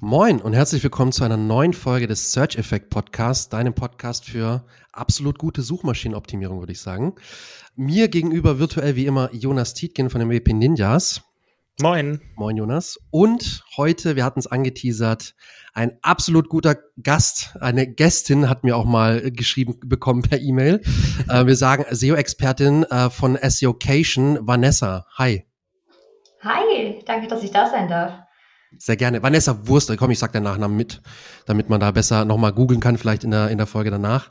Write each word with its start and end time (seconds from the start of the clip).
Moin 0.00 0.40
und 0.40 0.52
herzlich 0.52 0.84
willkommen 0.84 1.10
zu 1.10 1.24
einer 1.24 1.36
neuen 1.36 1.72
Folge 1.72 2.06
des 2.06 2.30
Search 2.30 2.56
Effect 2.56 2.88
Podcasts, 2.88 3.48
deinem 3.48 3.74
Podcast 3.74 4.26
für 4.26 4.64
absolut 4.92 5.40
gute 5.40 5.60
Suchmaschinenoptimierung, 5.60 6.60
würde 6.60 6.70
ich 6.70 6.80
sagen. 6.80 7.16
Mir 7.74 8.06
gegenüber 8.06 8.60
virtuell 8.60 8.94
wie 8.94 9.06
immer 9.06 9.28
Jonas 9.34 9.74
Tietgen 9.74 10.08
von 10.08 10.20
den 10.20 10.30
WP 10.30 10.52
Ninjas. 10.52 11.22
Moin. 11.82 12.20
Moin, 12.36 12.56
Jonas. 12.56 13.00
Und 13.10 13.64
heute, 13.76 14.14
wir 14.14 14.24
hatten 14.24 14.38
es 14.38 14.46
angeteasert, 14.46 15.34
ein 15.74 15.98
absolut 16.02 16.48
guter 16.48 16.76
Gast, 17.02 17.56
eine 17.60 17.92
Gästin 17.92 18.48
hat 18.48 18.62
mir 18.62 18.76
auch 18.76 18.84
mal 18.84 19.32
geschrieben 19.32 19.80
bekommen 19.84 20.22
per 20.22 20.38
E-Mail. 20.38 20.80
äh, 21.28 21.44
wir 21.44 21.56
sagen 21.56 21.84
SEO-Expertin 21.90 22.84
äh, 22.84 23.10
von 23.10 23.36
SEOcation, 23.42 24.38
Vanessa. 24.42 25.06
Hi. 25.16 25.44
Hi, 26.42 27.02
danke, 27.04 27.26
dass 27.26 27.42
ich 27.42 27.50
da 27.50 27.68
sein 27.68 27.88
darf. 27.88 28.27
Sehr 28.76 28.96
gerne. 28.96 29.22
Vanessa 29.22 29.66
Wurst, 29.66 29.90
komm, 29.96 30.10
ich 30.10 30.18
sag 30.18 30.32
den 30.32 30.42
Nachnamen 30.42 30.76
mit, 30.76 31.00
damit 31.46 31.70
man 31.70 31.80
da 31.80 31.90
besser 31.90 32.24
nochmal 32.24 32.52
googeln 32.52 32.80
kann, 32.80 32.98
vielleicht 32.98 33.24
in 33.24 33.30
der, 33.30 33.48
in 33.48 33.56
der 33.56 33.66
Folge 33.66 33.90
danach. 33.90 34.30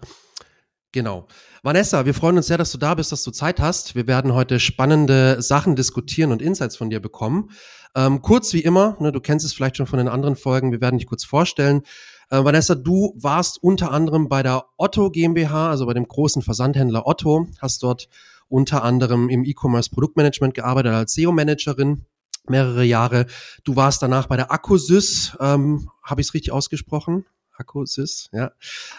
Genau. 0.92 1.28
Vanessa, 1.64 2.06
wir 2.06 2.14
freuen 2.14 2.38
uns 2.38 2.48
sehr, 2.48 2.58
dass 2.58 2.72
du 2.72 2.78
da 2.78 2.94
bist, 2.94 3.12
dass 3.12 3.24
du 3.24 3.32
Zeit 3.32 3.60
hast. 3.60 3.96
Wir 3.96 4.08
werden 4.08 4.34
heute 4.34 4.60
spannende 4.60 5.42
Sachen 5.42 5.76
diskutieren 5.76 6.32
und 6.32 6.42
Insights 6.42 6.78
von 6.78 6.90
dir 6.90 7.00
bekommen. 7.00 7.50
Ähm, 7.96 8.22
kurz 8.22 8.54
wie 8.54 8.62
immer, 8.62 8.96
ne, 9.00 9.12
du 9.12 9.20
kennst 9.20 9.46
es 9.46 9.54
vielleicht 9.54 9.78
schon 9.78 9.88
von 9.88 9.98
den 9.98 10.08
anderen 10.08 10.36
Folgen, 10.36 10.72
wir 10.72 10.82
werden 10.82 10.98
dich 10.98 11.08
kurz 11.08 11.26
vorstellen. 11.26 11.82
Äh, 12.30 12.44
Vanessa, 12.44 12.76
du 12.76 13.14
warst 13.18 13.62
unter 13.62 13.92
anderem 13.92 14.30
bei 14.30 14.44
der 14.44 14.66
Otto 14.78 15.10
GmbH, 15.10 15.72
also 15.72 15.86
bei 15.88 15.94
dem 15.94 16.08
großen 16.08 16.42
Versandhändler 16.42 17.08
Otto, 17.08 17.48
hast 17.60 17.84
dort 17.84 18.08
unter 18.50 18.84
anderem 18.84 19.30
im 19.30 19.44
E-Commerce 19.44 19.90
Produktmanagement 19.90 20.54
gearbeitet 20.54 20.94
als 20.94 21.14
SEO-Managerin 21.16 22.06
mehrere 22.50 22.84
Jahre. 22.84 23.26
Du 23.64 23.76
warst 23.76 24.02
danach 24.02 24.28
bei 24.28 24.36
der 24.36 24.52
Accusys, 24.52 25.36
ähm, 25.40 25.90
habe 26.04 26.22
ich 26.22 26.28
es 26.28 26.34
richtig 26.34 26.52
ausgesprochen? 26.52 27.26
Accusys, 27.58 28.30
ja. 28.34 28.52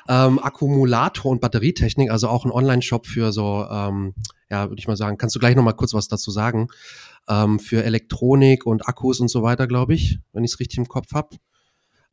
Ähm, 0.08 0.38
Akkumulator- 0.38 1.30
und 1.30 1.40
Batterietechnik, 1.40 2.10
also 2.10 2.28
auch 2.28 2.44
ein 2.44 2.50
Online-Shop 2.50 3.06
für 3.06 3.32
so, 3.32 3.66
ähm, 3.70 4.14
ja, 4.50 4.68
würde 4.68 4.80
ich 4.80 4.88
mal 4.88 4.96
sagen. 4.96 5.18
Kannst 5.18 5.36
du 5.36 5.40
gleich 5.40 5.56
noch 5.56 5.62
mal 5.62 5.72
kurz 5.72 5.94
was 5.94 6.08
dazu 6.08 6.30
sagen? 6.30 6.68
Ähm, 7.28 7.58
für 7.60 7.84
Elektronik 7.84 8.66
und 8.66 8.88
Akkus 8.88 9.20
und 9.20 9.28
so 9.28 9.42
weiter, 9.42 9.66
glaube 9.66 9.94
ich, 9.94 10.18
wenn 10.32 10.44
ich 10.44 10.52
es 10.52 10.60
richtig 10.60 10.78
im 10.78 10.88
Kopf 10.88 11.12
habe. 11.12 11.36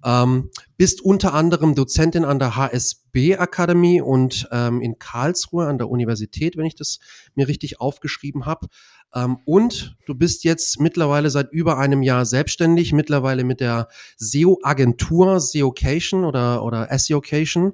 Ähm, 0.04 0.52
bist 0.78 1.02
unter 1.02 1.34
anderem 1.34 1.74
Dozentin 1.74 2.26
an 2.26 2.38
der 2.38 2.56
HSB 2.56 3.38
Akademie 3.38 4.02
und 4.02 4.48
ähm, 4.52 4.82
in 4.82 5.00
Karlsruhe 5.00 5.68
an 5.68 5.78
der 5.78 5.90
Universität, 5.90 6.58
wenn 6.58 6.66
ich 6.66 6.76
das 6.76 7.00
mir 7.34 7.48
richtig 7.48 7.80
aufgeschrieben 7.80 8.46
habe. 8.46 8.68
Ähm, 9.14 9.38
und 9.46 9.96
du 10.06 10.14
bist 10.14 10.44
jetzt 10.44 10.80
mittlerweile 10.80 11.30
seit 11.30 11.52
über 11.52 11.78
einem 11.78 12.04
Jahr 12.04 12.26
selbstständig, 12.26 12.94
mittlerweile 12.94 13.44
mit 13.44 13.62
der 13.62 13.88
SEO-Agentur 14.18 15.40
SEOcation 15.40 16.26
oder, 16.26 16.64
oder 16.64 16.88
SEOcation. 16.98 17.74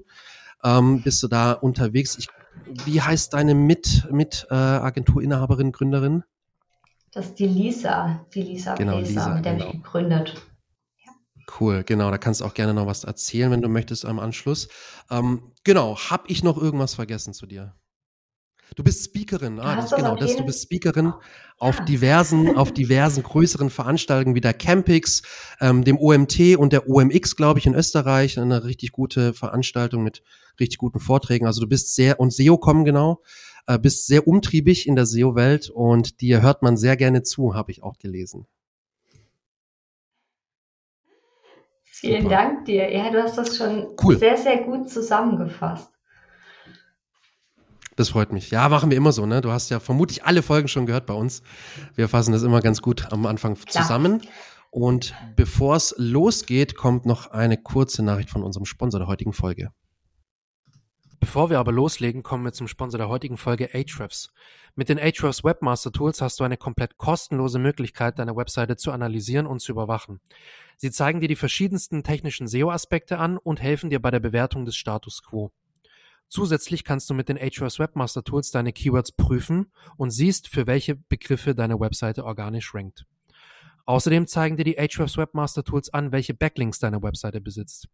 Ähm, 0.64 1.02
bist 1.02 1.24
du 1.24 1.28
da 1.28 1.54
unterwegs? 1.54 2.18
Ich, 2.20 2.28
wie 2.86 3.02
heißt 3.02 3.34
deine 3.34 3.56
mit, 3.56 4.08
mit 4.12 4.48
äh, 4.52 4.54
Agenturinhaberin, 4.54 5.72
Gründerin? 5.72 6.24
Das 7.12 7.26
ist 7.26 7.40
die 7.40 7.48
Lisa, 7.48 8.26
die 8.34 8.44
Lisa 8.44 8.76
genau, 8.76 8.98
Peser, 8.98 9.10
Lisa, 9.10 9.34
mit 9.36 9.46
der 9.46 9.54
genau. 9.56 9.66
mich 9.66 9.84
gegründet. 9.84 10.42
Cool, 11.60 11.84
genau. 11.84 12.12
Da 12.12 12.18
kannst 12.18 12.42
du 12.42 12.46
auch 12.46 12.54
gerne 12.54 12.74
noch 12.74 12.88
was 12.88 13.04
erzählen, 13.04 13.52
wenn 13.52 13.62
du 13.62 13.70
möchtest 13.70 14.06
am 14.06 14.20
Anschluss. 14.20 14.68
Ähm, 15.10 15.52
genau, 15.64 15.98
hab 15.98 16.30
ich 16.30 16.44
noch 16.44 16.58
irgendwas 16.58 16.96
vergessen 16.96 17.34
zu 17.34 17.46
dir? 17.46 17.76
Du 18.76 18.84
bist 18.84 19.04
Speakerin, 19.04 19.60
ah, 19.60 19.76
das, 19.76 19.92
genau, 19.92 20.16
das, 20.16 20.38
du 20.38 20.46
bist 20.46 20.64
Speakerin 20.64 21.14
auf 21.58 21.84
diversen, 21.84 22.56
auf 22.56 22.72
diversen 22.72 23.22
größeren 23.22 23.70
Veranstaltungen 23.70 24.34
wie 24.34 24.40
der 24.40 24.54
Campix, 24.54 25.24
ähm, 25.60 25.84
dem 25.84 25.98
OMT 25.98 26.56
und 26.56 26.72
der 26.72 26.88
OMX, 26.88 27.36
glaube 27.36 27.60
ich, 27.60 27.66
in 27.66 27.76
Österreich. 27.76 28.40
Eine 28.40 28.64
richtig 28.64 28.94
gute 28.94 29.34
Veranstaltung 29.34 30.04
mit 30.04 30.24
richtig 30.58 30.78
guten 30.78 31.02
Vorträgen. 31.02 31.48
Also 31.48 31.60
du 31.60 31.68
bist 31.68 31.94
sehr, 31.96 32.22
und 32.22 32.32
SEO-Com 32.32 32.86
genau, 32.86 33.22
äh, 33.68 33.78
bist 33.78 34.08
sehr 34.08 34.26
umtriebig 34.26 34.88
in 34.88 34.96
der 34.96 35.06
SEO-Welt 35.06 35.70
und 35.70 36.22
dir 36.22 36.42
hört 36.42 36.62
man 36.62 36.78
sehr 36.78 36.96
gerne 36.96 37.24
zu, 37.24 37.54
habe 37.54 37.72
ich 37.72 37.84
auch 37.84 37.98
gelesen. 37.98 38.48
Vielen 42.02 42.24
Super. 42.24 42.36
Dank 42.36 42.66
dir. 42.66 42.92
Ja, 42.92 43.12
du 43.12 43.22
hast 43.22 43.38
das 43.38 43.56
schon 43.56 43.88
Cool. 44.04 44.18
sehr, 44.18 44.36
sehr 44.36 44.64
gut 44.64 44.90
zusammengefasst. 44.90 45.88
Das 47.96 48.10
freut 48.10 48.32
mich. 48.34 48.50
Ja, 48.50 48.70
machen 48.70 48.90
wir 48.90 48.98
immer 48.98 49.12
so, 49.12 49.28
ne? 49.28 49.40
Du 49.42 49.52
hast 49.52 49.70
ja 49.70 49.80
vermutlich 49.80 50.24
alle 50.24 50.42
Folgen 50.42 50.68
schon 50.68 50.88
gehört 50.88 51.06
bei 51.06 51.14
uns. 51.14 51.44
Wir 51.94 52.08
fassen 52.10 52.32
das 52.32 52.42
immer 52.42 52.60
ganz 52.62 52.82
gut 52.82 53.12
am 53.12 53.28
Anfang 53.28 53.54
Klar. 53.54 53.84
zusammen. 53.84 54.22
Und 54.72 55.14
bevor 55.36 55.76
es 55.76 55.94
losgeht, 55.98 56.76
kommt 56.76 57.06
noch 57.06 57.28
eine 57.28 57.58
kurze 57.58 58.02
Nachricht 58.04 58.32
von 58.32 58.42
unserem 58.42 58.66
Sponsor 58.66 59.00
der 59.00 59.08
heutigen 59.08 59.34
Folge. 59.34 59.70
Bevor 61.20 61.52
wir 61.52 61.60
aber 61.60 61.72
loslegen, 61.72 62.24
kommen 62.24 62.44
wir 62.44 62.54
zum 62.54 62.68
Sponsor 62.68 62.98
der 62.98 63.10
heutigen 63.10 63.38
Folge 63.38 63.70
Ahrefs. 63.76 64.32
Mit 64.76 64.88
den 64.88 65.00
Ahrefs 65.00 65.44
Webmaster 65.44 65.92
Tools 65.92 66.22
hast 66.22 66.40
du 66.40 66.46
eine 66.46 66.56
komplett 66.56 66.98
kostenlose 66.98 67.60
Möglichkeit, 67.60 68.18
deine 68.18 68.38
Webseite 68.38 68.78
zu 68.78 68.92
analysieren 68.92 69.46
und 69.46 69.60
zu 69.60 69.74
überwachen. 69.74 70.22
Sie 70.78 70.92
zeigen 70.92 71.20
dir 71.20 71.28
die 71.28 71.36
verschiedensten 71.36 72.04
technischen 72.04 72.48
SEO-Aspekte 72.48 73.18
an 73.18 73.38
und 73.38 73.62
helfen 73.62 73.90
dir 73.90 74.02
bei 74.02 74.12
der 74.12 74.22
Bewertung 74.22 74.64
des 74.64 74.78
Status 74.78 75.24
quo. 75.24 75.52
Zusätzlich 76.30 76.86
kannst 76.86 77.10
du 77.10 77.14
mit 77.14 77.28
den 77.28 77.38
Ahrefs 77.38 77.80
Webmaster 77.80 78.24
Tools 78.24 78.52
deine 78.52 78.72
Keywords 78.72 79.12
prüfen 79.12 79.74
und 79.98 80.12
siehst, 80.12 80.48
für 80.48 80.68
welche 80.68 80.96
Begriffe 80.96 81.54
deine 81.54 81.78
Webseite 81.82 82.24
organisch 82.24 82.74
rankt. 82.74 83.06
Außerdem 83.86 84.26
zeigen 84.26 84.56
dir 84.56 84.64
die 84.64 84.80
Ahrefs 84.80 85.18
Webmaster 85.18 85.66
Tools 85.66 85.94
an, 85.94 86.14
welche 86.14 86.34
Backlinks 86.34 86.80
deine 86.80 87.04
Webseite 87.04 87.42
besitzt. 87.42 87.90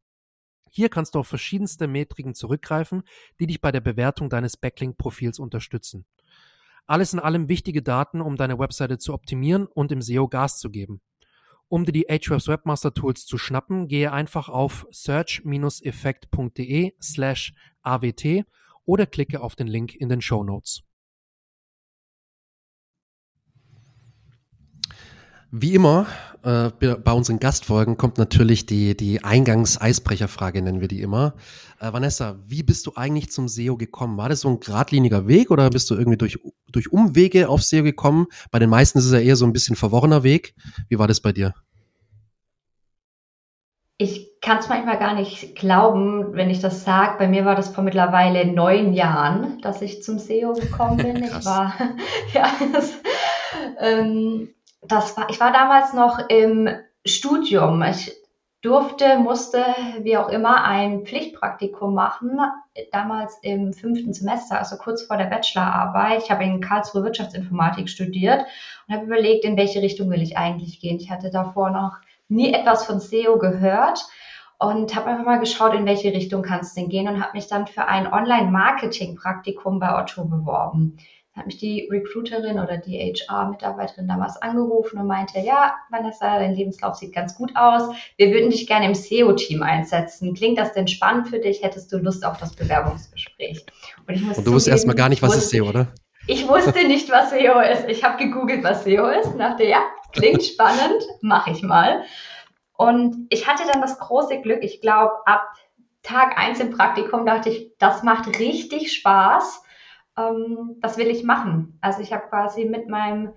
Hier 0.69 0.89
kannst 0.89 1.15
du 1.15 1.19
auf 1.19 1.27
verschiedenste 1.27 1.87
Metriken 1.87 2.35
zurückgreifen, 2.35 3.01
die 3.39 3.47
dich 3.47 3.61
bei 3.61 3.71
der 3.71 3.81
Bewertung 3.81 4.29
deines 4.29 4.57
Backlink-Profils 4.57 5.39
unterstützen. 5.39 6.05
Alles 6.87 7.13
in 7.13 7.19
allem 7.19 7.49
wichtige 7.49 7.83
Daten, 7.83 8.21
um 8.21 8.37
deine 8.37 8.57
Webseite 8.57 8.97
zu 8.97 9.13
optimieren 9.13 9.67
und 9.67 9.91
im 9.91 10.01
SEO 10.01 10.29
Gas 10.29 10.57
zu 10.57 10.71
geben. 10.71 11.01
Um 11.67 11.83
dir 11.83 11.91
die 11.91 12.09
Ahrefs 12.09 12.47
Webmaster 12.47 12.93
Tools 12.93 13.25
zu 13.25 13.37
schnappen, 13.37 13.89
gehe 13.89 14.13
einfach 14.13 14.47
auf 14.47 14.87
search-effekt.de 14.89 16.93
slash 17.01 17.53
awt 17.81 18.45
oder 18.85 19.05
klicke 19.05 19.41
auf 19.41 19.57
den 19.57 19.67
Link 19.67 19.93
in 19.93 20.07
den 20.07 20.21
Show 20.21 20.45
Notes. 20.45 20.86
Wie 25.51 25.75
immer, 25.75 26.07
äh, 26.43 26.69
bei 26.79 27.11
unseren 27.13 27.39
Gastfolgen 27.39 27.95
kommt 27.95 28.17
natürlich 28.17 28.65
die, 28.65 28.97
die 28.97 29.23
Eingangs-Eisbrecherfrage, 29.23 30.61
nennen 30.61 30.81
wir 30.81 30.89
die 30.89 31.01
immer. 31.01 31.35
Äh, 31.79 31.93
Vanessa, 31.93 32.37
wie 32.45 32.63
bist 32.63 32.85
du 32.85 32.91
eigentlich 32.95 33.31
zum 33.31 33.47
SEO 33.47 33.77
gekommen? 33.77 34.17
War 34.17 34.27
das 34.27 34.41
so 34.41 34.49
ein 34.49 34.59
geradliniger 34.59 35.27
Weg 35.27 35.49
oder 35.49 35.69
bist 35.69 35.89
du 35.89 35.95
irgendwie 35.95 36.17
durch, 36.17 36.37
durch 36.69 36.91
Umwege 36.91 37.47
auf 37.47 37.63
SEO 37.63 37.83
gekommen? 37.83 38.27
Bei 38.51 38.59
den 38.59 38.69
meisten 38.69 38.99
ist 38.99 39.05
es 39.05 39.13
ja 39.13 39.19
eher 39.19 39.37
so 39.37 39.45
ein 39.45 39.53
bisschen 39.53 39.77
verworrener 39.77 40.23
Weg. 40.23 40.53
Wie 40.89 40.99
war 40.99 41.07
das 41.07 41.21
bei 41.21 41.31
dir? 41.31 41.53
Ich 43.97 44.39
kann 44.41 44.59
es 44.59 44.67
manchmal 44.67 44.99
gar 44.99 45.15
nicht 45.15 45.55
glauben, 45.55 46.33
wenn 46.33 46.49
ich 46.49 46.59
das 46.59 46.83
sage. 46.83 47.15
Bei 47.17 47.27
mir 47.27 47.45
war 47.45 47.55
das 47.55 47.69
vor 47.69 47.83
mittlerweile 47.83 48.45
neun 48.45 48.93
Jahren, 48.93 49.59
dass 49.61 49.81
ich 49.81 50.03
zum 50.03 50.19
SEO 50.19 50.53
gekommen 50.53 50.97
bin. 50.97 51.23
Ich 51.23 51.45
war, 51.45 51.73
ja, 52.33 52.51
das, 52.73 52.93
ähm, 53.79 54.49
das 54.87 55.17
war, 55.17 55.29
ich 55.29 55.39
war 55.39 55.51
damals 55.51 55.93
noch 55.93 56.29
im 56.29 56.69
Studium. 57.05 57.81
Ich 57.83 58.11
durfte, 58.61 59.17
musste, 59.17 59.63
wie 60.01 60.17
auch 60.17 60.29
immer, 60.29 60.63
ein 60.63 61.05
Pflichtpraktikum 61.05 61.93
machen. 61.93 62.39
Damals 62.91 63.37
im 63.41 63.73
fünften 63.73 64.13
Semester, 64.13 64.57
also 64.57 64.77
kurz 64.77 65.03
vor 65.03 65.17
der 65.17 65.25
Bachelorarbeit. 65.25 66.23
Ich 66.23 66.31
habe 66.31 66.43
in 66.43 66.61
Karlsruhe 66.61 67.03
Wirtschaftsinformatik 67.03 67.89
studiert 67.89 68.45
und 68.87 68.95
habe 68.95 69.05
überlegt, 69.05 69.45
in 69.45 69.57
welche 69.57 69.81
Richtung 69.81 70.09
will 70.09 70.21
ich 70.21 70.37
eigentlich 70.37 70.79
gehen. 70.79 70.99
Ich 70.99 71.09
hatte 71.09 71.29
davor 71.29 71.69
noch 71.69 71.97
nie 72.27 72.53
etwas 72.53 72.85
von 72.85 72.99
SEO 72.99 73.37
gehört 73.37 74.05
und 74.59 74.95
habe 74.95 75.07
einfach 75.07 75.25
mal 75.25 75.39
geschaut, 75.39 75.75
in 75.75 75.85
welche 75.85 76.11
Richtung 76.11 76.41
kann 76.41 76.61
es 76.61 76.73
denn 76.73 76.89
gehen 76.89 77.07
und 77.07 77.21
habe 77.21 77.37
mich 77.37 77.47
dann 77.47 77.67
für 77.67 77.87
ein 77.87 78.11
Online-Marketing-Praktikum 78.11 79.79
bei 79.79 79.97
Otto 79.97 80.25
beworben. 80.25 80.97
Hat 81.37 81.45
mich 81.45 81.57
die 81.57 81.87
Recruiterin 81.91 82.59
oder 82.59 82.77
die 82.77 82.97
HR-Mitarbeiterin 82.97 84.07
damals 84.07 84.41
angerufen 84.41 84.99
und 84.99 85.07
meinte, 85.07 85.39
ja, 85.39 85.75
Vanessa, 85.89 86.39
dein 86.39 86.55
Lebenslauf 86.55 86.95
sieht 86.95 87.13
ganz 87.13 87.35
gut 87.35 87.51
aus. 87.55 87.95
Wir 88.17 88.31
würden 88.31 88.49
dich 88.49 88.65
gerne 88.65 88.87
im 88.87 88.95
SEO-Team 88.95 89.61
einsetzen. 89.61 90.33
Klingt 90.33 90.57
das 90.57 90.73
denn 90.73 90.87
spannend 90.87 91.27
für 91.27 91.39
dich? 91.39 91.61
Hättest 91.61 91.93
du 91.93 91.97
Lust 91.97 92.25
auf 92.25 92.37
das 92.37 92.55
Bewerbungsgespräch? 92.55 93.65
Und 94.07 94.17
du 94.17 94.51
wusstest 94.51 94.69
erstmal 94.69 94.95
gar 94.95 95.09
nicht, 95.09 95.21
was 95.21 95.37
ist 95.37 95.49
SEO, 95.51 95.69
oder? 95.69 95.87
Ich 96.25 96.47
wusste 96.47 96.87
nicht, 96.87 97.09
was 97.09 97.29
SEO 97.29 97.59
ist. 97.61 97.87
Ich 97.87 98.03
habe 98.03 98.17
gegoogelt, 98.17 98.63
was 98.63 98.83
SEO 98.83 99.07
ist 99.07 99.27
und 99.27 99.37
dachte, 99.37 99.63
ja, 99.63 99.81
klingt 100.11 100.43
spannend, 100.45 101.03
mache 101.21 101.51
ich 101.51 101.61
mal. 101.61 102.03
Und 102.73 103.27
ich 103.29 103.47
hatte 103.47 103.63
dann 103.71 103.81
das 103.81 103.97
große 103.99 104.41
Glück, 104.41 104.63
ich 104.63 104.81
glaube, 104.81 105.13
ab 105.25 105.47
Tag 106.03 106.37
eins 106.37 106.59
im 106.59 106.71
Praktikum 106.71 107.25
dachte 107.25 107.49
ich, 107.49 107.71
das 107.79 108.01
macht 108.01 108.39
richtig 108.39 108.93
Spaß. 108.93 109.61
Ähm, 110.17 110.77
das 110.81 110.97
will 110.97 111.07
ich 111.07 111.23
machen. 111.23 111.77
Also 111.81 112.01
ich 112.01 112.11
habe 112.11 112.27
quasi 112.27 112.65
mit 112.65 112.89
meinem 112.89 113.33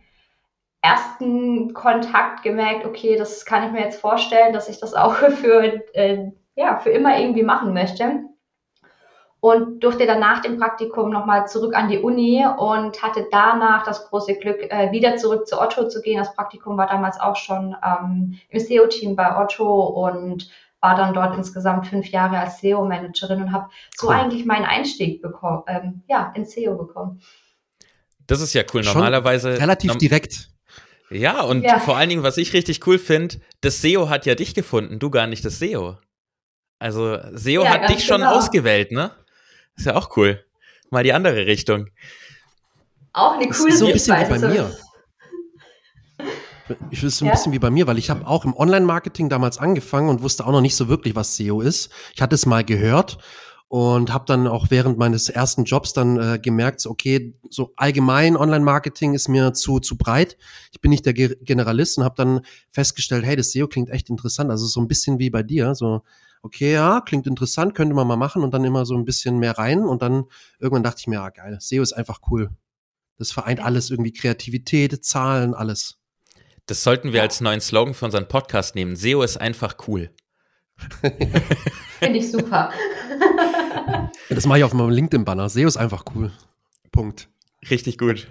ersten 0.82 1.74
Kontakt 1.74 2.42
gemerkt, 2.42 2.86
okay, 2.86 3.16
das 3.16 3.44
kann 3.44 3.64
ich 3.66 3.72
mir 3.72 3.82
jetzt 3.82 4.00
vorstellen, 4.00 4.52
dass 4.52 4.68
ich 4.68 4.80
das 4.80 4.94
auch 4.94 5.14
für, 5.14 5.82
äh, 5.94 6.30
ja, 6.56 6.78
für 6.78 6.90
immer 6.90 7.18
irgendwie 7.18 7.42
machen 7.42 7.72
möchte. 7.74 8.24
Und 9.42 9.80
durfte 9.80 10.04
dann 10.04 10.20
nach 10.20 10.42
dem 10.42 10.58
Praktikum 10.58 11.08
nochmal 11.08 11.48
zurück 11.48 11.74
an 11.74 11.88
die 11.88 11.98
Uni 11.98 12.44
und 12.58 13.02
hatte 13.02 13.26
danach 13.30 13.84
das 13.84 14.10
große 14.10 14.34
Glück, 14.34 14.70
äh, 14.70 14.92
wieder 14.92 15.16
zurück 15.16 15.46
zu 15.46 15.58
Otto 15.58 15.88
zu 15.88 16.02
gehen. 16.02 16.18
Das 16.18 16.34
Praktikum 16.34 16.76
war 16.76 16.86
damals 16.86 17.18
auch 17.18 17.36
schon 17.36 17.74
ähm, 17.82 18.38
im 18.50 18.60
SEO-Team 18.60 19.16
bei 19.16 19.38
Otto 19.38 19.82
und 19.82 20.50
war 20.80 20.96
dann 20.96 21.14
dort 21.14 21.36
insgesamt 21.36 21.86
fünf 21.86 22.08
Jahre 22.08 22.38
als 22.38 22.60
SEO-Managerin 22.60 23.42
und 23.42 23.52
habe 23.52 23.68
so 23.96 24.08
cool. 24.08 24.14
eigentlich 24.14 24.44
meinen 24.44 24.64
Einstieg 24.64 25.20
bekommen, 25.20 25.62
ähm, 25.66 26.02
ja, 26.08 26.32
in 26.34 26.46
SEO 26.46 26.76
bekommen. 26.76 27.20
Das 28.26 28.40
ist 28.40 28.54
ja 28.54 28.62
cool. 28.72 28.82
Normalerweise. 28.82 29.52
Schon 29.52 29.60
relativ 29.60 29.96
direkt. 29.96 30.50
Ja, 31.10 31.42
und 31.42 31.62
ja. 31.62 31.80
vor 31.80 31.96
allen 31.96 32.08
Dingen, 32.08 32.22
was 32.22 32.36
ich 32.36 32.52
richtig 32.52 32.86
cool 32.86 32.98
finde, 32.98 33.40
das 33.60 33.82
SEO 33.82 34.08
hat 34.08 34.26
ja 34.26 34.36
dich 34.36 34.54
gefunden, 34.54 35.00
du 35.00 35.10
gar 35.10 35.26
nicht 35.26 35.44
das 35.44 35.58
SEO. 35.58 35.98
Also 36.78 37.18
SEO 37.34 37.64
ja, 37.64 37.70
hat 37.70 37.90
dich 37.90 38.04
schon 38.04 38.20
genau. 38.20 38.36
ausgewählt, 38.36 38.92
ne? 38.92 39.10
Ist 39.76 39.86
ja 39.86 39.96
auch 39.96 40.16
cool. 40.16 40.44
Mal 40.90 41.02
die 41.02 41.12
andere 41.12 41.46
Richtung. 41.46 41.88
Auch 43.12 43.34
eine 43.34 43.48
coole 43.48 43.72
so 43.72 43.86
ein 43.86 43.92
bisschen 43.92 44.16
wie 44.16 44.24
bei 44.24 44.38
mir. 44.38 44.72
Ich 46.90 47.02
ist 47.02 47.20
ein 47.20 47.26
ja? 47.26 47.32
bisschen 47.32 47.52
wie 47.52 47.58
bei 47.58 47.70
mir, 47.70 47.86
weil 47.86 47.98
ich 47.98 48.10
habe 48.10 48.26
auch 48.26 48.44
im 48.44 48.56
Online-Marketing 48.56 49.28
damals 49.28 49.58
angefangen 49.58 50.08
und 50.08 50.22
wusste 50.22 50.46
auch 50.46 50.52
noch 50.52 50.60
nicht 50.60 50.76
so 50.76 50.88
wirklich, 50.88 51.14
was 51.14 51.36
SEO 51.36 51.60
ist. 51.60 51.90
Ich 52.14 52.22
hatte 52.22 52.34
es 52.34 52.46
mal 52.46 52.64
gehört 52.64 53.18
und 53.68 54.12
habe 54.12 54.24
dann 54.26 54.48
auch 54.48 54.66
während 54.70 54.98
meines 54.98 55.28
ersten 55.28 55.62
Jobs 55.62 55.92
dann 55.92 56.18
äh, 56.18 56.38
gemerkt, 56.42 56.84
okay, 56.86 57.38
so 57.50 57.72
allgemein 57.76 58.36
Online-Marketing 58.36 59.14
ist 59.14 59.28
mir 59.28 59.52
zu 59.52 59.78
zu 59.78 59.96
breit. 59.96 60.36
Ich 60.72 60.80
bin 60.80 60.90
nicht 60.90 61.06
der 61.06 61.14
Ge 61.14 61.36
Generalist 61.42 61.96
und 61.96 62.04
habe 62.04 62.16
dann 62.16 62.40
festgestellt, 62.72 63.24
hey, 63.24 63.36
das 63.36 63.52
SEO 63.52 63.68
klingt 63.68 63.90
echt 63.90 64.10
interessant. 64.10 64.50
Also 64.50 64.66
so 64.66 64.80
ein 64.80 64.88
bisschen 64.88 65.20
wie 65.20 65.30
bei 65.30 65.44
dir, 65.44 65.76
so 65.76 66.02
okay, 66.42 66.72
ja, 66.72 67.00
klingt 67.00 67.28
interessant, 67.28 67.76
könnte 67.76 67.94
man 67.94 68.08
mal 68.08 68.16
machen 68.16 68.42
und 68.42 68.52
dann 68.54 68.64
immer 68.64 68.84
so 68.86 68.96
ein 68.96 69.04
bisschen 69.04 69.38
mehr 69.38 69.56
rein 69.56 69.84
und 69.84 70.02
dann 70.02 70.24
irgendwann 70.58 70.82
dachte 70.82 71.00
ich 71.00 71.06
mir, 71.06 71.20
ah, 71.20 71.30
geil, 71.30 71.56
SEO 71.60 71.82
ist 71.82 71.92
einfach 71.92 72.20
cool. 72.30 72.50
Das 73.18 73.30
vereint 73.30 73.60
alles 73.60 73.90
irgendwie 73.90 74.12
Kreativität, 74.12 75.04
Zahlen, 75.04 75.54
alles. 75.54 75.99
Das 76.70 76.84
sollten 76.84 77.12
wir 77.12 77.20
als 77.20 77.40
neuen 77.40 77.60
Slogan 77.60 77.94
für 77.94 78.04
unseren 78.04 78.28
Podcast 78.28 78.76
nehmen. 78.76 78.94
SEO 78.94 79.24
ist 79.24 79.38
einfach 79.38 79.74
cool. 79.88 80.10
Finde 81.98 82.20
ich 82.20 82.30
super. 82.30 82.70
das 84.28 84.46
mache 84.46 84.58
ich 84.58 84.64
auf 84.64 84.72
meinem 84.72 84.90
LinkedIn-Banner. 84.90 85.48
SEO 85.48 85.66
ist 85.66 85.76
einfach 85.76 86.04
cool. 86.14 86.30
Punkt. 86.92 87.28
Richtig 87.68 87.98
gut. 87.98 88.28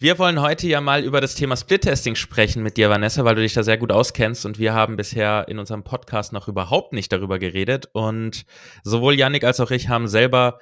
Wir 0.00 0.18
wollen 0.18 0.40
heute 0.40 0.66
ja 0.66 0.80
mal 0.80 1.04
über 1.04 1.20
das 1.20 1.36
Thema 1.36 1.56
Split-Testing 1.56 2.16
sprechen 2.16 2.60
mit 2.64 2.76
dir, 2.76 2.90
Vanessa, 2.90 3.24
weil 3.24 3.36
du 3.36 3.42
dich 3.42 3.54
da 3.54 3.62
sehr 3.62 3.78
gut 3.78 3.92
auskennst 3.92 4.44
und 4.44 4.58
wir 4.58 4.74
haben 4.74 4.96
bisher 4.96 5.46
in 5.46 5.60
unserem 5.60 5.84
Podcast 5.84 6.32
noch 6.32 6.48
überhaupt 6.48 6.92
nicht 6.92 7.12
darüber 7.12 7.38
geredet 7.38 7.86
und 7.92 8.46
sowohl 8.82 9.14
Yannick 9.14 9.44
als 9.44 9.60
auch 9.60 9.70
ich 9.70 9.88
haben 9.88 10.08
selber 10.08 10.58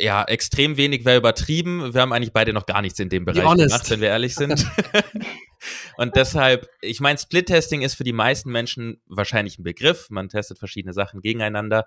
ja, 0.00 0.24
extrem 0.24 0.76
wenig 0.76 1.04
wäre 1.04 1.18
übertrieben. 1.18 1.94
Wir 1.94 2.00
haben 2.00 2.12
eigentlich 2.12 2.32
beide 2.32 2.52
noch 2.52 2.66
gar 2.66 2.82
nichts 2.82 2.98
in 2.98 3.08
dem 3.08 3.24
Bereich 3.24 3.44
gemacht, 3.44 3.90
wenn 3.90 4.00
wir 4.00 4.08
ehrlich 4.08 4.34
sind. 4.34 4.66
und 5.96 6.16
deshalb, 6.16 6.68
ich 6.80 7.00
meine, 7.00 7.18
Split-Testing 7.18 7.82
ist 7.82 7.94
für 7.94 8.04
die 8.04 8.12
meisten 8.12 8.50
Menschen 8.50 9.00
wahrscheinlich 9.06 9.58
ein 9.58 9.64
Begriff. 9.64 10.08
Man 10.10 10.28
testet 10.28 10.58
verschiedene 10.58 10.92
Sachen 10.92 11.20
gegeneinander. 11.20 11.86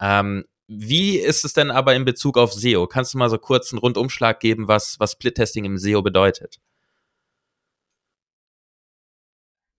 Ähm, 0.00 0.44
wie 0.72 1.18
ist 1.18 1.44
es 1.44 1.52
denn 1.52 1.72
aber 1.72 1.94
in 1.96 2.04
Bezug 2.04 2.38
auf 2.38 2.52
SEO? 2.52 2.86
Kannst 2.86 3.12
du 3.12 3.18
mal 3.18 3.28
so 3.28 3.38
kurz 3.38 3.72
einen 3.72 3.80
Rundumschlag 3.80 4.38
geben, 4.38 4.68
was, 4.68 5.00
was 5.00 5.12
Split-Testing 5.12 5.64
im 5.64 5.76
SEO 5.78 6.00
bedeutet? 6.00 6.60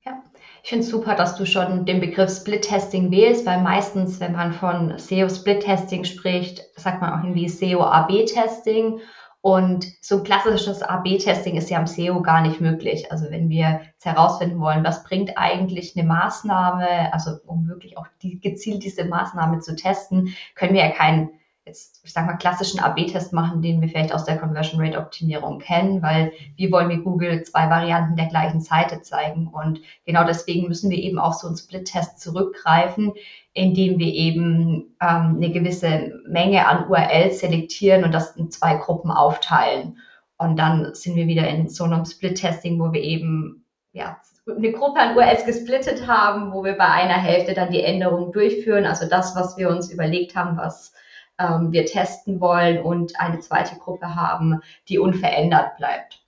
Ja, 0.04 0.22
ich 0.64 0.70
finde 0.70 0.84
es 0.84 0.92
super, 0.92 1.16
dass 1.16 1.38
du 1.38 1.46
schon 1.46 1.86
den 1.86 2.02
Begriff 2.02 2.30
Split-Testing 2.30 3.10
wählst, 3.10 3.46
weil 3.46 3.62
meistens, 3.62 4.20
wenn 4.20 4.34
man 4.34 4.52
von 4.52 4.98
SEO-Split-Testing 4.98 6.04
spricht, 6.04 6.62
sagt 6.76 7.00
man 7.00 7.14
auch 7.14 7.24
irgendwie 7.24 7.48
SEO-AB-Testing 7.48 9.00
und 9.42 9.88
so 10.02 10.18
ein 10.18 10.24
klassisches 10.24 10.84
AB-Testing 10.84 11.58
ist 11.58 11.72
ja 11.72 11.80
am 11.80 11.88
SEO 11.88 12.22
gar 12.22 12.42
nicht 12.42 12.62
möglich. 12.62 13.12
Also 13.12 13.30
wenn 13.32 13.50
wir 13.50 13.82
jetzt 13.94 14.06
herausfinden 14.06 14.60
wollen, 14.60 14.84
was 14.84 15.04
bringt 15.04 15.36
eigentlich 15.36 15.98
eine 15.98 16.08
Maßnahme, 16.08 17.12
also 17.12 17.32
um 17.48 17.68
wirklich 17.68 17.98
auch 17.98 18.06
die, 18.22 18.40
gezielt 18.40 18.84
diese 18.84 19.06
Maßnahme 19.06 19.60
zu 19.60 19.76
testen, 19.76 20.36
können 20.54 20.76
wir 20.76 20.86
ja 20.86 20.92
keinen 20.92 21.32
jetzt, 21.66 22.02
ich 22.04 22.12
sag 22.12 22.25
mal, 22.25 22.38
klassischen 22.38 22.80
AB-Test 22.80 23.34
machen, 23.34 23.62
den 23.62 23.81
wir 23.81 23.90
vielleicht 23.90 24.13
aus 24.13 24.25
der 24.25 24.38
Conversion 24.38 24.81
Rate 24.81 24.98
Optimierung 24.98 25.60
kennen, 25.60 26.02
weil 26.02 26.34
wir 26.56 26.72
wollen 26.72 26.88
mit 26.88 27.04
Google 27.04 27.44
zwei 27.44 27.69
Varianten 27.69 28.16
der 28.16 28.28
gleichen 28.28 28.62
Seite 28.62 29.02
zeigen. 29.02 29.48
Und 29.48 29.81
genau 30.06 30.24
deswegen 30.24 30.68
müssen 30.68 30.90
wir 30.90 30.98
eben 30.98 31.19
auf 31.19 31.36
so 31.36 31.48
einen 31.48 31.58
Split-Test 31.58 32.19
zurückgreifen, 32.19 33.13
indem 33.54 34.00
wir 34.00 34.12
eben 34.12 34.96
ähm, 35.02 35.36
eine 35.38 35.52
gewisse 35.52 36.12
Menge 36.28 36.68
an 36.68 36.88
URLs 36.90 37.40
selektieren 37.40 38.04
und 38.04 38.13
das 38.13 38.36
in 38.36 38.50
zwei 38.50 38.75
Gruppen 38.75 39.12
aufteilen. 39.12 40.00
Und 40.38 40.58
dann 40.58 40.96
sind 40.96 41.16
wir 41.16 41.28
wieder 41.28 41.48
in 41.48 41.69
so 41.69 41.84
einem 41.84 42.06
Split-Testing, 42.06 42.80
wo 42.80 42.92
wir 42.92 43.02
eben 43.02 43.66
ja, 43.94 44.19
eine 44.48 44.72
Gruppe 44.72 45.00
an 45.00 45.16
URLs 45.16 45.46
gesplittet 45.46 46.08
haben, 46.08 46.54
wo 46.54 46.63
wir 46.63 46.74
bei 46.74 46.88
einer 46.88 47.22
Hälfte 47.22 47.54
dann 47.54 47.72
die 47.72 47.84
Änderungen 47.84 48.31
durchführen. 48.31 48.86
Also 48.86 49.08
das, 49.08 49.36
was 49.36 49.58
wir 49.58 49.69
uns 49.69 49.92
überlegt 49.92 50.36
haben, 50.36 50.58
was 50.58 50.94
ähm, 51.42 51.72
wir 51.72 51.86
testen 51.86 52.40
wollen 52.40 52.80
und 52.80 53.20
eine 53.20 53.40
zweite 53.40 53.78
Gruppe 53.78 54.16
haben, 54.16 54.62
die 54.88 55.00
unverändert 55.00 55.78
bleibt. 55.78 56.22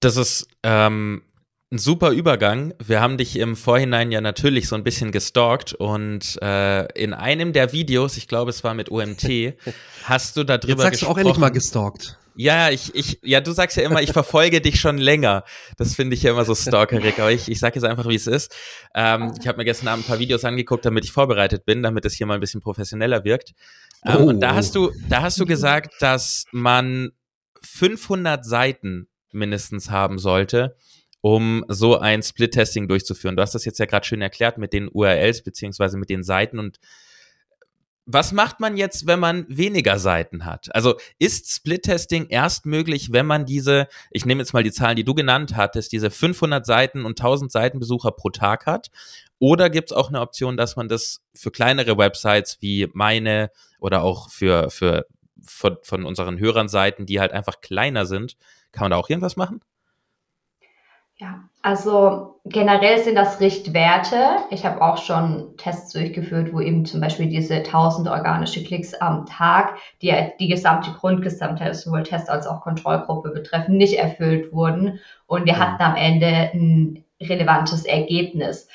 Das 0.00 0.16
ist 0.16 0.48
ähm, 0.62 1.22
ein 1.72 1.78
super 1.78 2.10
Übergang. 2.10 2.74
Wir 2.84 3.00
haben 3.00 3.18
dich 3.18 3.38
im 3.38 3.56
Vorhinein 3.56 4.12
ja 4.12 4.20
natürlich 4.20 4.68
so 4.68 4.76
ein 4.76 4.84
bisschen 4.84 5.10
gestalkt 5.10 5.72
und 5.74 6.40
äh, 6.42 6.84
in 6.92 7.12
einem 7.12 7.52
der 7.52 7.72
Videos, 7.72 8.16
ich 8.16 8.28
glaube, 8.28 8.50
es 8.50 8.62
war 8.62 8.74
mit 8.74 8.90
OMT, 8.90 9.24
hast 10.04 10.36
du 10.36 10.44
darüber 10.44 10.66
gesprochen. 10.66 10.68
Jetzt 10.68 10.80
sagst 10.82 11.02
du 11.02 11.06
auch 11.06 11.18
endlich 11.18 11.38
mal 11.38 11.50
gestalkt. 11.50 12.18
Ja, 12.36 12.70
ich, 12.70 12.94
ich, 12.94 13.18
ja, 13.22 13.40
du 13.40 13.52
sagst 13.52 13.76
ja 13.76 13.82
immer, 13.82 14.02
ich 14.02 14.12
verfolge 14.12 14.60
dich 14.60 14.78
schon 14.78 14.98
länger. 14.98 15.44
Das 15.78 15.94
finde 15.94 16.14
ich 16.14 16.22
ja 16.22 16.32
immer 16.32 16.44
so 16.44 16.54
stalkerig, 16.54 17.18
aber 17.18 17.32
ich, 17.32 17.50
ich 17.50 17.58
sage 17.58 17.76
jetzt 17.76 17.84
einfach, 17.84 18.06
wie 18.08 18.14
es 18.14 18.26
ist. 18.26 18.54
Ähm, 18.94 19.32
ich 19.40 19.48
habe 19.48 19.58
mir 19.58 19.64
gestern 19.64 19.88
Abend 19.88 20.04
ein 20.04 20.08
paar 20.08 20.18
Videos 20.18 20.44
angeguckt, 20.44 20.84
damit 20.84 21.04
ich 21.04 21.12
vorbereitet 21.12 21.64
bin, 21.64 21.82
damit 21.82 22.04
es 22.04 22.14
hier 22.14 22.26
mal 22.26 22.34
ein 22.34 22.40
bisschen 22.40 22.60
professioneller 22.60 23.24
wirkt. 23.24 23.54
Ähm, 24.04 24.16
oh. 24.16 24.28
Und 24.28 24.40
da 24.40 24.54
hast 24.54 24.74
du, 24.74 24.92
da 25.08 25.22
hast 25.22 25.40
du 25.40 25.46
gesagt, 25.46 25.94
dass 26.00 26.44
man 26.52 27.12
500 27.62 28.44
Seiten 28.44 29.08
mindestens 29.32 29.90
haben 29.90 30.18
sollte, 30.18 30.76
um 31.22 31.64
so 31.68 31.98
ein 31.98 32.22
Split-Testing 32.22 32.86
durchzuführen. 32.86 33.36
Du 33.36 33.42
hast 33.42 33.54
das 33.54 33.64
jetzt 33.64 33.78
ja 33.78 33.86
gerade 33.86 34.06
schön 34.06 34.20
erklärt 34.20 34.58
mit 34.58 34.72
den 34.72 34.88
URLs 34.92 35.42
beziehungsweise 35.42 35.96
mit 35.96 36.10
den 36.10 36.22
Seiten 36.22 36.58
und 36.58 36.78
was 38.06 38.30
macht 38.30 38.60
man 38.60 38.76
jetzt, 38.76 39.08
wenn 39.08 39.18
man 39.18 39.46
weniger 39.48 39.98
Seiten 39.98 40.44
hat? 40.44 40.72
Also 40.74 40.94
ist 41.18 41.50
Split-Testing 41.50 42.28
erst 42.28 42.64
möglich, 42.64 43.12
wenn 43.12 43.26
man 43.26 43.44
diese, 43.44 43.88
ich 44.12 44.24
nehme 44.24 44.42
jetzt 44.42 44.52
mal 44.52 44.62
die 44.62 44.70
Zahlen, 44.70 44.94
die 44.96 45.04
du 45.04 45.12
genannt 45.12 45.56
hattest, 45.56 45.90
diese 45.90 46.10
500 46.10 46.64
Seiten 46.64 47.04
und 47.04 47.18
1000 47.20 47.50
Seitenbesucher 47.50 48.12
pro 48.12 48.30
Tag 48.30 48.66
hat? 48.66 48.90
Oder 49.40 49.70
gibt 49.70 49.90
es 49.90 49.96
auch 49.96 50.08
eine 50.08 50.20
Option, 50.20 50.56
dass 50.56 50.76
man 50.76 50.88
das 50.88 51.20
für 51.34 51.50
kleinere 51.50 51.98
Websites 51.98 52.58
wie 52.60 52.88
meine 52.94 53.50
oder 53.80 54.02
auch 54.02 54.30
für, 54.30 54.70
für 54.70 55.06
von, 55.44 55.76
von 55.82 56.04
unseren 56.04 56.38
Hörern 56.38 56.68
Seiten, 56.68 57.06
die 57.06 57.20
halt 57.20 57.32
einfach 57.32 57.60
kleiner 57.60 58.06
sind, 58.06 58.36
kann 58.72 58.84
man 58.84 58.92
da 58.92 58.96
auch 58.96 59.10
irgendwas 59.10 59.36
machen? 59.36 59.60
Ja, 61.18 61.44
also 61.62 62.40
generell 62.44 62.98
sind 63.02 63.14
das 63.14 63.40
Richtwerte. 63.40 64.36
Ich 64.50 64.66
habe 64.66 64.82
auch 64.82 64.98
schon 64.98 65.56
Tests 65.56 65.94
durchgeführt, 65.94 66.52
wo 66.52 66.60
eben 66.60 66.84
zum 66.84 67.00
Beispiel 67.00 67.26
diese 67.26 67.54
1000 67.54 68.08
organische 68.08 68.62
Klicks 68.62 68.92
am 68.92 69.24
Tag, 69.24 69.78
die 70.02 70.14
die 70.38 70.48
gesamte 70.48 70.90
Grundgesamtheit, 70.92 71.74
sowohl 71.74 72.02
Test 72.02 72.28
als 72.28 72.46
auch 72.46 72.60
Kontrollgruppe 72.60 73.30
betreffen, 73.30 73.78
nicht 73.78 73.98
erfüllt 73.98 74.52
wurden. 74.52 75.00
Und 75.26 75.46
wir 75.46 75.54
mhm. 75.54 75.58
hatten 75.58 75.82
am 75.82 75.96
Ende 75.96 76.50
ein 76.52 77.04
relevantes 77.18 77.86
Ergebnis. 77.86 78.68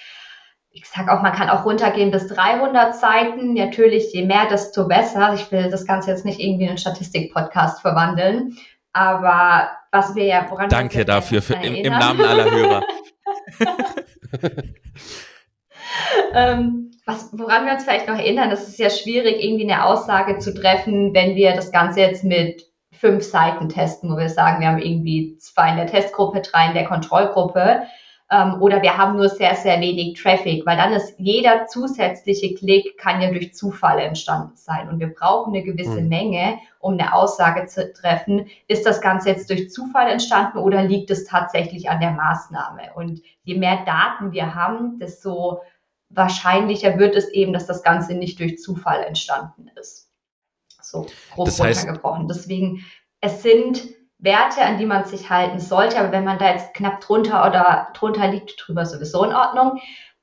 Ich 0.72 0.86
sage 0.86 1.14
auch, 1.14 1.22
man 1.22 1.34
kann 1.34 1.50
auch 1.50 1.66
runtergehen 1.66 2.10
bis 2.10 2.28
300 2.28 2.96
Seiten. 2.96 3.54
Natürlich, 3.54 4.14
je 4.14 4.26
mehr, 4.26 4.48
desto 4.50 4.88
besser. 4.88 5.34
Ich 5.36 5.52
will 5.52 5.70
das 5.70 5.86
Ganze 5.86 6.10
jetzt 6.10 6.26
nicht 6.26 6.40
irgendwie 6.40 6.64
in 6.64 6.70
einen 6.70 6.78
Statistik-Podcast 6.80 7.82
verwandeln. 7.82 8.58
Aber 8.94 9.70
was 9.92 10.16
wir 10.16 10.26
ja, 10.26 10.46
woran 10.50 10.70
Danke 10.70 11.06
dafür 11.06 11.42
für, 11.42 11.54
im, 11.56 11.76
im, 11.76 11.94
Namen 11.94 12.22
aller 12.22 12.52
Hörer. 12.52 12.84
ähm, 16.34 16.92
was, 17.06 17.30
woran 17.34 17.66
wir 17.66 17.74
uns 17.74 17.84
vielleicht 17.84 18.08
noch 18.08 18.18
erinnern, 18.18 18.50
das 18.50 18.68
ist 18.68 18.80
ja 18.80 18.90
schwierig, 18.90 19.44
irgendwie 19.44 19.72
eine 19.72 19.86
Aussage 19.86 20.40
zu 20.40 20.54
treffen, 20.54 21.14
wenn 21.14 21.36
wir 21.36 21.54
das 21.54 21.72
Ganze 21.72 22.02
jetzt 22.02 22.24
mit 22.24 22.66
fünf 22.92 23.24
Seiten 23.24 23.68
testen, 23.70 24.12
wo 24.12 24.18
wir 24.18 24.30
sagen, 24.30 24.62
wir 24.62 24.68
haben 24.68 24.78
irgendwie 24.78 25.38
zwei 25.40 25.72
in 25.72 25.78
der 25.78 25.88
Testgruppe, 25.88 26.42
drei 26.42 26.68
in 26.68 26.74
der 26.74 26.86
Kontrollgruppe. 26.86 27.84
Ähm, 28.32 28.62
oder 28.62 28.82
wir 28.82 28.98
haben 28.98 29.18
nur 29.18 29.28
sehr, 29.28 29.56
sehr 29.56 29.80
wenig 29.82 30.20
Traffic, 30.20 30.66
weil 30.66 30.78
dann 30.78 30.94
ist 30.94 31.14
jeder 31.18 31.68
zusätzliche 31.68 32.56
Klick 32.56 32.98
kann 32.98 33.22
ja 33.22 33.30
durch 33.30 33.54
Zufall 33.54 34.00
entstanden 34.00 34.56
sein 34.56 34.90
und 34.90 35.00
wir 35.00 35.14
brauchen 35.14 35.54
eine 35.54 35.64
gewisse 35.64 36.02
mhm. 36.02 36.08
Menge, 36.08 36.60
um 36.80 36.94
eine 36.94 37.14
Aussage 37.14 37.68
zu 37.68 37.92
treffen. 37.92 38.48
Ist 38.68 38.86
das 38.86 39.02
Ganze 39.02 39.30
jetzt 39.30 39.50
durch 39.50 39.70
Zufall 39.70 40.10
entstanden 40.10 40.60
oder 40.60 40.82
liegt 40.82 41.12
es 41.12 41.26
tatsächlich 41.26 41.90
an 41.90 42.00
der 42.00 42.12
Maßnahme? 42.12 42.94
Und 42.96 43.22
je 43.44 43.58
mehr 43.58 43.84
Daten 43.86 44.32
wir 44.32 44.56
haben, 44.56 44.98
desto 44.98 45.62
wahrscheinlicher 46.10 46.98
wird 46.98 47.16
es 47.16 47.30
eben, 47.30 47.52
dass 47.52 47.68
das 47.68 47.84
Ganze 47.84 48.14
nicht 48.14 48.40
durch 48.40 48.60
Zufall 48.60 49.04
entstanden 49.04 49.70
ist. 49.76 50.10
So 50.82 51.06
grob 51.34 51.46
das 51.46 51.60
heißt, 51.60 51.82
runtergebrochen. 51.82 52.28
Deswegen, 52.30 52.86
es 53.20 53.44
sind 53.44 53.82
Werte, 54.22 54.64
an 54.64 54.78
die 54.78 54.86
man 54.86 55.06
sich 55.06 55.30
halten 55.30 55.60
sollte. 55.60 56.00
Aber 56.00 56.12
wenn 56.12 56.24
man 56.24 56.38
da 56.38 56.52
jetzt 56.52 56.74
knapp 56.74 57.02
drunter 57.02 57.46
oder 57.48 57.90
drunter 57.94 58.28
liegt, 58.28 58.56
drüber 58.58 58.86
sowieso 58.86 59.24
in 59.26 59.34
Ordnung, 59.34 59.80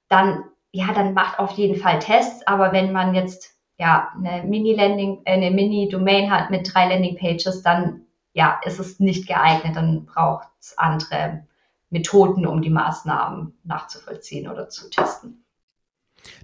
dann, 0.09 0.45
ja, 0.73 0.93
dann 0.95 1.15
macht 1.15 1.39
auf 1.39 1.51
jeden 1.53 1.77
Fall 1.79 1.99
Tests. 1.99 2.47
Aber 2.47 2.73
wenn 2.73 2.93
man 2.93 3.15
jetzt, 3.15 3.57
ja, 3.77 4.13
eine 4.17 4.45
Mini-Landing, 4.45 5.23
äh, 5.25 5.33
eine 5.33 5.51
Mini-Domain 5.51 6.31
hat 6.31 6.51
mit 6.51 6.73
drei 6.73 6.89
Landing-Pages, 6.89 7.63
dann, 7.63 8.07
ja, 8.33 8.61
ist 8.65 8.79
es 8.79 9.01
nicht 9.01 9.27
geeignet. 9.27 9.77
Dann 9.77 10.07
braucht 10.07 10.49
es 10.61 10.79
andere 10.79 11.45
Methoden, 11.91 12.47
um 12.47 12.63
die 12.63 12.71
Maßnahmen 12.71 13.59
nachzuvollziehen 13.65 14.49
oder 14.49 14.69
zu 14.69 14.89
testen. 14.91 15.45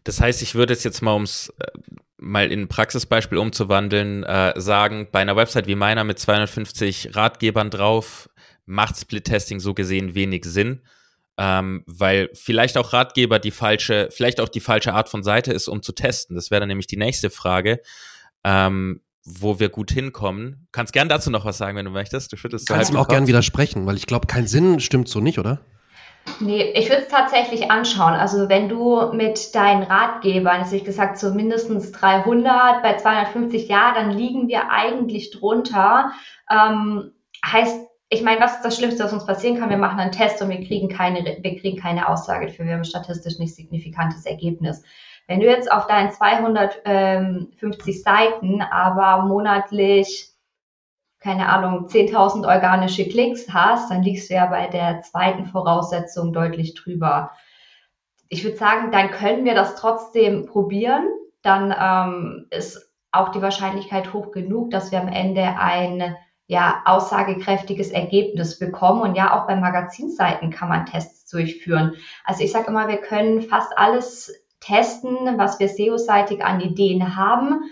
Das 0.04 0.20
heißt, 0.20 0.42
ich 0.42 0.54
würde 0.54 0.72
es 0.72 0.84
jetzt 0.84 1.02
mal 1.02 1.14
ums 1.14 1.52
äh, 1.58 1.66
mal 2.16 2.50
in 2.50 2.62
ein 2.62 2.68
Praxisbeispiel 2.68 3.38
umzuwandeln, 3.38 4.24
äh, 4.24 4.54
sagen, 4.56 5.08
bei 5.12 5.20
einer 5.20 5.36
Website 5.36 5.66
wie 5.66 5.74
meiner 5.74 6.04
mit 6.04 6.18
250 6.18 7.14
Ratgebern 7.14 7.70
drauf 7.70 8.28
macht 8.66 8.96
Split-Testing 8.98 9.60
so 9.60 9.74
gesehen 9.74 10.14
wenig 10.14 10.44
Sinn, 10.44 10.80
ähm, 11.36 11.82
weil 11.86 12.30
vielleicht 12.32 12.78
auch 12.78 12.92
Ratgeber 12.92 13.38
die 13.38 13.50
falsche, 13.50 14.08
vielleicht 14.10 14.40
auch 14.40 14.48
die 14.48 14.60
falsche 14.60 14.94
Art 14.94 15.08
von 15.08 15.22
Seite 15.22 15.52
ist, 15.52 15.68
um 15.68 15.82
zu 15.82 15.92
testen. 15.92 16.36
Das 16.36 16.50
wäre 16.50 16.60
dann 16.60 16.68
nämlich 16.68 16.86
die 16.86 16.96
nächste 16.96 17.28
Frage, 17.28 17.80
ähm, 18.42 19.00
wo 19.24 19.58
wir 19.58 19.68
gut 19.68 19.90
hinkommen. 19.90 20.66
Kannst 20.72 20.92
gern 20.92 21.08
dazu 21.08 21.30
noch 21.30 21.44
was 21.44 21.58
sagen, 21.58 21.76
wenn 21.76 21.84
du 21.84 21.90
möchtest. 21.90 22.32
Du 22.32 22.36
schüttelst 22.36 22.68
Kannst 22.68 22.90
du 22.90 22.96
halt 22.96 23.04
auch 23.04 23.08
gern 23.08 23.26
widersprechen, 23.26 23.86
weil 23.86 23.96
ich 23.96 24.06
glaube, 24.06 24.26
kein 24.26 24.46
Sinn 24.46 24.80
stimmt 24.80 25.08
so 25.08 25.20
nicht, 25.20 25.38
oder? 25.38 25.60
Nee, 26.40 26.72
ich 26.74 26.88
würde 26.88 27.02
es 27.02 27.08
tatsächlich 27.08 27.70
anschauen. 27.70 28.14
Also 28.14 28.48
wenn 28.48 28.68
du 28.68 29.12
mit 29.12 29.54
deinen 29.54 29.82
Ratgebern, 29.82 30.62
also 30.62 30.74
ich 30.74 30.84
gesagt, 30.84 31.18
so 31.18 31.32
mindestens 31.32 31.92
300, 31.92 32.82
bei 32.82 32.96
250 32.96 33.68
ja, 33.68 33.92
dann 33.94 34.10
liegen 34.10 34.48
wir 34.48 34.70
eigentlich 34.70 35.30
drunter. 35.30 36.12
Ähm, 36.50 37.12
heißt, 37.44 37.86
ich 38.08 38.22
meine, 38.22 38.40
was 38.40 38.56
ist 38.56 38.64
das 38.64 38.76
Schlimmste, 38.76 39.04
was 39.04 39.12
uns 39.12 39.26
passieren 39.26 39.58
kann? 39.58 39.70
Wir 39.70 39.76
machen 39.76 40.00
einen 40.00 40.12
Test 40.12 40.40
und 40.42 40.48
wir 40.48 40.64
kriegen 40.64 40.88
keine, 40.88 41.24
wir 41.40 41.56
kriegen 41.56 41.78
keine 41.78 42.08
Aussage 42.08 42.46
dafür. 42.46 42.66
Wir 42.66 42.74
haben 42.74 42.84
statistisch 42.84 43.38
nicht 43.38 43.54
signifikantes 43.54 44.26
Ergebnis. 44.26 44.82
Wenn 45.26 45.40
du 45.40 45.46
jetzt 45.46 45.70
auf 45.70 45.86
deinen 45.86 46.10
250 46.10 48.02
Seiten 48.02 48.60
aber 48.60 49.24
monatlich 49.24 50.33
keine 51.24 51.48
Ahnung, 51.48 51.86
10.000 51.86 52.46
organische 52.46 53.08
Klicks 53.08 53.46
hast, 53.50 53.90
dann 53.90 54.02
liegst 54.02 54.28
du 54.28 54.34
ja 54.34 54.44
bei 54.44 54.66
der 54.66 55.00
zweiten 55.00 55.46
Voraussetzung 55.46 56.34
deutlich 56.34 56.74
drüber. 56.74 57.30
Ich 58.28 58.44
würde 58.44 58.58
sagen, 58.58 58.92
dann 58.92 59.10
können 59.10 59.46
wir 59.46 59.54
das 59.54 59.74
trotzdem 59.74 60.44
probieren. 60.44 61.08
Dann 61.40 61.74
ähm, 61.80 62.46
ist 62.50 62.92
auch 63.10 63.30
die 63.30 63.40
Wahrscheinlichkeit 63.40 64.12
hoch 64.12 64.32
genug, 64.32 64.70
dass 64.70 64.92
wir 64.92 65.00
am 65.00 65.08
Ende 65.08 65.56
ein 65.58 66.14
ja, 66.46 66.82
aussagekräftiges 66.84 67.90
Ergebnis 67.90 68.58
bekommen. 68.58 69.00
Und 69.00 69.14
ja, 69.14 69.32
auch 69.32 69.46
bei 69.46 69.56
Magazinseiten 69.56 70.50
kann 70.50 70.68
man 70.68 70.84
Tests 70.84 71.30
durchführen. 71.30 71.94
Also 72.26 72.44
ich 72.44 72.52
sage 72.52 72.66
immer, 72.66 72.86
wir 72.88 72.98
können 72.98 73.40
fast 73.40 73.72
alles 73.78 74.30
testen, 74.60 75.38
was 75.38 75.58
wir 75.58 75.70
SEO-seitig 75.70 76.44
an 76.44 76.60
Ideen 76.60 77.16
haben 77.16 77.62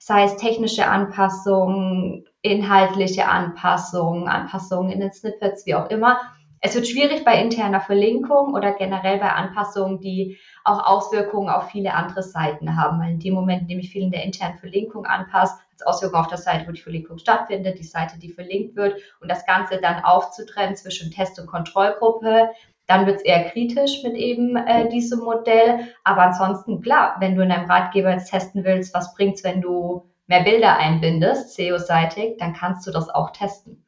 sei 0.00 0.24
es 0.24 0.36
technische 0.36 0.86
Anpassungen, 0.86 2.24
inhaltliche 2.40 3.28
Anpassungen, 3.28 4.28
Anpassungen 4.28 4.90
in 4.90 5.00
den 5.00 5.12
Snippets, 5.12 5.66
wie 5.66 5.74
auch 5.74 5.90
immer. 5.90 6.18
Es 6.62 6.74
wird 6.74 6.88
schwierig 6.88 7.24
bei 7.24 7.40
interner 7.40 7.80
Verlinkung 7.80 8.54
oder 8.54 8.72
generell 8.72 9.18
bei 9.18 9.30
Anpassungen, 9.30 10.00
die 10.00 10.38
auch 10.64 10.84
Auswirkungen 10.84 11.50
auf 11.50 11.70
viele 11.70 11.94
andere 11.94 12.22
Seiten 12.22 12.76
haben. 12.76 12.98
Weil 12.98 13.12
in 13.12 13.20
dem 13.20 13.34
Moment, 13.34 13.62
in 13.62 13.68
dem 13.68 13.78
ich 13.78 13.90
viel 13.90 14.02
in 14.02 14.10
der 14.10 14.24
internen 14.24 14.58
Verlinkung 14.58 15.04
anpasse, 15.04 15.54
hat 15.54 15.76
es 15.76 15.86
Auswirkungen 15.86 16.22
auf 16.22 16.28
der 16.28 16.38
Seite, 16.38 16.66
wo 16.66 16.72
die 16.72 16.80
Verlinkung 16.80 17.18
stattfindet, 17.18 17.78
die 17.78 17.84
Seite, 17.84 18.18
die 18.18 18.32
verlinkt 18.32 18.76
wird 18.76 19.00
und 19.20 19.30
das 19.30 19.44
Ganze 19.44 19.80
dann 19.82 20.02
aufzutrennen 20.02 20.76
zwischen 20.76 21.10
Test- 21.10 21.38
und 21.38 21.46
Kontrollgruppe, 21.46 22.50
dann 22.90 23.06
wird 23.06 23.18
es 23.18 23.22
eher 23.22 23.44
kritisch 23.50 24.02
mit 24.02 24.14
eben 24.14 24.56
äh, 24.56 24.88
diesem 24.88 25.20
Modell. 25.20 25.78
Aber 26.02 26.22
ansonsten, 26.22 26.82
klar, 26.82 27.16
wenn 27.20 27.36
du 27.36 27.42
in 27.42 27.48
deinem 27.48 27.70
Ratgeber 27.70 28.10
jetzt 28.10 28.30
testen 28.30 28.64
willst, 28.64 28.92
was 28.94 29.14
bringt 29.14 29.36
es, 29.36 29.44
wenn 29.44 29.60
du 29.60 30.10
mehr 30.26 30.42
Bilder 30.42 30.76
einbindest, 30.76 31.54
SEO-seitig, 31.54 32.38
dann 32.38 32.52
kannst 32.52 32.86
du 32.86 32.90
das 32.90 33.08
auch 33.08 33.30
testen. 33.30 33.86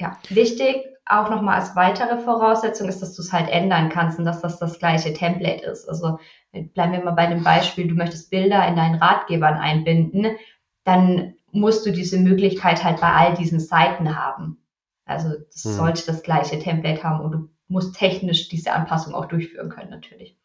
Ja, 0.00 0.16
wichtig 0.28 0.86
auch 1.04 1.30
nochmal 1.30 1.60
als 1.60 1.74
weitere 1.76 2.18
Voraussetzung 2.18 2.88
ist, 2.88 3.00
dass 3.00 3.14
du 3.14 3.22
es 3.22 3.32
halt 3.32 3.48
ändern 3.48 3.88
kannst 3.88 4.18
und 4.18 4.24
dass 4.24 4.40
das 4.40 4.58
das 4.58 4.78
gleiche 4.78 5.12
Template 5.12 5.64
ist. 5.64 5.88
Also 5.88 6.18
bleiben 6.52 6.92
wir 6.92 7.04
mal 7.04 7.12
bei 7.12 7.26
dem 7.26 7.44
Beispiel, 7.44 7.86
du 7.86 7.94
möchtest 7.94 8.30
Bilder 8.30 8.66
in 8.66 8.76
deinen 8.76 8.96
Ratgebern 8.96 9.54
einbinden, 9.54 10.36
dann 10.84 11.34
musst 11.52 11.86
du 11.86 11.92
diese 11.92 12.18
Möglichkeit 12.18 12.82
halt 12.82 13.00
bei 13.00 13.12
all 13.12 13.34
diesen 13.34 13.60
Seiten 13.60 14.16
haben. 14.16 14.58
Also 15.04 15.30
das 15.52 15.64
hm. 15.64 15.72
sollte 15.72 16.06
das 16.06 16.22
gleiche 16.22 16.58
Template 16.58 17.02
haben 17.04 17.24
und 17.24 17.32
du 17.32 17.48
muss 17.68 17.92
technisch 17.92 18.48
diese 18.48 18.72
Anpassung 18.72 19.14
auch 19.14 19.26
durchführen 19.26 19.68
können, 19.68 19.90
natürlich. 19.90 20.36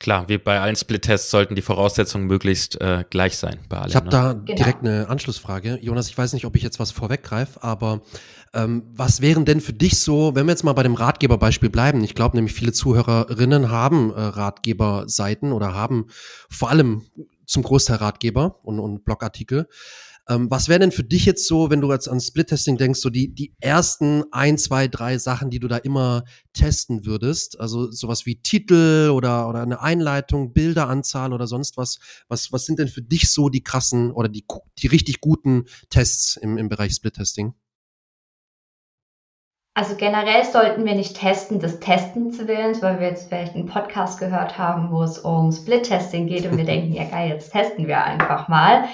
Klar, 0.00 0.28
wie 0.28 0.38
bei 0.38 0.60
allen 0.60 0.76
Split-Tests 0.76 1.30
sollten 1.30 1.54
die 1.54 1.62
Voraussetzungen 1.62 2.26
möglichst 2.26 2.80
äh, 2.80 3.04
gleich 3.08 3.38
sein 3.38 3.60
bei 3.68 3.78
allen. 3.78 3.88
Ich 3.88 3.96
habe 3.96 4.06
ne? 4.06 4.10
da 4.10 4.32
genau. 4.32 4.56
direkt 4.56 4.80
eine 4.80 5.08
Anschlussfrage. 5.08 5.78
Jonas, 5.80 6.08
ich 6.08 6.18
weiß 6.18 6.32
nicht, 6.32 6.44
ob 6.44 6.56
ich 6.56 6.62
jetzt 6.62 6.80
was 6.80 6.90
vorweggreife, 6.90 7.62
aber 7.62 8.02
ähm, 8.52 8.82
was 8.92 9.20
wären 9.20 9.44
denn 9.44 9.60
für 9.60 9.72
dich 9.72 9.98
so, 10.00 10.34
wenn 10.34 10.46
wir 10.46 10.52
jetzt 10.52 10.64
mal 10.64 10.72
bei 10.72 10.82
dem 10.82 10.94
Ratgeberbeispiel 10.94 11.70
bleiben? 11.70 12.04
Ich 12.04 12.14
glaube 12.14 12.36
nämlich, 12.36 12.54
viele 12.54 12.72
Zuhörerinnen 12.72 13.70
haben 13.70 14.12
äh, 14.12 14.20
Ratgeberseiten 14.20 15.52
oder 15.52 15.74
haben 15.74 16.08
vor 16.50 16.70
allem 16.70 17.06
zum 17.46 17.62
Großteil 17.62 17.96
Ratgeber 17.96 18.60
und, 18.62 18.80
und 18.80 19.04
Blogartikel. 19.04 19.68
Ähm, 20.26 20.50
was 20.50 20.68
wäre 20.68 20.80
denn 20.80 20.92
für 20.92 21.04
dich 21.04 21.26
jetzt 21.26 21.46
so, 21.46 21.68
wenn 21.68 21.82
du 21.82 21.92
jetzt 21.92 22.08
an 22.08 22.18
Split-Testing 22.18 22.78
denkst, 22.78 23.00
so 23.00 23.10
die, 23.10 23.34
die 23.34 23.54
ersten 23.60 24.24
ein, 24.32 24.56
zwei, 24.56 24.88
drei 24.88 25.18
Sachen, 25.18 25.50
die 25.50 25.60
du 25.60 25.68
da 25.68 25.76
immer 25.76 26.24
testen 26.54 27.04
würdest? 27.04 27.60
Also 27.60 27.90
sowas 27.90 28.24
wie 28.24 28.40
Titel 28.40 29.10
oder, 29.12 29.48
oder 29.48 29.60
eine 29.60 29.80
Einleitung, 29.80 30.54
Bilderanzahl 30.54 31.34
oder 31.34 31.46
sonst 31.46 31.76
was. 31.76 31.98
Was, 32.28 32.52
was 32.52 32.64
sind 32.64 32.78
denn 32.78 32.88
für 32.88 33.02
dich 33.02 33.30
so 33.30 33.50
die 33.50 33.62
krassen 33.62 34.12
oder 34.12 34.30
die, 34.30 34.46
die 34.78 34.86
richtig 34.86 35.20
guten 35.20 35.64
Tests 35.90 36.36
im, 36.36 36.56
im 36.56 36.70
Bereich 36.70 36.92
Split-Testing? 36.94 37.52
Also 39.76 39.96
generell 39.96 40.44
sollten 40.44 40.84
wir 40.84 40.94
nicht 40.94 41.16
testen 41.16 41.58
des 41.58 41.80
Testens 41.80 42.38
Willens, 42.46 42.80
weil 42.80 43.00
wir 43.00 43.08
jetzt 43.08 43.28
vielleicht 43.28 43.56
einen 43.56 43.66
Podcast 43.66 44.20
gehört 44.20 44.56
haben, 44.56 44.92
wo 44.92 45.02
es 45.02 45.18
um 45.18 45.50
Split-Testing 45.50 46.28
geht 46.28 46.46
und 46.46 46.56
wir 46.56 46.64
denken, 46.64 46.92
ja 46.92 47.04
geil, 47.04 47.30
jetzt 47.30 47.50
testen 47.50 47.88
wir 47.88 48.02
einfach 48.02 48.46
mal 48.46 48.84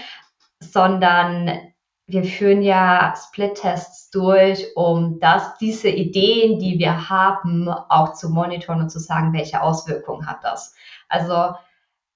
sondern 0.60 1.50
wir 2.06 2.24
führen 2.24 2.62
ja 2.62 3.14
Split-Tests 3.16 4.10
durch, 4.10 4.66
um 4.74 5.20
das, 5.20 5.56
diese 5.58 5.88
Ideen, 5.88 6.58
die 6.58 6.78
wir 6.78 7.08
haben, 7.08 7.68
auch 7.68 8.14
zu 8.14 8.30
monitoren 8.30 8.80
und 8.80 8.90
zu 8.90 8.98
sagen, 8.98 9.32
welche 9.32 9.62
Auswirkungen 9.62 10.26
hat 10.26 10.42
das. 10.42 10.74
Also 11.08 11.54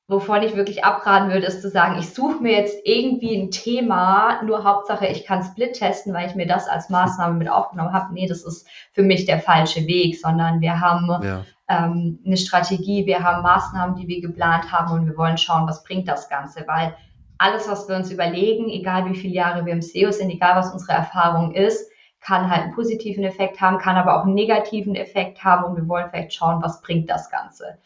wovon 0.07 0.43
ich 0.43 0.55
wirklich 0.55 0.85
abraten 0.85 1.31
würde, 1.31 1.47
ist 1.47 1.63
zu 1.63 1.71
sagen, 1.71 1.99
ich 1.99 2.13
suche 2.13 2.43
mir 2.43 2.53
jetzt 2.53 2.77
irgendwie 2.85 3.37
ein 3.37 3.51
Thema, 3.51 4.43
nur 4.43 4.65
Hauptsache, 4.65 5.07
ich 5.07 5.25
kann 5.25 5.43
Split 5.43 5.75
testen, 5.75 6.13
weil 6.13 6.29
ich 6.29 6.35
mir 6.35 6.47
das 6.47 6.69
als 6.69 6.91
Maßnahme 6.91 7.39
mit 7.39 7.49
aufgenommen 7.49 7.93
habe. 7.93 8.13
Nee, 8.13 8.27
das 8.27 8.43
ist 8.43 8.67
für 8.93 9.03
mich 9.03 9.25
der 9.25 9.41
falsche 9.41 9.87
Weg, 9.87 10.21
sondern 10.21 10.61
wir 10.61 10.81
haben 10.81 11.09
ja. 11.23 11.45
ähm, 11.69 12.19
eine 12.27 12.37
Strategie, 12.37 13.07
wir 13.07 13.23
haben 13.23 13.43
Maßnahmen, 13.43 13.97
die 13.97 14.09
wir 14.09 14.21
geplant 14.21 14.71
haben 14.73 14.93
und 14.93 15.07
wir 15.07 15.17
wollen 15.17 15.39
schauen, 15.39 15.67
was 15.67 15.85
bringt 15.85 16.07
das 16.09 16.29
Ganze, 16.29 16.65
weil 16.67 16.95
alles, 17.39 17.69
was 17.69 17.89
wir 17.89 17.97
uns 17.97 18.11
überlegen, 18.11 18.69
egal 18.69 19.11
wie 19.11 19.17
viele 19.17 19.35
Jahre 19.35 19.67
wir 19.67 19.73
im 19.73 19.83
SEO 19.83 20.11
sind, 20.13 20.31
egal 20.31 20.57
was 20.57 20.73
unsere 20.73 20.93
Erfahrung 20.93 21.53
ist, 21.53 21.91
kann 22.21 22.51
halt 22.51 22.63
einen 22.63 22.75
positiven 22.75 23.25
Effekt 23.25 23.61
haben, 23.61 23.79
kann 23.79 23.97
aber 23.97 24.19
auch 24.19 24.25
einen 24.25 24.35
negativen 24.35 24.95
Effekt 24.95 25.45
haben 25.45 25.65
und 25.65 25.77
wir 25.77 25.89
wollen 25.89 26.09
vielleicht 26.11 26.33
schauen, 26.33 26.63
was 26.63 26.81
bringt 26.81 27.11
das 27.11 27.31
Ganze. 27.31 27.79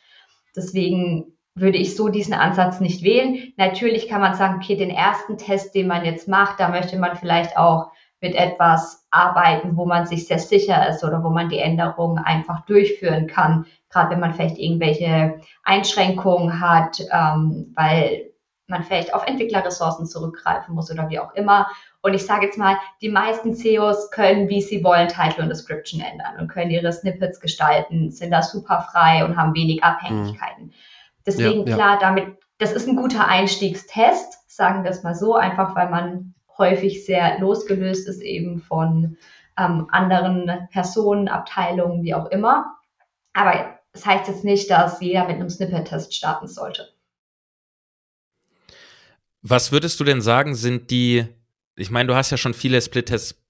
Deswegen 0.55 1.33
würde 1.55 1.78
ich 1.78 1.97
so 1.97 2.09
diesen 2.09 2.35
Ansatz 2.35 2.81
nicht 2.81 3.02
wählen. 3.02 3.52
Natürlich 3.57 4.09
kann 4.09 4.21
man 4.21 4.35
sagen, 4.35 4.61
okay, 4.62 4.76
den 4.76 4.90
ersten 4.90 5.38
Test, 5.38 5.75
den 5.75 5.88
man 5.88 6.05
jetzt 6.05 6.28
macht, 6.28 6.61
da 6.61 6.69
möchte 6.69 6.99
man 6.99 7.17
vielleicht 7.17 7.57
auch 7.57 7.90
mit 8.21 8.35
etwas 8.35 9.07
arbeiten, 9.11 9.76
wo 9.76 9.87
man 9.87 10.07
sich 10.07 10.26
sehr 10.26 10.38
sicher 10.38 10.88
ist 10.88 11.05
oder 11.05 11.23
wo 11.23 11.31
man 11.31 11.49
die 11.49 11.59
Änderungen 11.59 12.19
einfach 12.19 12.64
durchführen 12.67 13.26
kann, 13.26 13.67
gerade 13.90 14.11
wenn 14.11 14.21
man 14.21 14.35
vielleicht 14.35 14.59
irgendwelche 14.59 15.40
Einschränkungen 15.62 16.61
hat, 16.61 17.00
ähm, 17.12 17.73
weil 17.76 18.27
man 18.68 18.84
vielleicht 18.84 19.14
auf 19.14 19.26
Entwicklerressourcen 19.26 20.06
zurückgreifen 20.06 20.75
muss 20.75 20.90
oder 20.90 21.08
wie 21.08 21.18
auch 21.18 21.34
immer. 21.34 21.68
Und 22.02 22.14
ich 22.14 22.25
sage 22.25 22.46
jetzt 22.46 22.58
mal, 22.58 22.78
die 23.00 23.08
meisten 23.08 23.54
SEOs 23.54 24.10
können, 24.10 24.48
wie 24.48 24.60
sie 24.60 24.84
wollen, 24.84 25.08
Title 25.08 25.42
und 25.42 25.48
Description 25.48 26.00
ändern 26.00 26.38
und 26.38 26.48
können 26.48 26.70
ihre 26.70 26.92
Snippets 26.92 27.40
gestalten, 27.40 28.10
sind 28.10 28.30
da 28.30 28.42
super 28.42 28.87
frei 28.92 29.25
und 29.25 29.37
haben 29.37 29.54
wenig 29.54 29.82
Abhängigkeiten. 29.82 30.66
Mhm. 30.66 30.72
Deswegen 31.26 31.66
ja, 31.66 31.75
klar, 31.75 31.98
damit, 32.00 32.37
das 32.58 32.72
ist 32.72 32.88
ein 32.88 32.96
guter 32.96 33.26
Einstiegstest, 33.26 34.50
sagen 34.50 34.84
wir 34.84 34.90
es 34.90 35.02
mal 35.02 35.14
so, 35.14 35.34
einfach 35.34 35.75
weil 35.75 35.90
man 35.90 36.34
häufig 36.56 37.04
sehr 37.04 37.38
losgelöst 37.38 38.08
ist 38.08 38.20
eben 38.20 38.60
von 38.60 39.16
ähm, 39.58 39.88
anderen 39.90 40.68
Personen, 40.70 41.28
Abteilungen, 41.28 42.02
wie 42.02 42.14
auch 42.14 42.26
immer. 42.26 42.76
Aber 43.32 43.78
das 43.92 44.04
heißt 44.04 44.28
jetzt 44.28 44.44
nicht, 44.44 44.70
dass 44.70 45.00
jeder 45.00 45.25
mit 45.26 45.37
einem 45.37 45.50
Snippet-Test 45.50 46.14
starten 46.14 46.48
sollte. 46.48 46.88
Was 49.42 49.73
würdest 49.73 50.00
du 50.00 50.04
denn 50.04 50.21
sagen, 50.21 50.54
sind 50.54 50.90
die, 50.90 51.26
ich 51.76 51.90
meine, 51.90 52.09
du 52.09 52.14
hast 52.14 52.30
ja 52.30 52.37
schon 52.37 52.54
viele 52.54 52.80
Split-Tests 52.80 53.42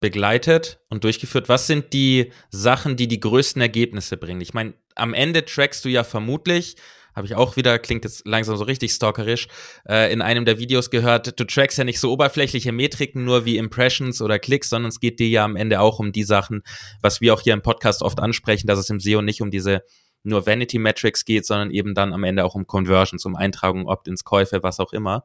begleitet 0.00 0.80
und 0.90 1.04
durchgeführt. 1.04 1.48
Was 1.48 1.66
sind 1.66 1.92
die 1.92 2.32
Sachen, 2.50 2.96
die 2.96 3.08
die 3.08 3.20
größten 3.20 3.62
Ergebnisse 3.62 4.16
bringen? 4.16 4.40
Ich 4.40 4.52
meine, 4.52 4.74
am 4.94 5.14
Ende 5.14 5.44
trackst 5.44 5.84
du 5.84 5.88
ja 5.88 6.04
vermutlich 6.04 6.76
habe 7.16 7.26
ich 7.26 7.34
auch 7.34 7.56
wieder, 7.56 7.78
klingt 7.78 8.04
jetzt 8.04 8.26
langsam 8.26 8.58
so 8.58 8.64
richtig 8.64 8.92
stalkerisch, 8.92 9.48
äh, 9.88 10.12
in 10.12 10.20
einem 10.20 10.44
der 10.44 10.58
Videos 10.58 10.90
gehört, 10.90 11.40
du 11.40 11.44
trackst 11.44 11.78
ja 11.78 11.84
nicht 11.84 11.98
so 11.98 12.12
oberflächliche 12.12 12.72
Metriken 12.72 13.24
nur 13.24 13.46
wie 13.46 13.56
Impressions 13.56 14.20
oder 14.20 14.38
Klicks, 14.38 14.68
sondern 14.68 14.90
es 14.90 15.00
geht 15.00 15.18
dir 15.18 15.28
ja 15.28 15.44
am 15.44 15.56
Ende 15.56 15.80
auch 15.80 15.98
um 15.98 16.12
die 16.12 16.24
Sachen, 16.24 16.62
was 17.00 17.22
wir 17.22 17.32
auch 17.32 17.40
hier 17.40 17.54
im 17.54 17.62
Podcast 17.62 18.02
oft 18.02 18.20
ansprechen, 18.20 18.66
dass 18.66 18.78
es 18.78 18.90
im 18.90 19.00
SEO 19.00 19.22
nicht 19.22 19.40
um 19.40 19.50
diese 19.50 19.82
nur 20.26 20.46
Vanity 20.46 20.78
Metrics 20.78 21.24
geht, 21.24 21.46
sondern 21.46 21.70
eben 21.70 21.94
dann 21.94 22.12
am 22.12 22.24
Ende 22.24 22.44
auch 22.44 22.54
um 22.54 22.66
Conversions, 22.66 23.24
um 23.24 23.36
Eintragung, 23.36 23.86
Opt-ins, 23.86 24.24
Käufe, 24.24 24.62
was 24.62 24.80
auch 24.80 24.92
immer. 24.92 25.24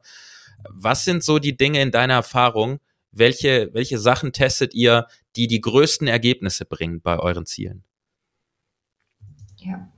Was 0.68 1.04
sind 1.04 1.24
so 1.24 1.38
die 1.38 1.56
Dinge 1.56 1.80
in 1.80 1.90
deiner 1.90 2.14
Erfahrung, 2.14 2.78
welche, 3.10 3.70
welche 3.72 3.98
Sachen 3.98 4.32
testet 4.32 4.74
ihr, 4.74 5.06
die 5.36 5.46
die 5.46 5.60
größten 5.60 6.08
Ergebnisse 6.08 6.64
bringen 6.64 7.00
bei 7.02 7.18
euren 7.18 7.46
Zielen? 7.46 7.84
Ja, 9.58 9.92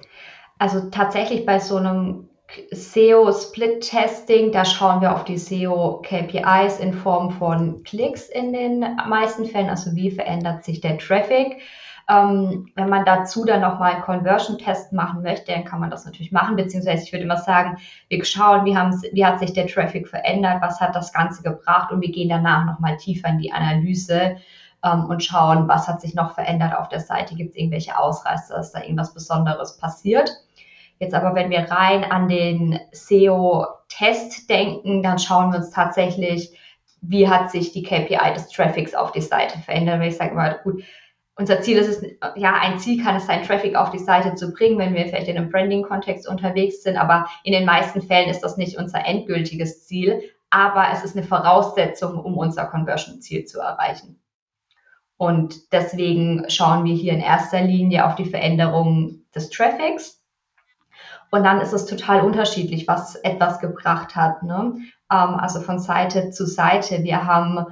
also 0.59 0.91
tatsächlich 0.91 1.47
bei 1.47 1.59
so 1.59 1.77
einem 1.77 2.29
SEO-Split-Testing, 2.71 4.53
da 4.53 4.65
schauen 4.65 5.01
wir 5.01 5.15
auf 5.15 5.25
die 5.25 5.39
SEO-KPIs 5.39 6.79
in 6.79 6.93
Form 6.93 7.31
von 7.33 7.83
Klicks 7.83 8.29
in 8.29 8.53
den 8.53 8.81
meisten 9.09 9.47
Fällen, 9.47 9.71
also 9.71 9.95
wie 9.95 10.11
verändert 10.11 10.65
sich 10.65 10.81
der 10.81 10.99
Traffic. 10.99 11.61
Ähm, 12.09 12.71
wenn 12.75 12.91
man 12.91 13.07
dazu 13.07 13.47
dann 13.47 13.63
nochmal 13.63 13.95
einen 13.95 14.03
Conversion-Test 14.03 14.93
machen 14.93 15.23
möchte, 15.23 15.53
dann 15.53 15.65
kann 15.65 15.81
man 15.81 15.91
das 15.91 16.05
natürlich 16.05 16.33
machen, 16.33 16.57
beziehungsweise 16.57 17.03
ich 17.03 17.13
würde 17.13 17.25
immer 17.25 17.39
sagen, 17.39 17.79
wir 18.09 18.23
schauen, 18.25 18.67
wie, 18.67 18.75
wie 19.13 19.25
hat 19.25 19.39
sich 19.39 19.55
der 19.55 19.67
Traffic 19.67 20.07
verändert, 20.09 20.61
was 20.61 20.81
hat 20.81 20.95
das 20.95 21.13
Ganze 21.15 21.43
gebracht 21.43 21.93
und 21.93 22.03
wir 22.03 22.13
gehen 22.13 22.29
danach 22.29 22.67
nochmal 22.67 22.99
tiefer 22.99 23.29
in 23.29 23.39
die 23.39 23.53
Analyse 23.53 24.37
ähm, 24.85 25.07
und 25.07 25.25
schauen, 25.25 25.67
was 25.67 25.89
hat 25.89 26.03
sich 26.03 26.15
noch 26.15 26.35
verändert 26.35 26.77
auf 26.77 26.89
der 26.89 27.01
Seite, 27.01 27.37
gibt 27.37 27.51
es 27.51 27.57
irgendwelche 27.57 27.97
Ausreißer, 27.97 28.59
ist 28.59 28.73
da 28.73 28.83
irgendwas 28.83 29.15
Besonderes 29.15 29.79
passiert. 29.79 30.31
Jetzt 30.99 31.15
aber, 31.15 31.35
wenn 31.35 31.51
wir 31.51 31.71
rein 31.71 32.05
an 32.05 32.29
den 32.29 32.79
SEO-Test 32.93 34.49
denken, 34.49 35.03
dann 35.03 35.19
schauen 35.19 35.51
wir 35.51 35.59
uns 35.59 35.71
tatsächlich, 35.71 36.57
wie 37.01 37.29
hat 37.29 37.51
sich 37.51 37.73
die 37.73 37.83
KPI 37.83 38.33
des 38.35 38.49
Traffics 38.49 38.95
auf 38.95 39.13
die 39.13 39.21
Seite 39.21 39.59
verändert. 39.59 40.01
Weil 40.01 40.09
ich 40.09 40.17
sage 40.17 40.61
gut, 40.63 40.83
unser 41.37 41.61
Ziel 41.63 41.79
ist 41.79 41.89
es, 41.89 42.17
ja, 42.37 42.55
ein 42.55 42.79
Ziel 42.79 43.03
kann 43.03 43.17
es 43.17 43.27
sein, 43.27 43.43
Traffic 43.43 43.75
auf 43.75 43.91
die 43.91 43.99
Seite 43.99 44.35
zu 44.37 44.53
bringen, 44.53 44.79
wenn 44.79 44.95
wir 44.95 45.07
vielleicht 45.07 45.29
in 45.29 45.37
einem 45.37 45.51
Branding-Kontext 45.51 46.29
unterwegs 46.29 46.83
sind, 46.83 46.97
aber 46.97 47.27
in 47.43 47.53
den 47.53 47.65
meisten 47.65 48.03
Fällen 48.03 48.31
ist 48.31 48.41
das 48.41 48.57
nicht 48.57 48.79
unser 48.79 49.05
endgültiges 49.05 49.87
Ziel, 49.87 50.23
aber 50.51 50.87
es 50.93 51.03
ist 51.03 51.17
eine 51.17 51.27
Voraussetzung, 51.27 52.19
um 52.19 52.39
unser 52.39 52.67
Conversion-Ziel 52.67 53.47
zu 53.47 53.59
erreichen. 53.59 54.21
Und 55.17 55.73
deswegen 55.73 56.49
schauen 56.49 56.85
wir 56.85 56.95
hier 56.95 57.13
in 57.13 57.21
erster 57.21 57.61
Linie 57.61 58.07
auf 58.07 58.15
die 58.15 58.25
Veränderung 58.25 59.23
des 59.35 59.51
Traffics. 59.51 60.21
Und 61.31 61.43
dann 61.43 61.61
ist 61.61 61.73
es 61.73 61.87
total 61.87 62.21
unterschiedlich, 62.21 62.87
was 62.87 63.17
etwas 63.17 63.59
gebracht 63.59 64.15
hat. 64.15 64.43
Ne? 64.43 64.75
Ähm, 65.11 65.35
also 65.35 65.61
von 65.61 65.81
Seite 65.81 66.31
zu 66.31 66.47
Seite. 66.47 67.03
Wir 67.03 67.27
haben 67.27 67.67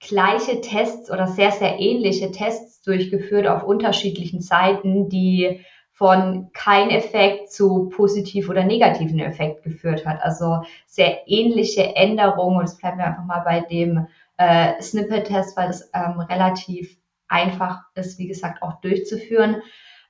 gleiche 0.00 0.60
Tests 0.60 1.10
oder 1.10 1.26
sehr, 1.26 1.52
sehr 1.52 1.78
ähnliche 1.78 2.32
Tests 2.32 2.82
durchgeführt 2.82 3.46
auf 3.46 3.62
unterschiedlichen 3.62 4.40
Seiten, 4.40 5.08
die 5.08 5.64
von 5.92 6.50
kein 6.54 6.88
Effekt 6.88 7.52
zu 7.52 7.90
positiv 7.90 8.48
oder 8.48 8.64
negativen 8.64 9.18
Effekt 9.18 9.62
geführt 9.62 10.06
hat. 10.06 10.22
Also 10.22 10.62
sehr 10.86 11.28
ähnliche 11.28 11.94
Änderungen. 11.94 12.56
Und 12.56 12.64
es 12.64 12.78
bleiben 12.78 12.96
wir 12.96 13.04
einfach 13.04 13.26
mal 13.26 13.40
bei 13.40 13.60
dem 13.60 14.06
äh, 14.38 14.80
Snippet-Test, 14.80 15.58
weil 15.58 15.68
es 15.68 15.90
ähm, 15.92 16.18
relativ 16.20 16.96
einfach 17.28 17.82
ist, 17.94 18.18
wie 18.18 18.26
gesagt, 18.26 18.62
auch 18.62 18.80
durchzuführen, 18.80 19.62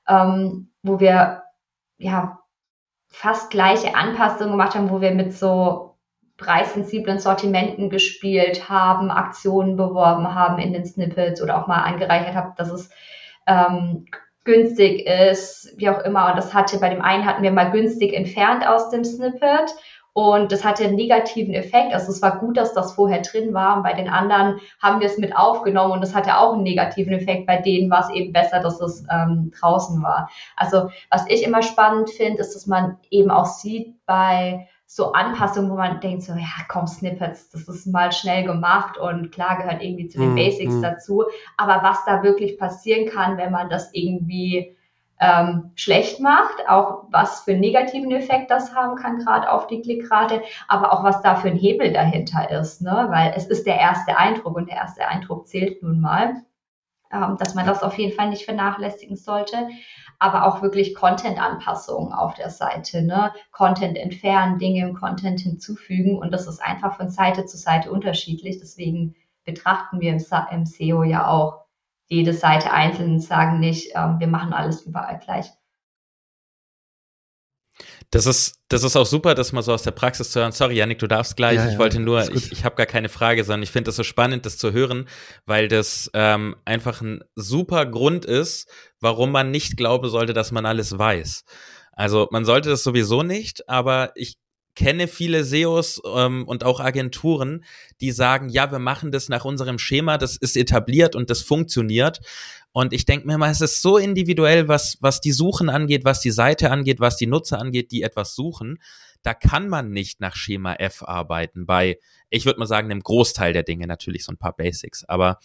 ähm, 0.07 0.71
wo 0.81 1.01
wir 1.01 1.43
ja 1.97 2.39
fast 3.09 3.51
gleiche 3.51 3.93
Anpassungen 3.93 4.51
gemacht 4.51 4.75
haben, 4.75 4.89
wo 4.89 5.01
wir 5.01 5.11
mit 5.11 5.33
so 5.33 5.90
preissensiblen 6.41 7.19
Sortimenten 7.19 7.89
gespielt 7.89 8.67
haben, 8.67 9.11
Aktionen 9.11 9.77
beworben 9.77 10.35
haben 10.35 10.59
in 10.59 10.73
den 10.73 10.85
Snippets 10.85 11.41
oder 11.41 11.61
auch 11.61 11.67
mal 11.67 11.83
angereichert 11.83 12.35
haben, 12.35 12.53
dass 12.57 12.69
es 12.69 12.89
ähm, 13.47 14.05
günstig 14.43 15.05
ist, 15.05 15.73
wie 15.77 15.89
auch 15.89 15.99
immer. 15.99 16.29
Und 16.29 16.37
das 16.37 16.53
hatte 16.53 16.79
bei 16.79 16.89
dem 16.89 17.01
einen 17.01 17.25
hatten 17.25 17.43
wir 17.43 17.51
mal 17.51 17.71
günstig 17.71 18.13
entfernt 18.13 18.67
aus 18.67 18.89
dem 18.89 19.03
Snippet 19.03 19.73
und 20.13 20.51
das 20.51 20.65
hatte 20.65 20.83
einen 20.83 20.95
negativen 20.95 21.53
Effekt. 21.53 21.93
Also 21.93 22.11
es 22.11 22.21
war 22.21 22.39
gut, 22.39 22.57
dass 22.57 22.73
das 22.73 22.93
vorher 22.93 23.21
drin 23.21 23.53
war. 23.53 23.77
Und 23.77 23.83
bei 23.83 23.93
den 23.93 24.09
anderen 24.09 24.59
haben 24.81 24.99
wir 24.99 25.07
es 25.07 25.17
mit 25.17 25.37
aufgenommen 25.37 25.93
und 25.93 26.01
das 26.01 26.13
hatte 26.13 26.37
auch 26.37 26.53
einen 26.53 26.63
negativen 26.63 27.13
Effekt. 27.13 27.47
Bei 27.47 27.57
denen 27.57 27.89
war 27.89 28.01
es 28.01 28.09
eben 28.09 28.33
besser, 28.33 28.59
dass 28.59 28.81
es 28.81 29.05
ähm, 29.09 29.51
draußen 29.57 30.01
war. 30.03 30.29
Also 30.57 30.89
was 31.09 31.25
ich 31.29 31.43
immer 31.43 31.61
spannend 31.61 32.09
finde, 32.09 32.41
ist, 32.41 32.55
dass 32.55 32.67
man 32.67 32.97
eben 33.09 33.31
auch 33.31 33.45
sieht 33.45 33.95
bei 34.05 34.67
so 34.93 35.13
Anpassungen, 35.13 35.71
wo 35.71 35.75
man 35.75 36.01
denkt 36.01 36.23
so, 36.23 36.33
ja, 36.33 36.65
komm, 36.67 36.85
Snippets, 36.85 37.49
das 37.49 37.65
ist 37.69 37.87
mal 37.87 38.11
schnell 38.11 38.43
gemacht 38.43 38.97
und 38.97 39.31
klar 39.31 39.55
gehört 39.55 39.81
irgendwie 39.81 40.09
zu 40.09 40.19
den 40.19 40.31
mhm. 40.31 40.35
Basics 40.35 40.73
mhm. 40.73 40.81
dazu. 40.81 41.23
Aber 41.55 41.81
was 41.81 42.03
da 42.03 42.23
wirklich 42.23 42.57
passieren 42.57 43.09
kann, 43.09 43.37
wenn 43.37 43.53
man 43.53 43.69
das 43.69 43.89
irgendwie 43.93 44.75
ähm, 45.21 45.71
schlecht 45.75 46.19
macht, 46.19 46.67
auch 46.67 47.05
was 47.09 47.39
für 47.39 47.51
einen 47.51 47.61
negativen 47.61 48.11
Effekt 48.11 48.51
das 48.51 48.75
haben 48.75 48.97
kann, 48.97 49.19
gerade 49.19 49.49
auf 49.49 49.67
die 49.67 49.81
Klickrate, 49.81 50.41
aber 50.67 50.91
auch 50.91 51.05
was 51.05 51.21
da 51.21 51.35
für 51.37 51.47
ein 51.47 51.55
Hebel 51.55 51.93
dahinter 51.93 52.51
ist, 52.51 52.81
ne? 52.81 53.07
weil 53.11 53.31
es 53.33 53.45
ist 53.45 53.65
der 53.65 53.77
erste 53.77 54.17
Eindruck 54.17 54.57
und 54.57 54.67
der 54.67 54.75
erste 54.75 55.07
Eindruck 55.07 55.47
zählt 55.47 55.81
nun 55.81 56.01
mal, 56.01 56.43
ähm, 57.13 57.37
dass 57.39 57.55
man 57.55 57.65
das 57.65 57.81
auf 57.81 57.97
jeden 57.97 58.13
Fall 58.13 58.27
nicht 58.27 58.43
vernachlässigen 58.43 59.15
sollte, 59.15 59.69
aber 60.21 60.45
auch 60.45 60.61
wirklich 60.61 60.93
Content-Anpassungen 60.93 62.13
auf 62.13 62.35
der 62.35 62.51
Seite, 62.51 63.01
ne? 63.01 63.33
Content 63.51 63.97
entfernen, 63.97 64.59
Dinge 64.59 64.87
im 64.87 64.93
Content 64.93 65.39
hinzufügen 65.39 66.19
und 66.19 66.31
das 66.31 66.45
ist 66.45 66.61
einfach 66.61 66.95
von 66.95 67.09
Seite 67.09 67.47
zu 67.47 67.57
Seite 67.57 67.91
unterschiedlich, 67.91 68.59
deswegen 68.59 69.15
betrachten 69.45 69.99
wir 69.99 70.11
im, 70.11 70.23
im 70.51 70.65
SEO 70.67 71.03
ja 71.03 71.27
auch 71.27 71.65
jede 72.05 72.33
Seite 72.33 72.71
einzeln 72.71 73.19
sagen 73.19 73.59
nicht, 73.59 73.93
ähm, 73.95 74.19
wir 74.19 74.27
machen 74.27 74.53
alles 74.53 74.83
überall 74.83 75.17
gleich. 75.17 75.49
Das 78.11 78.25
ist, 78.25 78.55
das 78.67 78.83
ist 78.83 78.97
auch 78.97 79.05
super, 79.05 79.35
das 79.35 79.53
mal 79.53 79.61
so 79.61 79.73
aus 79.73 79.83
der 79.83 79.91
Praxis 79.91 80.31
zu 80.31 80.41
hören. 80.41 80.51
Sorry, 80.51 80.75
Janik, 80.75 80.99
du 80.99 81.07
darfst 81.07 81.37
gleich. 81.37 81.55
Ja, 81.55 81.67
ich 81.67 81.73
ja, 81.73 81.79
wollte 81.79 81.99
nur, 82.01 82.29
ich, 82.33 82.51
ich 82.51 82.65
habe 82.65 82.75
gar 82.75 82.85
keine 82.85 83.07
Frage, 83.07 83.45
sondern 83.45 83.63
ich 83.63 83.71
finde 83.71 83.85
das 83.85 83.95
so 83.95 84.03
spannend, 84.03 84.45
das 84.45 84.57
zu 84.57 84.73
hören, 84.73 85.07
weil 85.45 85.69
das 85.69 86.11
ähm, 86.13 86.57
einfach 86.65 86.99
ein 86.99 87.23
super 87.35 87.85
Grund 87.85 88.25
ist, 88.25 88.69
warum 88.99 89.31
man 89.31 89.49
nicht 89.49 89.77
glauben 89.77 90.09
sollte, 90.09 90.33
dass 90.33 90.51
man 90.51 90.65
alles 90.65 90.97
weiß. 90.97 91.45
Also 91.93 92.27
man 92.31 92.43
sollte 92.43 92.69
das 92.69 92.83
sowieso 92.83 93.23
nicht, 93.23 93.69
aber 93.69 94.11
ich 94.15 94.37
kenne 94.75 95.07
viele 95.07 95.43
SEOs 95.43 96.01
ähm, 96.15 96.47
und 96.47 96.63
auch 96.63 96.79
Agenturen, 96.79 97.63
die 97.99 98.11
sagen, 98.11 98.49
ja, 98.49 98.71
wir 98.71 98.79
machen 98.79 99.11
das 99.11 99.29
nach 99.29 99.45
unserem 99.45 99.79
Schema, 99.79 100.17
das 100.17 100.37
ist 100.37 100.57
etabliert 100.57 101.15
und 101.15 101.29
das 101.29 101.41
funktioniert. 101.41 102.19
Und 102.73 102.93
ich 102.93 103.05
denke 103.05 103.27
mir 103.27 103.37
mal, 103.37 103.51
es 103.51 103.61
ist 103.61 103.81
so 103.81 103.97
individuell, 103.97 104.67
was, 104.67 104.97
was 105.01 105.19
die 105.19 105.31
Suchen 105.31 105.69
angeht, 105.69 106.05
was 106.05 106.21
die 106.21 106.31
Seite 106.31 106.71
angeht, 106.71 106.99
was 106.99 107.17
die 107.17 107.27
Nutzer 107.27 107.59
angeht, 107.59 107.91
die 107.91 108.01
etwas 108.01 108.35
suchen. 108.35 108.79
Da 109.23 109.33
kann 109.33 109.67
man 109.67 109.91
nicht 109.91 110.21
nach 110.21 110.35
Schema 110.35 110.75
F 110.75 111.03
arbeiten 111.03 111.65
bei, 111.65 111.99
ich 112.29 112.45
würde 112.45 112.59
mal 112.59 112.65
sagen, 112.65 112.89
einem 112.89 113.01
Großteil 113.01 113.53
der 113.53 113.63
Dinge, 113.63 113.87
natürlich 113.87 114.23
so 114.23 114.31
ein 114.31 114.37
paar 114.37 114.55
Basics. 114.55 115.03
Aber 115.03 115.39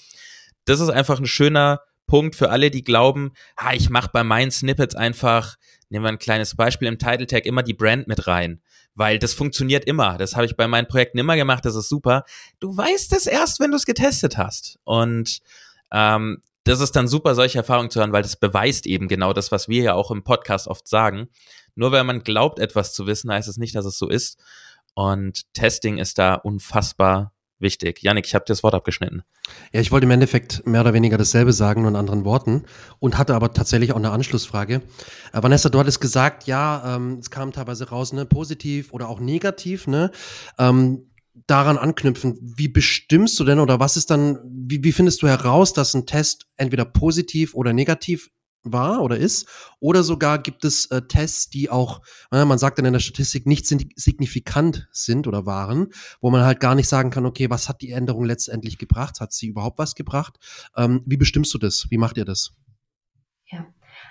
das 0.65 0.81
ist 0.81 0.91
einfach 0.91 1.19
ein 1.19 1.27
schöner 1.27 1.81
Punkt 2.07 2.37
für 2.37 2.51
alle, 2.51 2.71
die 2.71 2.85
glauben, 2.85 3.33
ha, 3.59 3.73
ich 3.73 3.91
mache 3.91 4.11
bei 4.13 4.23
meinen 4.23 4.53
Snippets 4.53 4.95
einfach, 4.95 5.57
nehmen 5.89 6.05
wir 6.05 6.11
ein 6.11 6.19
kleines 6.19 6.55
Beispiel 6.55 6.87
im 6.87 6.99
Title 6.99 7.27
Tag, 7.27 7.45
immer 7.45 7.65
die 7.65 7.75
Brand 7.75 8.07
mit 8.07 8.27
rein 8.27 8.61
weil 8.97 9.19
das 9.19 9.35
funktioniert 9.35 9.85
immer. 9.85 10.19
Das 10.19 10.35
habe 10.35 10.47
ich 10.47 10.57
bei 10.57 10.67
meinen 10.67 10.89
Projekten 10.89 11.19
immer 11.19 11.37
gemacht, 11.37 11.65
das 11.65 11.77
ist 11.77 11.89
super. 11.89 12.25
Du 12.59 12.77
weißt 12.77 13.13
es 13.13 13.27
erst, 13.27 13.61
wenn 13.61 13.71
du 13.71 13.77
es 13.77 13.85
getestet 13.85 14.39
hast. 14.39 14.79
Und 14.85 15.41
ähm, 15.93 16.41
das 16.67 16.81
ist 16.81 16.97
dann 16.97 17.07
super, 17.07 17.35
solche 17.35 17.59
Erfahrungen 17.59 17.91
zu 17.91 18.01
hören, 18.01 18.13
weil 18.13 18.23
das 18.23 18.37
beweist 18.37 18.87
eben 18.87 19.07
genau 19.07 19.33
das, 19.33 19.53
was 19.53 19.69
wir 19.69 19.83
ja 19.83 19.95
auch 19.95 20.11
im 20.11 20.25
Podcast 20.25 20.67
oft 20.67 20.89
sagen. 20.89 21.29
Nur 21.77 21.93
weil 21.93 22.05
man 22.05 22.25
glaubt, 22.25 22.59
etwas 22.59 22.93
zu 22.93 23.07
wissen, 23.07 23.31
heißt 23.31 23.49
es 23.49 23.57
nicht, 23.57 23.75
dass 23.77 23.85
es 23.85 23.99
so 23.99 24.09
ist. 24.09 24.43
Und 24.95 25.53
Testing 25.53 25.99
ist 25.99 26.19
da 26.19 26.35
unfassbar 26.35 27.33
wichtig. 27.61 28.03
Janik, 28.03 28.27
ich 28.27 28.35
habe 28.35 28.45
dir 28.45 28.53
das 28.53 28.65
Wort 28.65 28.75
abgeschnitten. 28.75 29.23
Ja, 29.73 29.81
ich 29.81 29.93
wollte 29.93 30.07
im 30.07 30.11
Endeffekt 30.11 30.67
mehr 30.67 30.81
oder 30.81 30.93
weniger 30.93 31.19
dasselbe 31.19 31.53
sagen, 31.53 31.83
nur 31.83 31.91
in 31.91 31.97
anderen 31.97 32.25
Worten 32.25 32.65
und 32.99 33.17
hatte 33.17 33.35
aber 33.35 33.53
tatsächlich 33.53 33.93
auch 33.93 33.97
eine 33.97 34.11
Anschlussfrage. 34.11 34.83
Äh, 35.33 35.43
Vanessa, 35.43 35.69
du 35.69 35.79
hattest 35.79 36.01
gesagt, 36.01 36.47
ja, 36.49 36.97
ähm, 36.97 37.19
es 37.21 37.31
kam 37.31 37.53
teilweise 37.53 37.89
raus, 37.91 38.13
ne, 38.13 38.27
positiv 38.27 38.93
oder 38.93 39.09
auch 39.09 39.21
negativ, 39.21 39.87
ne? 39.87 40.11
Ähm, 40.59 41.11
daran 41.47 41.79
anknüpfen, 41.79 42.39
wie 42.41 42.69
bestimmst 42.69 43.39
du 43.39 43.45
denn 43.45 43.61
oder 43.61 43.79
was 43.81 43.97
ist 43.97 44.11
dann, 44.11 44.39
wie, 44.45 44.83
wie 44.83 44.93
findest 44.93 45.23
du 45.23 45.29
heraus, 45.29 45.73
dass 45.73 45.95
ein 45.95 46.07
Test 46.07 46.47
entweder 46.57 46.85
positiv 46.85 47.55
oder 47.55 47.73
negativ 47.73 48.31
war 48.73 49.03
oder 49.03 49.17
ist. 49.17 49.47
Oder 49.81 50.03
sogar 50.03 50.39
gibt 50.39 50.65
es 50.65 50.87
äh, 50.87 51.03
Tests, 51.03 51.49
die 51.51 51.71
auch, 51.71 52.03
äh, 52.33 52.45
man 52.45 52.59
sagt 52.59 52.79
dann 52.79 52.85
in 52.85 52.93
der 52.93 53.01
Statistik, 53.01 53.47
nicht 53.47 53.67
signifikant 53.67 54.89
sind 54.91 55.27
oder 55.27 55.47
waren, 55.47 55.89
wo 56.21 56.31
man 56.31 56.45
halt 56.45 56.61
gar 56.61 56.75
nicht 56.75 56.89
sagen 56.89 57.11
kann, 57.11 57.27
okay, 57.27 57.51
was 57.51 57.69
hat 57.69 57.81
die 57.81 57.91
Änderung 57.91 58.25
letztendlich 58.25 58.79
gebracht? 58.79 59.21
Hat 59.21 59.33
sie 59.33 59.49
überhaupt 59.49 59.79
was 59.79 59.95
gebracht? 59.95 60.39
Ähm, 60.77 61.03
wie 61.07 61.17
bestimmst 61.17 61.55
du 61.55 61.59
das? 61.59 61.87
Wie 61.91 61.99
macht 61.99 62.17
ihr 62.17 62.25
das? 62.25 62.53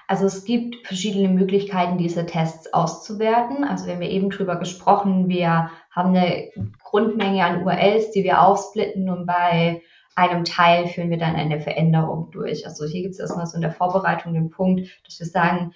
Also 0.07 0.25
es 0.25 0.45
gibt 0.45 0.85
verschiedene 0.85 1.29
Möglichkeiten, 1.29 1.97
diese 1.97 2.25
Tests 2.25 2.71
auszuwerten. 2.73 3.63
Also 3.63 3.87
wir 3.87 3.95
haben 3.95 4.01
ja 4.03 4.09
eben 4.09 4.29
drüber 4.29 4.57
gesprochen, 4.57 5.29
wir 5.29 5.71
haben 5.89 6.15
eine 6.15 6.49
Grundmenge 6.83 7.43
an 7.43 7.63
URLs, 7.63 8.11
die 8.11 8.23
wir 8.23 8.41
aufsplitten 8.41 9.09
und 9.09 9.25
bei 9.25 9.81
einem 10.15 10.45
Teil 10.45 10.87
führen 10.87 11.09
wir 11.09 11.17
dann 11.17 11.35
eine 11.35 11.59
Veränderung 11.59 12.29
durch. 12.31 12.65
Also 12.65 12.85
hier 12.85 13.01
gibt 13.01 13.15
es 13.15 13.19
erstmal 13.19 13.47
so 13.47 13.55
in 13.55 13.61
der 13.61 13.71
Vorbereitung 13.71 14.33
den 14.33 14.49
Punkt, 14.49 14.87
dass 15.05 15.19
wir 15.19 15.27
sagen, 15.27 15.73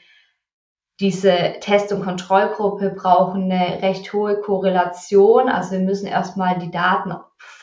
diese 1.00 1.56
Test- 1.62 1.92
und 1.94 2.04
Kontrollgruppe 2.04 2.92
brauchen 2.92 3.44
eine 3.44 3.82
recht 3.82 4.12
hohe 4.14 4.40
Korrelation. 4.42 5.50
Also 5.50 5.72
wir 5.72 5.80
müssen 5.80 6.08
erstmal 6.08 6.60
die 6.60 6.72
Daten 6.72 7.14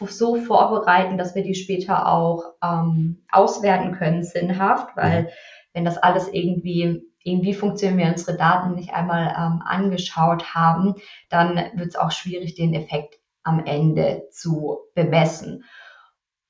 so 0.00 0.36
vorbereiten, 0.36 1.18
dass 1.18 1.34
wir 1.34 1.42
die 1.42 1.54
später 1.54 2.10
auch 2.10 2.54
ähm, 2.62 3.24
auswerten 3.30 3.92
können, 3.92 4.24
sinnhaft, 4.24 4.96
weil. 4.96 5.30
Wenn 5.76 5.84
das 5.84 5.98
alles 5.98 6.28
irgendwie 6.32 7.02
irgendwie 7.22 7.54
funktionieren 7.54 7.98
wir 7.98 8.06
unsere 8.06 8.36
Daten 8.36 8.74
nicht 8.74 8.94
einmal 8.94 9.34
ähm, 9.36 9.62
angeschaut 9.64 10.54
haben, 10.54 10.94
dann 11.28 11.56
wird 11.74 11.88
es 11.88 11.96
auch 11.96 12.12
schwierig, 12.12 12.54
den 12.54 12.72
Effekt 12.72 13.16
am 13.42 13.64
Ende 13.64 14.28
zu 14.30 14.78
bemessen. 14.94 15.64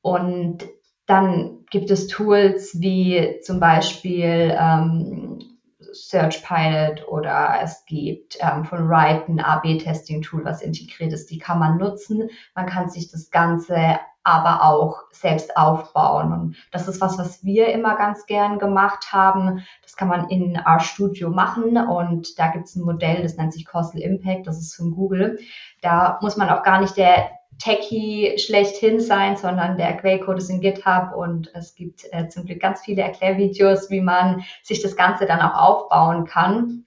Und 0.03 0.65
dann 1.07 1.65
gibt 1.71 1.91
es 1.91 2.09
Tools 2.09 2.79
wie 2.81 3.41
zum 3.43 3.59
Beispiel 3.59 4.55
ähm, 4.59 5.26
Search 6.04 6.42
Pilot 6.44 7.06
oder 7.09 7.59
es 7.62 7.85
gibt 7.87 8.38
ähm, 8.40 8.64
von 8.64 8.88
Write 8.88 9.30
ein 9.30 9.40
AB-Testing-Tool, 9.40 10.44
was 10.44 10.62
integriert 10.62 11.12
ist. 11.12 11.30
Die 11.30 11.38
kann 11.38 11.59
man 11.59 11.78
nutzen. 11.78 12.30
Man 12.54 12.66
kann 12.66 12.88
sich 12.88 13.11
das 13.11 13.30
Ganze 13.30 13.98
aber 14.26 14.64
auch 14.64 15.04
selbst 15.12 15.56
aufbauen. 15.56 16.32
Und 16.32 16.56
das 16.72 16.88
ist 16.88 17.00
was, 17.00 17.16
was 17.16 17.44
wir 17.44 17.72
immer 17.72 17.96
ganz 17.96 18.26
gern 18.26 18.59
gemacht 18.59 19.12
haben. 19.12 19.64
Das 19.82 19.94
kann 19.94 20.09
man 20.09 20.28
in 20.28 20.56
RStudio 20.59 21.30
machen 21.30 21.76
und 21.76 22.37
da 22.37 22.48
gibt 22.48 22.64
es 22.64 22.74
ein 22.74 22.82
Modell, 22.82 23.22
das 23.22 23.37
nennt 23.37 23.52
sich 23.52 23.64
Causal 23.64 24.00
Impact, 24.00 24.48
das 24.48 24.59
ist 24.59 24.74
von 24.74 24.90
Google. 24.90 25.38
Da 25.80 26.18
muss 26.22 26.37
man 26.37 26.50
auch 26.50 26.64
gar 26.64 26.80
nicht 26.80 26.96
der 26.96 27.30
Techie 27.59 28.38
schlechthin 28.38 29.01
sein, 29.01 29.37
sondern 29.37 29.77
der 29.79 29.97
Quellcode 29.97 30.38
ist 30.38 30.51
in 30.51 30.61
GitHub 30.61 31.14
und 31.16 31.51
es 31.55 31.75
gibt 31.75 32.05
äh, 32.12 32.29
zum 32.29 32.45
Glück 32.45 32.61
ganz 32.61 32.83
viele 32.83 33.03
Erklärvideos, 33.03 33.90
wie 33.90 34.01
man 34.01 34.45
sich 34.62 34.83
das 34.83 34.97
Ganze 34.97 35.27
dann 35.27 35.40
auch 35.40 35.55
aufbauen 35.55 36.27
kann. 36.27 36.85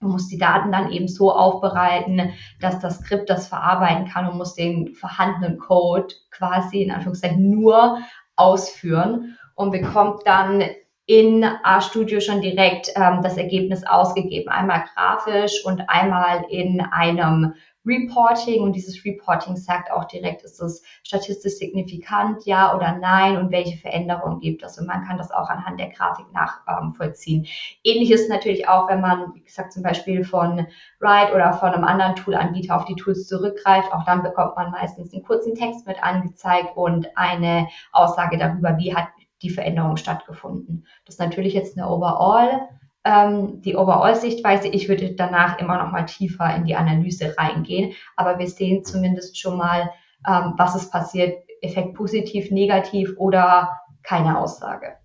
Man 0.00 0.12
muss 0.12 0.28
die 0.28 0.38
Daten 0.38 0.72
dann 0.72 0.90
eben 0.90 1.08
so 1.08 1.32
aufbereiten, 1.32 2.32
dass 2.60 2.80
das 2.80 2.98
Skript 2.98 3.30
das 3.30 3.46
verarbeiten 3.48 4.06
kann 4.08 4.28
und 4.28 4.36
muss 4.36 4.54
den 4.54 4.94
vorhandenen 4.94 5.58
Code 5.58 6.14
quasi 6.30 6.82
in 6.82 6.90
Anführungszeichen 6.90 7.50
nur 7.50 7.98
ausführen 8.36 9.38
und 9.54 9.70
bekommt 9.70 10.26
dann 10.26 10.64
in 11.06 11.44
RStudio 11.44 12.20
schon 12.20 12.40
direkt 12.40 12.90
ähm, 12.94 13.20
das 13.22 13.36
Ergebnis 13.36 13.84
ausgegeben. 13.84 14.48
Einmal 14.48 14.84
grafisch 14.94 15.64
und 15.64 15.88
einmal 15.88 16.44
in 16.48 16.80
einem 16.80 17.54
Reporting 17.84 18.62
und 18.62 18.74
dieses 18.74 19.04
Reporting 19.04 19.56
sagt 19.56 19.90
auch 19.90 20.04
direkt, 20.04 20.42
ist 20.42 20.60
es 20.60 20.82
statistisch 21.02 21.54
signifikant, 21.54 22.44
ja 22.46 22.74
oder 22.76 22.96
nein 22.98 23.36
und 23.36 23.50
welche 23.50 23.76
Veränderungen 23.76 24.40
gibt 24.40 24.62
es. 24.62 24.78
Und 24.78 24.86
man 24.86 25.04
kann 25.04 25.18
das 25.18 25.30
auch 25.32 25.48
anhand 25.48 25.80
der 25.80 25.90
Grafik 25.90 26.26
nachvollziehen. 26.32 27.44
Ähm, 27.44 27.50
Ähnlich 27.84 28.10
ist 28.12 28.28
natürlich 28.28 28.68
auch, 28.68 28.88
wenn 28.88 29.00
man, 29.00 29.34
wie 29.34 29.42
gesagt, 29.42 29.72
zum 29.72 29.82
Beispiel 29.82 30.24
von 30.24 30.66
Ride 31.00 31.34
oder 31.34 31.52
von 31.54 31.70
einem 31.70 31.84
anderen 31.84 32.14
Toolanbieter 32.16 32.76
auf 32.76 32.84
die 32.84 32.96
Tools 32.96 33.26
zurückgreift. 33.26 33.92
Auch 33.92 34.04
dann 34.04 34.22
bekommt 34.22 34.56
man 34.56 34.70
meistens 34.70 35.12
einen 35.12 35.24
kurzen 35.24 35.54
Text 35.54 35.86
mit 35.86 36.02
angezeigt 36.02 36.76
und 36.76 37.08
eine 37.16 37.68
Aussage 37.92 38.38
darüber, 38.38 38.76
wie 38.78 38.94
hat 38.94 39.08
die 39.42 39.50
Veränderung 39.50 39.96
stattgefunden. 39.96 40.86
Das 41.04 41.16
ist 41.16 41.20
natürlich 41.20 41.54
jetzt 41.54 41.76
eine 41.76 41.88
Overall 41.88 42.68
ähm, 43.04 43.60
die 43.62 43.76
Overall-Sichtweise. 43.76 44.68
Ich 44.68 44.88
würde 44.88 45.14
danach 45.14 45.58
immer 45.58 45.82
noch 45.82 45.92
mal 45.92 46.04
tiefer 46.04 46.54
in 46.54 46.64
die 46.64 46.76
Analyse 46.76 47.34
reingehen, 47.36 47.94
aber 48.16 48.38
wir 48.38 48.48
sehen 48.48 48.84
zumindest 48.84 49.38
schon 49.38 49.56
mal, 49.56 49.90
ähm, 50.26 50.54
was 50.56 50.76
ist 50.76 50.90
passiert, 50.90 51.44
Effekt 51.60 51.94
positiv, 51.94 52.50
negativ 52.50 53.14
oder 53.16 53.80
keine 54.02 54.38
Aussage. 54.38 54.96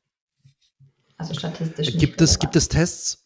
Also 1.17 1.33
statistisch. 1.33 1.97
Gibt 1.97 2.21
es, 2.21 2.39
gibt 2.39 2.55
es 2.55 2.67
Tests? 2.67 3.23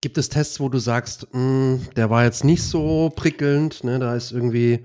Gibt 0.00 0.18
es 0.18 0.28
Tests, 0.28 0.60
wo 0.60 0.68
du 0.68 0.78
sagst, 0.78 1.26
mh, 1.32 1.38
hm, 1.38 1.88
der 1.96 2.10
war 2.10 2.24
jetzt 2.24 2.44
nicht 2.44 2.62
so 2.62 3.10
prickelnd, 3.14 3.82
ne, 3.82 3.98
da 3.98 4.14
ist 4.14 4.30
irgendwie 4.30 4.84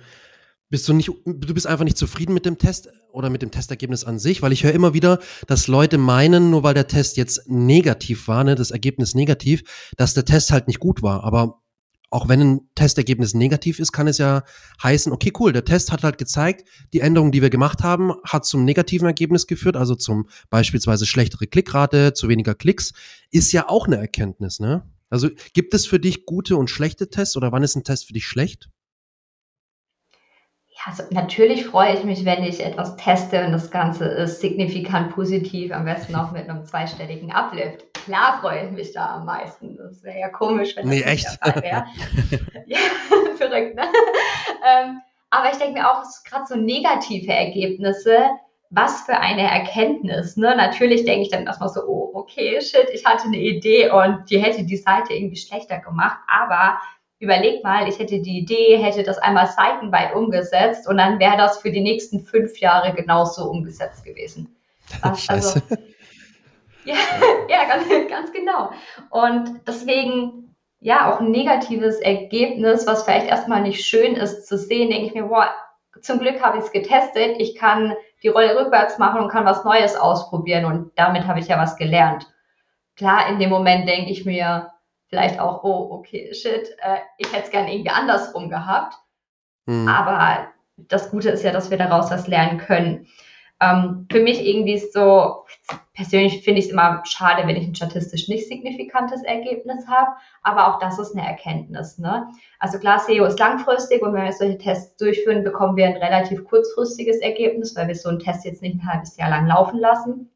bist 0.71 0.87
du 0.87 0.93
nicht, 0.93 1.11
du 1.25 1.53
bist 1.53 1.67
einfach 1.67 1.83
nicht 1.83 1.97
zufrieden 1.97 2.33
mit 2.33 2.45
dem 2.45 2.57
Test 2.57 2.89
oder 3.11 3.29
mit 3.29 3.41
dem 3.41 3.51
Testergebnis 3.51 4.03
an 4.05 4.17
sich, 4.17 4.41
weil 4.41 4.53
ich 4.53 4.63
höre 4.63 4.71
immer 4.71 4.93
wieder, 4.93 5.19
dass 5.45 5.67
Leute 5.67 5.99
meinen, 5.99 6.49
nur 6.49 6.63
weil 6.63 6.73
der 6.73 6.87
Test 6.87 7.17
jetzt 7.17 7.47
negativ 7.47 8.27
war, 8.27 8.43
ne, 8.43 8.55
das 8.55 8.71
Ergebnis 8.71 9.13
negativ, 9.13 9.91
dass 9.97 10.15
der 10.15 10.25
Test 10.25 10.51
halt 10.51 10.67
nicht 10.67 10.79
gut 10.79 11.03
war. 11.03 11.23
Aber 11.23 11.61
auch 12.09 12.27
wenn 12.27 12.41
ein 12.41 12.61
Testergebnis 12.75 13.33
negativ 13.33 13.79
ist, 13.79 13.91
kann 13.91 14.07
es 14.07 14.17
ja 14.17 14.43
heißen, 14.81 15.11
okay, 15.11 15.31
cool, 15.39 15.53
der 15.53 15.65
Test 15.65 15.91
hat 15.91 16.03
halt 16.03 16.17
gezeigt, 16.17 16.67
die 16.93 17.01
Änderung, 17.01 17.31
die 17.31 17.41
wir 17.41 17.49
gemacht 17.49 17.83
haben, 17.83 18.13
hat 18.23 18.45
zum 18.45 18.65
negativen 18.65 19.07
Ergebnis 19.07 19.47
geführt, 19.47 19.75
also 19.75 19.95
zum 19.95 20.27
beispielsweise 20.49 21.05
schlechtere 21.05 21.47
Klickrate, 21.47 22.13
zu 22.13 22.27
weniger 22.27 22.55
Klicks, 22.55 22.93
ist 23.29 23.51
ja 23.51 23.69
auch 23.69 23.87
eine 23.87 23.97
Erkenntnis, 23.97 24.59
ne? 24.59 24.83
Also 25.09 25.29
gibt 25.53 25.73
es 25.73 25.85
für 25.85 25.99
dich 25.99 26.25
gute 26.25 26.55
und 26.55 26.69
schlechte 26.69 27.09
Tests 27.09 27.35
oder 27.35 27.51
wann 27.51 27.63
ist 27.63 27.75
ein 27.75 27.83
Test 27.83 28.07
für 28.07 28.13
dich 28.13 28.25
schlecht? 28.25 28.69
Also 30.85 31.03
natürlich 31.11 31.65
freue 31.65 31.93
ich 31.93 32.03
mich, 32.03 32.25
wenn 32.25 32.43
ich 32.43 32.63
etwas 32.63 32.95
teste 32.95 33.45
und 33.45 33.51
das 33.51 33.69
Ganze 33.69 34.05
ist 34.05 34.41
signifikant 34.41 35.13
positiv, 35.13 35.71
am 35.71 35.85
besten 35.85 36.15
auch 36.15 36.31
mit 36.31 36.49
einem 36.49 36.65
zweistelligen 36.65 37.31
Uplift. 37.31 37.93
Klar 37.93 38.39
freue 38.41 38.65
ich 38.65 38.71
mich 38.71 38.91
da 38.93 39.17
am 39.17 39.25
meisten. 39.25 39.77
Das 39.77 40.03
wäre 40.03 40.19
ja 40.19 40.29
komisch, 40.29 40.75
wenn 40.75 40.85
das 40.85 40.89
nee, 40.89 40.97
nicht 40.97 41.07
echt? 41.07 41.25
der 41.25 41.53
Fall 41.53 41.63
wäre. 41.63 41.85
ja, 42.65 42.79
verrückt, 43.37 43.75
ne? 43.75 43.83
Ähm, 44.65 45.01
aber 45.29 45.51
ich 45.51 45.57
denke 45.57 45.73
mir 45.73 45.89
auch, 45.89 46.03
gerade 46.25 46.45
so 46.47 46.55
negative 46.55 47.31
Ergebnisse, 47.31 48.17
was 48.71 49.01
für 49.01 49.17
eine 49.17 49.43
Erkenntnis. 49.49 50.35
Ne? 50.35 50.55
Natürlich 50.55 51.05
denke 51.05 51.23
ich 51.23 51.29
dann 51.29 51.45
erstmal 51.45 51.69
so, 51.69 51.81
oh, 51.85 52.11
okay, 52.13 52.59
shit, 52.61 52.87
ich 52.93 53.05
hatte 53.05 53.25
eine 53.25 53.37
Idee 53.37 53.89
und 53.89 54.29
die 54.29 54.39
hätte 54.39 54.63
die 54.63 54.77
Seite 54.77 55.13
irgendwie 55.13 55.37
schlechter 55.37 55.79
gemacht, 55.79 56.17
aber 56.27 56.79
überleg 57.21 57.63
mal, 57.63 57.87
ich 57.87 57.99
hätte 57.99 58.19
die 58.19 58.39
Idee, 58.39 58.77
hätte 58.77 59.03
das 59.03 59.19
einmal 59.19 59.47
seitenweit 59.47 60.15
umgesetzt 60.15 60.87
und 60.89 60.97
dann 60.97 61.19
wäre 61.19 61.37
das 61.37 61.59
für 61.59 61.71
die 61.71 61.81
nächsten 61.81 62.19
fünf 62.19 62.57
Jahre 62.59 62.93
genauso 62.93 63.49
umgesetzt 63.49 64.03
gewesen. 64.03 64.55
Also, 65.29 65.61
ja, 66.83 66.95
ja 67.47 67.63
ganz, 67.69 67.87
ganz 68.09 68.33
genau. 68.33 68.71
Und 69.09 69.61
deswegen, 69.65 70.53
ja, 70.81 71.13
auch 71.13 71.21
ein 71.21 71.31
negatives 71.31 72.01
Ergebnis, 72.01 72.85
was 72.85 73.03
vielleicht 73.03 73.27
erstmal 73.27 73.61
nicht 73.61 73.85
schön 73.85 74.15
ist 74.15 74.47
zu 74.47 74.57
sehen, 74.57 74.89
denke 74.89 75.05
ich 75.05 75.13
mir, 75.13 75.23
boah, 75.23 75.49
zum 76.01 76.19
Glück 76.19 76.41
habe 76.41 76.57
ich 76.57 76.65
es 76.65 76.71
getestet. 76.73 77.35
Ich 77.37 77.55
kann 77.55 77.93
die 78.23 78.27
Rolle 78.27 78.59
rückwärts 78.59 78.97
machen 78.97 79.21
und 79.21 79.29
kann 79.29 79.45
was 79.45 79.63
Neues 79.63 79.95
ausprobieren 79.95 80.65
und 80.65 80.91
damit 80.95 81.25
habe 81.25 81.39
ich 81.39 81.47
ja 81.47 81.57
was 81.57 81.77
gelernt. 81.77 82.27
Klar, 82.97 83.29
in 83.29 83.39
dem 83.39 83.49
Moment 83.49 83.87
denke 83.87 84.11
ich 84.11 84.25
mir, 84.25 84.70
vielleicht 85.11 85.39
auch, 85.39 85.63
oh, 85.63 85.89
okay, 85.91 86.33
shit, 86.33 86.75
äh, 86.81 86.99
ich 87.17 87.31
hätte 87.31 87.43
es 87.43 87.51
gerne 87.51 87.73
irgendwie 87.73 87.91
andersrum 87.91 88.49
gehabt. 88.49 88.95
Mhm. 89.65 89.87
Aber 89.87 90.47
das 90.77 91.11
Gute 91.11 91.29
ist 91.29 91.43
ja, 91.43 91.51
dass 91.51 91.69
wir 91.69 91.77
daraus 91.77 92.09
was 92.09 92.27
lernen 92.27 92.57
können. 92.57 93.07
Ähm, 93.59 94.07
für 94.09 94.21
mich 94.21 94.43
irgendwie 94.43 94.73
ist 94.73 94.93
so, 94.93 95.45
persönlich 95.93 96.43
finde 96.43 96.59
ich 96.59 96.67
es 96.67 96.71
immer 96.71 97.03
schade, 97.05 97.45
wenn 97.45 97.57
ich 97.57 97.67
ein 97.67 97.75
statistisch 97.75 98.29
nicht 98.29 98.47
signifikantes 98.47 99.21
Ergebnis 99.23 99.85
habe, 99.87 100.11
aber 100.41 100.67
auch 100.67 100.79
das 100.79 100.97
ist 100.97 101.15
eine 101.15 101.27
Erkenntnis. 101.27 101.99
Ne? 101.99 102.27
Also 102.57 102.79
klar, 102.79 102.99
SEO 102.99 103.25
ist 103.25 103.37
langfristig 103.37 104.01
und 104.01 104.13
wenn 104.13 104.23
wir 104.23 104.31
solche 104.31 104.57
Tests 104.57 104.95
durchführen, 104.95 105.43
bekommen 105.43 105.75
wir 105.75 105.85
ein 105.85 105.97
relativ 105.97 106.45
kurzfristiges 106.45 107.17
Ergebnis, 107.17 107.75
weil 107.75 107.89
wir 107.89 107.95
so 107.95 108.09
einen 108.09 108.19
Test 108.19 108.45
jetzt 108.45 108.61
nicht 108.61 108.75
ein 108.75 108.87
halbes 108.91 109.17
Jahr 109.17 109.29
lang 109.29 109.45
laufen 109.45 109.77
lassen. 109.77 110.30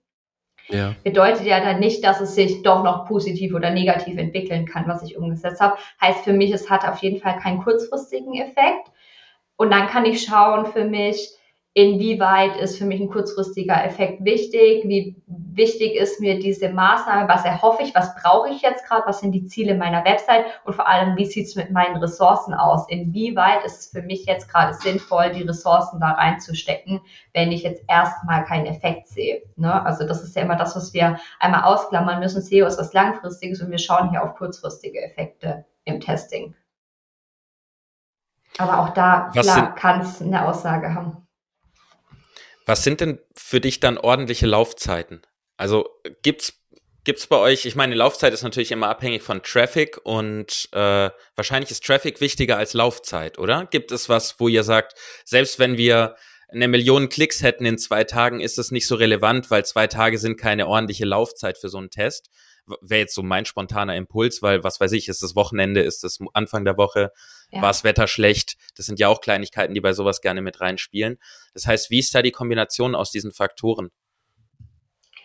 Ja. 0.70 0.96
Bedeutet 1.04 1.46
ja 1.46 1.60
dann 1.60 1.80
nicht, 1.80 2.04
dass 2.04 2.22
es 2.22 2.36
sich 2.36 2.64
doch 2.64 2.84
noch 2.84 3.06
positiv 3.08 3.54
oder 3.54 3.70
negativ 3.70 4.18
entwickeln 4.18 4.66
kann, 4.66 4.88
was 4.88 5.04
ich 5.04 5.18
umgesetzt 5.18 5.62
habe. 5.62 5.78
Heißt 6.02 6.24
für 6.24 6.34
mich, 6.34 6.52
es 6.52 6.70
hat 6.70 6.88
auf 6.88 7.00
jeden 7.00 7.20
Fall 7.20 7.38
keinen 7.38 7.62
kurzfristigen 7.62 8.36
Effekt. 8.36 8.90
Und 9.58 9.72
dann 9.72 9.88
kann 9.88 10.06
ich 10.06 10.24
schauen 10.24 10.66
für 10.66 10.86
mich, 10.86 11.30
inwieweit 11.76 12.56
ist 12.56 12.78
für 12.78 12.86
mich 12.86 13.02
ein 13.02 13.10
kurzfristiger 13.10 13.84
Effekt 13.84 14.24
wichtig, 14.24 14.86
wie 14.86 15.22
wichtig 15.28 15.96
ist 15.96 16.22
mir 16.22 16.40
diese 16.40 16.70
Maßnahme, 16.70 17.28
was 17.28 17.44
erhoffe 17.44 17.84
ich, 17.84 17.94
was 17.94 18.16
brauche 18.16 18.50
ich 18.50 18.62
jetzt 18.62 18.88
gerade, 18.88 19.04
was 19.06 19.20
sind 19.20 19.34
die 19.34 19.46
Ziele 19.46 19.76
meiner 19.76 20.06
Website 20.06 20.46
und 20.64 20.74
vor 20.74 20.88
allem, 20.88 21.18
wie 21.18 21.26
sieht 21.26 21.48
es 21.48 21.56
mit 21.58 21.72
meinen 21.72 21.98
Ressourcen 21.98 22.54
aus, 22.54 22.88
inwieweit 22.88 23.66
ist 23.66 23.80
es 23.80 23.88
für 23.88 24.02
mich 24.02 24.26
jetzt 24.26 24.50
gerade 24.50 24.74
sinnvoll, 24.74 25.32
die 25.34 25.44
Ressourcen 25.44 26.00
da 26.00 26.12
reinzustecken, 26.12 27.02
wenn 27.34 27.52
ich 27.52 27.64
jetzt 27.64 27.84
erstmal 27.90 28.46
keinen 28.46 28.68
Effekt 28.68 29.10
sehe. 29.10 29.42
Ne? 29.58 29.86
Also 29.86 30.08
das 30.08 30.24
ist 30.24 30.34
ja 30.34 30.44
immer 30.44 30.56
das, 30.56 30.78
was 30.78 30.94
wir 30.94 31.20
einmal 31.42 31.64
ausklammern 31.64 32.22
müssen. 32.22 32.42
SEO 32.42 32.68
ist 32.68 32.80
was 32.80 32.94
Langfristiges 32.94 33.62
und 33.62 33.70
wir 33.70 33.80
schauen 33.80 34.12
hier 34.12 34.24
auf 34.24 34.36
kurzfristige 34.36 35.02
Effekte 35.02 35.66
im 35.84 36.00
Testing. 36.00 36.56
Aber 38.58 38.80
auch 38.80 38.90
da, 38.90 39.30
klar, 39.34 39.76
kann 39.76 40.00
es 40.00 40.22
eine 40.22 40.48
Aussage 40.48 40.96
haben. 40.96 41.25
Was 42.66 42.84
sind 42.84 43.02
denn 43.02 43.20
für 43.36 43.62
dich 43.62 43.80
dann 43.80 43.98
ordentliche 43.98 44.48
Laufzeiten? 44.48 45.22
Also 45.58 45.90
gibt's 46.24 46.54
gibt's 47.06 47.28
bei 47.28 47.38
euch, 47.38 47.66
ich 47.66 47.76
meine, 47.76 47.96
Laufzeit 47.96 48.34
ist 48.34 48.42
natürlich 48.42 48.72
immer 48.72 48.90
abhängig 48.90 49.22
von 49.22 49.44
Traffic 49.44 50.00
und 50.04 50.68
äh, 50.72 51.12
wahrscheinlich 51.36 51.72
ist 51.72 51.86
Traffic 51.86 52.20
wichtiger 52.20 52.58
als 52.58 52.74
Laufzeit, 52.74 53.38
oder? 53.38 53.68
Gibt 53.68 53.92
es 53.92 54.10
was, 54.10 54.40
wo 54.40 54.48
ihr 54.48 54.64
sagt, 54.64 54.96
selbst 55.24 55.60
wenn 55.60 55.78
wir 55.78 56.16
eine 56.50 56.68
Million 56.68 57.10
Klicks 57.10 57.44
hätten 57.44 57.66
in 57.66 57.78
zwei 57.78 58.04
Tagen, 58.04 58.40
ist 58.40 58.58
es 58.58 58.72
nicht 58.72 58.88
so 58.88 58.96
relevant, 58.96 59.52
weil 59.52 59.66
zwei 59.66 59.88
Tage 59.88 60.18
sind 60.18 60.38
keine 60.38 60.68
ordentliche 60.68 61.06
Laufzeit 61.06 61.58
für 61.58 61.70
so 61.70 61.78
einen 61.78 61.92
Test? 61.92 62.30
Wäre 62.82 63.02
jetzt 63.02 63.16
so 63.16 63.22
mein 63.22 63.46
spontaner 63.46 63.96
Impuls, 63.96 64.42
weil 64.42 64.64
was 64.64 64.80
weiß 64.80 64.92
ich, 64.94 65.08
ist 65.08 65.22
das 65.22 65.36
Wochenende, 65.36 65.82
ist 65.82 66.04
das 66.04 66.20
Anfang 66.34 66.66
der 66.66 66.78
Woche, 66.78 67.12
ja. 67.52 67.62
war 67.62 67.70
das 67.70 67.84
Wetter 67.84 68.08
schlecht? 68.08 68.58
Das 68.76 68.86
sind 68.86 69.00
ja 69.00 69.08
auch 69.08 69.22
Kleinigkeiten, 69.22 69.74
die 69.74 69.82
bei 69.82 69.94
sowas 69.94 70.22
gerne 70.22 70.42
mit 70.42 70.62
reinspielen. 70.62 71.20
Das 71.54 71.68
heißt, 71.68 71.92
wie 71.92 72.00
ist 72.00 72.16
da 72.16 72.22
die 72.22 72.32
Kombination 72.32 72.96
aus 72.96 73.12
diesen 73.12 73.32
Faktoren? 73.32 73.92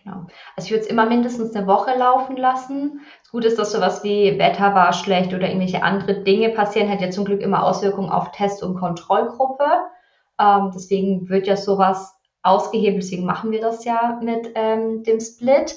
Genau. 0.02 0.26
Also 0.56 0.66
ich 0.66 0.70
würde 0.70 0.84
es 0.84 0.90
immer 0.90 1.06
mindestens 1.06 1.54
eine 1.54 1.66
Woche 1.66 1.96
laufen 1.96 2.36
lassen. 2.36 3.00
Das 3.22 3.30
Gute 3.30 3.48
ist, 3.48 3.58
dass 3.58 3.72
sowas 3.72 4.02
wie 4.02 4.38
Wetter 4.38 4.74
war 4.74 4.92
schlecht 4.92 5.34
oder 5.34 5.46
irgendwelche 5.46 5.82
andere 5.82 6.22
Dinge 6.22 6.50
passieren, 6.50 6.90
hat 6.90 7.00
ja 7.00 7.10
zum 7.10 7.24
Glück 7.24 7.40
immer 7.40 7.64
Auswirkungen 7.64 8.10
auf 8.10 8.32
Test- 8.32 8.62
und 8.62 8.76
Kontrollgruppe. 8.78 9.64
Ähm, 10.38 10.70
deswegen 10.74 11.28
wird 11.28 11.46
ja 11.46 11.56
sowas 11.56 12.14
ausgehebelt, 12.42 13.02
deswegen 13.02 13.26
machen 13.26 13.50
wir 13.50 13.60
das 13.60 13.84
ja 13.84 14.18
mit 14.22 14.50
ähm, 14.54 15.02
dem 15.02 15.20
Split. 15.20 15.76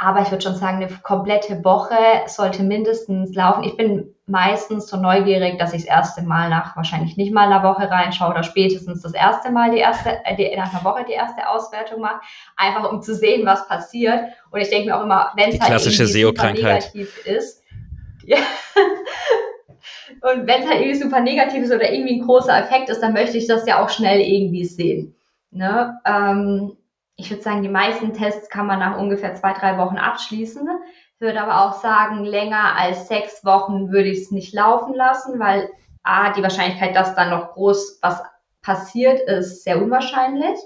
Aber 0.00 0.22
ich 0.22 0.30
würde 0.30 0.42
schon 0.42 0.54
sagen, 0.54 0.76
eine 0.76 0.88
komplette 1.02 1.64
Woche 1.64 1.96
sollte 2.26 2.62
mindestens 2.62 3.34
laufen. 3.34 3.64
Ich 3.64 3.76
bin 3.76 4.14
meistens 4.26 4.86
so 4.86 4.96
neugierig, 4.96 5.58
dass 5.58 5.72
ich 5.72 5.86
das 5.86 5.90
erste 5.90 6.22
Mal 6.22 6.50
nach 6.50 6.76
wahrscheinlich 6.76 7.16
nicht 7.16 7.32
mal 7.32 7.46
einer 7.46 7.64
Woche 7.64 7.90
reinschaue 7.90 8.30
oder 8.30 8.44
spätestens 8.44 9.02
das 9.02 9.12
erste 9.12 9.50
Mal 9.50 9.72
die 9.72 9.78
erste, 9.78 10.24
äh, 10.24 10.36
die, 10.36 10.56
nach 10.56 10.72
einer 10.72 10.84
Woche 10.84 11.04
die 11.08 11.14
erste 11.14 11.48
Auswertung 11.48 12.00
mache, 12.00 12.20
einfach 12.56 12.92
um 12.92 13.02
zu 13.02 13.14
sehen, 13.14 13.44
was 13.44 13.66
passiert. 13.66 14.20
Und 14.50 14.60
ich 14.60 14.70
denke 14.70 14.88
mir 14.88 14.96
auch 14.96 15.04
immer, 15.04 15.32
wenn 15.34 15.50
es 15.50 15.60
halt 15.60 15.80
super 15.80 16.52
negativ 16.52 17.26
ist, 17.26 17.64
ja, 18.24 18.38
und 20.20 20.46
wenn 20.46 20.62
es 20.62 20.68
halt 20.68 20.80
irgendwie 20.80 20.98
super 21.02 21.20
negativ 21.20 21.64
ist 21.64 21.72
oder 21.72 21.90
irgendwie 21.90 22.20
ein 22.20 22.26
großer 22.26 22.58
Effekt 22.58 22.88
ist, 22.88 23.00
dann 23.00 23.12
möchte 23.12 23.38
ich 23.38 23.46
das 23.46 23.66
ja 23.66 23.82
auch 23.82 23.88
schnell 23.88 24.20
irgendwie 24.20 24.64
sehen. 24.64 25.14
Ne? 25.50 25.98
Ähm, 26.04 26.76
ich 27.18 27.30
würde 27.30 27.42
sagen, 27.42 27.62
die 27.62 27.68
meisten 27.68 28.14
Tests 28.14 28.48
kann 28.48 28.68
man 28.68 28.78
nach 28.78 28.96
ungefähr 28.96 29.34
zwei, 29.34 29.52
drei 29.52 29.76
Wochen 29.76 29.98
abschließen. 29.98 30.68
Ich 31.14 31.20
würde 31.20 31.42
aber 31.42 31.66
auch 31.66 31.80
sagen, 31.80 32.24
länger 32.24 32.76
als 32.76 33.08
sechs 33.08 33.44
Wochen 33.44 33.90
würde 33.90 34.08
ich 34.08 34.18
es 34.18 34.30
nicht 34.30 34.54
laufen 34.54 34.94
lassen, 34.94 35.40
weil 35.40 35.68
A, 36.04 36.32
die 36.32 36.44
Wahrscheinlichkeit, 36.44 36.94
dass 36.94 37.16
dann 37.16 37.30
noch 37.30 37.54
groß 37.54 37.98
was 38.02 38.22
passiert, 38.62 39.20
ist 39.28 39.64
sehr 39.64 39.82
unwahrscheinlich. 39.82 40.58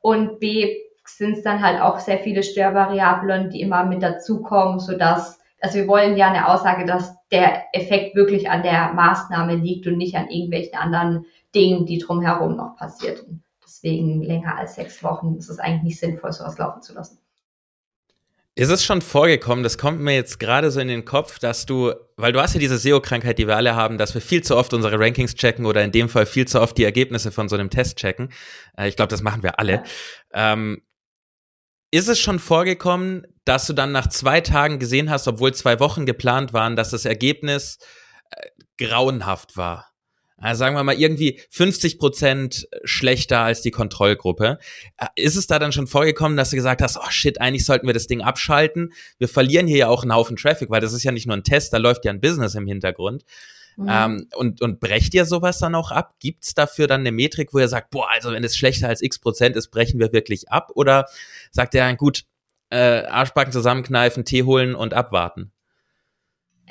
Und 0.00 0.38
B, 0.38 0.76
sind 1.04 1.36
es 1.36 1.42
dann 1.42 1.60
halt 1.60 1.80
auch 1.80 1.98
sehr 1.98 2.20
viele 2.20 2.44
Störvariablen, 2.44 3.50
die 3.50 3.60
immer 3.60 3.84
mit 3.84 4.04
dazukommen, 4.04 4.78
sodass, 4.78 5.40
also 5.60 5.78
wir 5.78 5.88
wollen 5.88 6.16
ja 6.16 6.28
eine 6.28 6.48
Aussage, 6.48 6.86
dass 6.86 7.12
der 7.32 7.74
Effekt 7.74 8.14
wirklich 8.14 8.48
an 8.48 8.62
der 8.62 8.92
Maßnahme 8.92 9.56
liegt 9.56 9.88
und 9.88 9.96
nicht 9.96 10.14
an 10.14 10.30
irgendwelchen 10.30 10.78
anderen 10.78 11.26
Dingen, 11.56 11.86
die 11.86 11.98
drumherum 11.98 12.54
noch 12.54 12.76
passierten. 12.76 13.42
Deswegen 13.82 14.22
länger 14.22 14.56
als 14.56 14.76
sechs 14.76 15.02
Wochen 15.02 15.36
ist 15.36 15.48
es 15.48 15.58
eigentlich 15.58 15.82
nicht 15.82 16.00
sinnvoll, 16.00 16.32
sowas 16.32 16.56
laufen 16.56 16.82
zu 16.82 16.94
lassen. 16.94 17.18
Ist 18.54 18.68
es 18.68 18.84
schon 18.84 19.00
vorgekommen, 19.00 19.64
das 19.64 19.78
kommt 19.78 20.00
mir 20.00 20.14
jetzt 20.14 20.38
gerade 20.38 20.70
so 20.70 20.78
in 20.78 20.88
den 20.88 21.06
Kopf, 21.06 21.38
dass 21.38 21.64
du, 21.64 21.94
weil 22.16 22.32
du 22.32 22.40
hast 22.40 22.52
ja 22.52 22.60
diese 22.60 22.76
SEO-Krankheit, 22.76 23.38
die 23.38 23.46
wir 23.46 23.56
alle 23.56 23.74
haben, 23.74 23.96
dass 23.96 24.12
wir 24.12 24.20
viel 24.20 24.42
zu 24.42 24.56
oft 24.56 24.74
unsere 24.74 25.00
Rankings 25.00 25.34
checken 25.34 25.64
oder 25.64 25.82
in 25.82 25.90
dem 25.90 26.10
Fall 26.10 26.26
viel 26.26 26.46
zu 26.46 26.60
oft 26.60 26.76
die 26.76 26.84
Ergebnisse 26.84 27.32
von 27.32 27.48
so 27.48 27.56
einem 27.56 27.70
Test 27.70 27.96
checken. 27.96 28.30
Äh, 28.76 28.88
ich 28.88 28.96
glaube, 28.96 29.08
das 29.08 29.22
machen 29.22 29.42
wir 29.42 29.58
alle. 29.58 29.82
Ja. 30.32 30.52
Ähm, 30.52 30.82
ist 31.90 32.08
es 32.08 32.20
schon 32.20 32.38
vorgekommen, 32.38 33.26
dass 33.46 33.66
du 33.66 33.72
dann 33.72 33.90
nach 33.90 34.08
zwei 34.08 34.42
Tagen 34.42 34.78
gesehen 34.78 35.10
hast, 35.10 35.26
obwohl 35.28 35.54
zwei 35.54 35.80
Wochen 35.80 36.04
geplant 36.06 36.52
waren, 36.52 36.76
dass 36.76 36.90
das 36.90 37.06
Ergebnis 37.06 37.78
äh, 38.30 38.48
grauenhaft 38.76 39.56
war? 39.56 39.91
Also 40.42 40.58
sagen 40.58 40.74
wir 40.74 40.82
mal 40.82 40.98
irgendwie 40.98 41.40
50 41.50 41.98
Prozent 41.98 42.68
schlechter 42.84 43.40
als 43.40 43.62
die 43.62 43.70
Kontrollgruppe. 43.70 44.58
Äh, 44.98 45.06
ist 45.16 45.36
es 45.36 45.46
da 45.46 45.58
dann 45.58 45.72
schon 45.72 45.86
vorgekommen, 45.86 46.36
dass 46.36 46.50
du 46.50 46.56
gesagt 46.56 46.82
hast, 46.82 46.98
oh 46.98 47.10
shit, 47.10 47.40
eigentlich 47.40 47.64
sollten 47.64 47.86
wir 47.86 47.94
das 47.94 48.08
Ding 48.08 48.22
abschalten? 48.22 48.92
Wir 49.18 49.28
verlieren 49.28 49.66
hier 49.66 49.78
ja 49.78 49.88
auch 49.88 50.02
einen 50.02 50.14
Haufen 50.14 50.36
Traffic, 50.36 50.68
weil 50.70 50.80
das 50.80 50.92
ist 50.92 51.04
ja 51.04 51.12
nicht 51.12 51.26
nur 51.26 51.36
ein 51.36 51.44
Test, 51.44 51.72
da 51.72 51.78
läuft 51.78 52.04
ja 52.04 52.12
ein 52.12 52.20
Business 52.20 52.54
im 52.54 52.66
Hintergrund. 52.66 53.24
Mhm. 53.76 53.86
Ähm, 53.88 54.28
und, 54.34 54.60
und 54.60 54.80
brecht 54.80 55.14
ihr 55.14 55.24
sowas 55.24 55.58
dann 55.58 55.74
auch 55.74 55.90
ab? 55.92 56.14
Gibt's 56.18 56.54
dafür 56.54 56.86
dann 56.86 57.00
eine 57.00 57.12
Metrik, 57.12 57.54
wo 57.54 57.58
ihr 57.58 57.68
sagt, 57.68 57.90
boah, 57.90 58.10
also 58.10 58.32
wenn 58.32 58.44
es 58.44 58.56
schlechter 58.56 58.88
als 58.88 59.02
x 59.02 59.18
Prozent 59.18 59.56
ist, 59.56 59.68
brechen 59.68 60.00
wir 60.00 60.12
wirklich 60.12 60.50
ab? 60.50 60.72
Oder 60.74 61.06
sagt 61.50 61.74
ihr, 61.74 61.94
gut, 61.94 62.24
äh, 62.70 63.04
Arschbacken 63.04 63.52
zusammenkneifen, 63.52 64.24
Tee 64.24 64.42
holen 64.42 64.74
und 64.74 64.92
abwarten? 64.92 65.52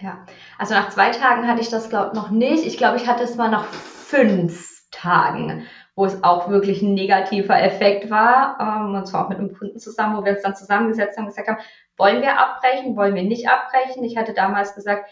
Ja, 0.01 0.25
also 0.57 0.73
nach 0.73 0.89
zwei 0.89 1.11
Tagen 1.11 1.47
hatte 1.47 1.61
ich 1.61 1.69
das, 1.69 1.89
glaube 1.89 2.11
ich, 2.13 2.13
noch 2.13 2.31
nicht. 2.31 2.65
Ich 2.65 2.77
glaube, 2.77 2.97
ich 2.97 3.07
hatte 3.07 3.23
es 3.23 3.35
mal 3.35 3.49
nach 3.49 3.65
fünf 3.65 4.81
Tagen, 4.89 5.67
wo 5.95 6.05
es 6.05 6.23
auch 6.23 6.49
wirklich 6.49 6.81
ein 6.81 6.95
negativer 6.95 7.61
Effekt 7.61 8.09
war. 8.09 8.57
Ähm, 8.59 8.95
und 8.95 9.05
zwar 9.05 9.25
auch 9.25 9.29
mit 9.29 9.37
einem 9.37 9.55
Kunden 9.55 9.79
zusammen, 9.79 10.17
wo 10.17 10.25
wir 10.25 10.33
uns 10.33 10.41
dann 10.41 10.55
zusammengesetzt 10.55 11.17
haben 11.17 11.25
und 11.25 11.29
gesagt 11.29 11.47
haben, 11.47 11.59
wollen 11.97 12.21
wir 12.21 12.39
abbrechen, 12.39 12.95
wollen 12.95 13.13
wir 13.13 13.23
nicht 13.23 13.47
abbrechen? 13.47 14.03
Ich 14.03 14.17
hatte 14.17 14.33
damals 14.33 14.73
gesagt, 14.73 15.07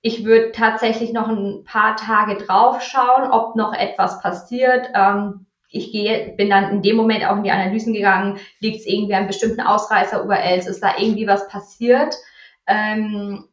ich 0.00 0.24
würde 0.24 0.52
tatsächlich 0.52 1.12
noch 1.12 1.28
ein 1.28 1.64
paar 1.64 1.96
Tage 1.96 2.36
drauf 2.36 2.82
schauen, 2.82 3.30
ob 3.30 3.54
noch 3.54 3.74
etwas 3.74 4.20
passiert. 4.22 4.88
Ähm, 4.94 5.46
ich 5.68 5.92
gehe, 5.92 6.34
bin 6.36 6.48
dann 6.48 6.70
in 6.70 6.82
dem 6.82 6.96
Moment 6.96 7.26
auch 7.26 7.36
in 7.36 7.44
die 7.44 7.50
Analysen 7.50 7.92
gegangen, 7.92 8.38
liegt 8.60 8.80
es 8.80 8.86
irgendwie 8.86 9.14
an 9.14 9.26
bestimmten 9.26 9.60
Ausreißer-URLs, 9.60 10.66
ist 10.66 10.82
da 10.82 10.94
irgendwie 10.98 11.26
was 11.26 11.48
passiert? 11.48 12.14
Ähm, 12.66 13.48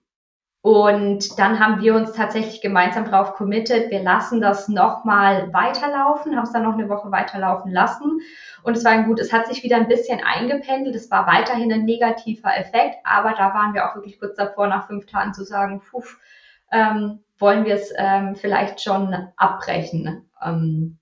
und 0.61 1.39
dann 1.39 1.59
haben 1.59 1.81
wir 1.81 1.95
uns 1.95 2.11
tatsächlich 2.11 2.59
gemeinsam 2.59 3.05
darauf 3.09 3.33
committed, 3.35 3.91
wir 3.91 4.03
lassen 4.03 4.41
das 4.41 4.67
nochmal 4.67 5.53
weiterlaufen, 5.53 6.35
haben 6.35 6.43
es 6.43 6.51
dann 6.51 6.63
noch 6.63 6.73
eine 6.73 6.89
Woche 6.89 7.11
weiterlaufen 7.11 7.71
lassen. 7.71 8.19
Und 8.63 8.75
es 8.75 8.83
war 8.83 9.03
gut, 9.03 9.21
es 9.21 9.31
hat 9.31 9.47
sich 9.47 9.63
wieder 9.63 9.77
ein 9.77 9.87
bisschen 9.87 10.19
eingependelt, 10.21 10.95
es 10.95 11.09
war 11.09 11.25
weiterhin 11.27 11.71
ein 11.71 11.85
negativer 11.85 12.57
Effekt, 12.57 12.97
aber 13.05 13.31
da 13.31 13.53
waren 13.53 13.73
wir 13.73 13.89
auch 13.89 13.95
wirklich 13.95 14.19
kurz 14.19 14.35
davor, 14.35 14.67
nach 14.67 14.87
fünf 14.87 15.05
Tagen 15.05 15.33
zu 15.33 15.45
sagen, 15.45 15.81
puh, 15.89 16.03
ähm, 16.73 17.19
wollen 17.37 17.63
wir 17.63 17.75
es 17.75 17.93
ähm, 17.95 18.35
vielleicht 18.35 18.81
schon 18.81 19.15
abbrechen. 19.37 20.29
Ähm, 20.43 20.97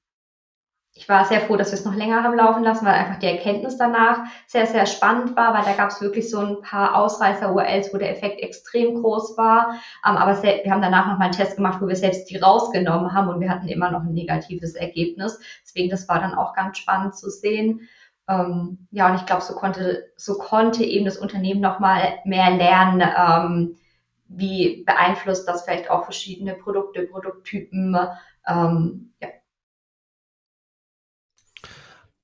ich 0.97 1.07
war 1.07 1.25
sehr 1.25 1.41
froh, 1.41 1.57
dass 1.57 1.71
wir 1.71 1.77
es 1.77 1.85
noch 1.85 1.93
länger 1.93 2.23
haben 2.23 2.35
laufen 2.35 2.63
lassen, 2.63 2.85
weil 2.85 2.95
einfach 2.95 3.19
die 3.19 3.27
Erkenntnis 3.27 3.77
danach 3.77 4.21
sehr, 4.47 4.65
sehr 4.65 4.87
spannend 4.87 5.35
war, 5.35 5.53
weil 5.53 5.63
da 5.63 5.73
gab 5.73 5.91
es 5.91 6.01
wirklich 6.01 6.29
so 6.29 6.39
ein 6.39 6.61
paar 6.61 6.95
Ausreißer-URLs, 6.95 7.93
wo 7.93 7.97
der 7.97 8.11
Effekt 8.11 8.41
extrem 8.41 8.95
groß 8.95 9.37
war. 9.37 9.75
Ähm, 10.05 10.17
aber 10.17 10.41
wir 10.41 10.71
haben 10.71 10.81
danach 10.81 11.07
nochmal 11.07 11.27
einen 11.27 11.37
Test 11.37 11.55
gemacht, 11.55 11.81
wo 11.81 11.87
wir 11.87 11.95
selbst 11.95 12.29
die 12.31 12.37
rausgenommen 12.37 13.13
haben 13.13 13.29
und 13.29 13.39
wir 13.39 13.49
hatten 13.49 13.67
immer 13.67 13.91
noch 13.91 14.01
ein 14.01 14.13
negatives 14.13 14.73
Ergebnis. 14.73 15.39
Deswegen, 15.63 15.89
das 15.89 16.09
war 16.09 16.19
dann 16.19 16.33
auch 16.33 16.53
ganz 16.53 16.79
spannend 16.79 17.15
zu 17.15 17.29
sehen. 17.29 17.87
Ähm, 18.27 18.87
ja, 18.89 19.09
und 19.09 19.15
ich 19.17 19.25
glaube, 19.27 19.43
so 19.43 19.53
konnte, 19.53 20.11
so 20.17 20.37
konnte 20.39 20.83
eben 20.83 21.05
das 21.05 21.17
Unternehmen 21.17 21.61
nochmal 21.61 22.19
mehr 22.25 22.49
lernen, 22.49 23.01
ähm, 23.01 23.77
wie 24.29 24.83
beeinflusst 24.83 25.47
das 25.47 25.63
vielleicht 25.63 25.91
auch 25.91 26.03
verschiedene 26.05 26.55
Produkte, 26.55 27.03
Produkttypen. 27.03 27.95
Ähm, 28.47 29.13
ja, 29.21 29.27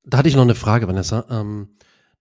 da 0.03 0.17
hatte 0.17 0.29
ich 0.29 0.35
noch 0.35 0.43
eine 0.43 0.55
Frage, 0.55 0.87
Vanessa. 0.87 1.25
Ähm, 1.29 1.69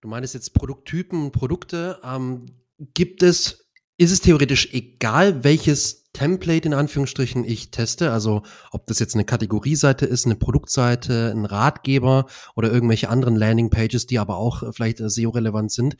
du 0.00 0.08
meinst 0.08 0.34
jetzt 0.34 0.54
Produkttypen, 0.54 1.32
Produkte. 1.32 1.98
Ähm, 2.04 2.46
gibt 2.94 3.22
es, 3.22 3.68
ist 3.96 4.12
es 4.12 4.20
theoretisch 4.20 4.72
egal, 4.72 5.44
welches 5.44 6.02
Template 6.12 6.66
in 6.66 6.74
Anführungsstrichen 6.74 7.44
ich 7.44 7.70
teste? 7.70 8.12
Also 8.12 8.42
ob 8.70 8.86
das 8.86 8.98
jetzt 8.98 9.14
eine 9.14 9.24
Kategorieseite 9.24 10.06
ist, 10.06 10.26
eine 10.26 10.36
Produktseite, 10.36 11.30
ein 11.34 11.44
Ratgeber 11.44 12.26
oder 12.54 12.70
irgendwelche 12.70 13.08
anderen 13.08 13.36
Landingpages, 13.36 14.06
die 14.06 14.18
aber 14.18 14.36
auch 14.36 14.74
vielleicht 14.74 14.98
SEO-relevant 14.98 15.72
sind. 15.72 15.96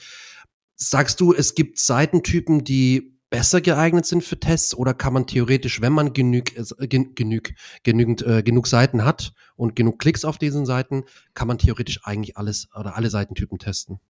Sagst 0.76 1.20
du, 1.20 1.32
es 1.32 1.54
gibt 1.54 1.78
Seitentypen, 1.78 2.64
die 2.64 3.18
besser 3.32 3.62
geeignet 3.62 4.04
sind 4.04 4.22
für 4.22 4.38
Tests 4.38 4.74
oder 4.74 4.92
kann 4.92 5.14
man 5.14 5.26
theoretisch, 5.26 5.80
wenn 5.80 5.94
man 5.94 6.12
genüg, 6.12 6.54
äh, 6.56 6.86
genüg, 6.86 7.54
genügend, 7.82 8.24
äh, 8.24 8.42
genug 8.42 8.66
Seiten 8.66 9.06
hat 9.06 9.32
und 9.56 9.74
genug 9.74 9.98
Klicks 9.98 10.26
auf 10.26 10.36
diesen 10.36 10.66
Seiten, 10.66 11.04
kann 11.32 11.48
man 11.48 11.56
theoretisch 11.56 12.00
eigentlich 12.04 12.36
alles 12.36 12.68
oder 12.78 12.94
alle 12.94 13.08
Seitentypen 13.08 13.58
testen? 13.58 14.00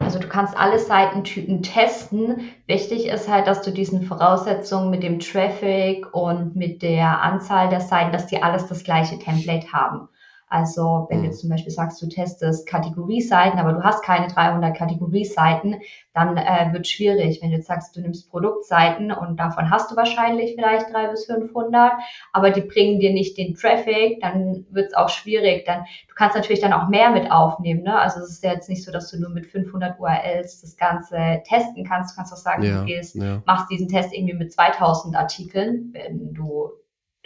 Also 0.00 0.18
du 0.18 0.28
kannst 0.28 0.56
alle 0.56 0.80
Seitentypen 0.80 1.62
testen. 1.62 2.50
Wichtig 2.66 3.06
ist 3.06 3.28
halt, 3.28 3.46
dass 3.46 3.62
du 3.62 3.70
diesen 3.70 4.02
Voraussetzungen 4.02 4.90
mit 4.90 5.04
dem 5.04 5.20
Traffic 5.20 6.12
und 6.12 6.56
mit 6.56 6.82
der 6.82 7.22
Anzahl 7.22 7.68
der 7.68 7.80
Seiten, 7.80 8.10
dass 8.10 8.26
die 8.26 8.42
alles 8.42 8.66
das 8.66 8.82
gleiche 8.82 9.18
Template 9.18 9.72
haben. 9.72 10.08
Also 10.48 11.06
wenn 11.10 11.22
du 11.22 11.28
mhm. 11.28 11.32
zum 11.32 11.50
Beispiel 11.50 11.72
sagst, 11.72 12.00
du 12.00 12.08
testest 12.08 12.68
Kategorieseiten, 12.68 13.58
aber 13.58 13.72
du 13.72 13.82
hast 13.82 14.04
keine 14.04 14.28
300 14.28 14.76
Kategorieseiten, 14.76 15.80
dann 16.14 16.36
äh, 16.36 16.72
wird 16.72 16.86
schwierig. 16.86 17.42
Wenn 17.42 17.50
du 17.50 17.56
jetzt 17.56 17.66
sagst, 17.66 17.96
du 17.96 18.00
nimmst 18.00 18.30
Produktseiten 18.30 19.10
und 19.10 19.40
davon 19.40 19.70
hast 19.70 19.90
du 19.90 19.96
wahrscheinlich 19.96 20.54
vielleicht 20.54 20.92
300 20.92 21.10
bis 21.10 21.24
500, 21.26 21.94
aber 22.32 22.50
die 22.50 22.60
bringen 22.60 23.00
dir 23.00 23.12
nicht 23.12 23.36
den 23.36 23.54
Traffic, 23.54 24.20
dann 24.20 24.66
wird 24.70 24.88
es 24.88 24.94
auch 24.94 25.08
schwierig. 25.08 25.64
Dann, 25.64 25.84
du 26.08 26.14
kannst 26.14 26.36
natürlich 26.36 26.60
dann 26.60 26.72
auch 26.72 26.88
mehr 26.88 27.10
mit 27.10 27.32
aufnehmen. 27.32 27.82
Ne? 27.82 27.98
Also 27.98 28.20
es 28.20 28.30
ist 28.30 28.44
ja 28.44 28.52
jetzt 28.52 28.68
nicht 28.68 28.84
so, 28.84 28.92
dass 28.92 29.10
du 29.10 29.18
nur 29.18 29.30
mit 29.30 29.46
500 29.46 29.98
URLs 29.98 30.60
das 30.60 30.76
Ganze 30.76 31.42
testen 31.44 31.84
kannst. 31.84 32.12
Du 32.12 32.16
kannst 32.16 32.32
auch 32.32 32.36
sagen, 32.36 32.62
ja, 32.62 32.80
du 32.80 32.86
gehst, 32.86 33.16
ja. 33.16 33.42
machst 33.46 33.68
diesen 33.68 33.88
Test 33.88 34.14
irgendwie 34.14 34.34
mit 34.34 34.52
2000 34.52 35.16
Artikeln, 35.16 35.90
wenn 35.92 36.32
du 36.34 36.70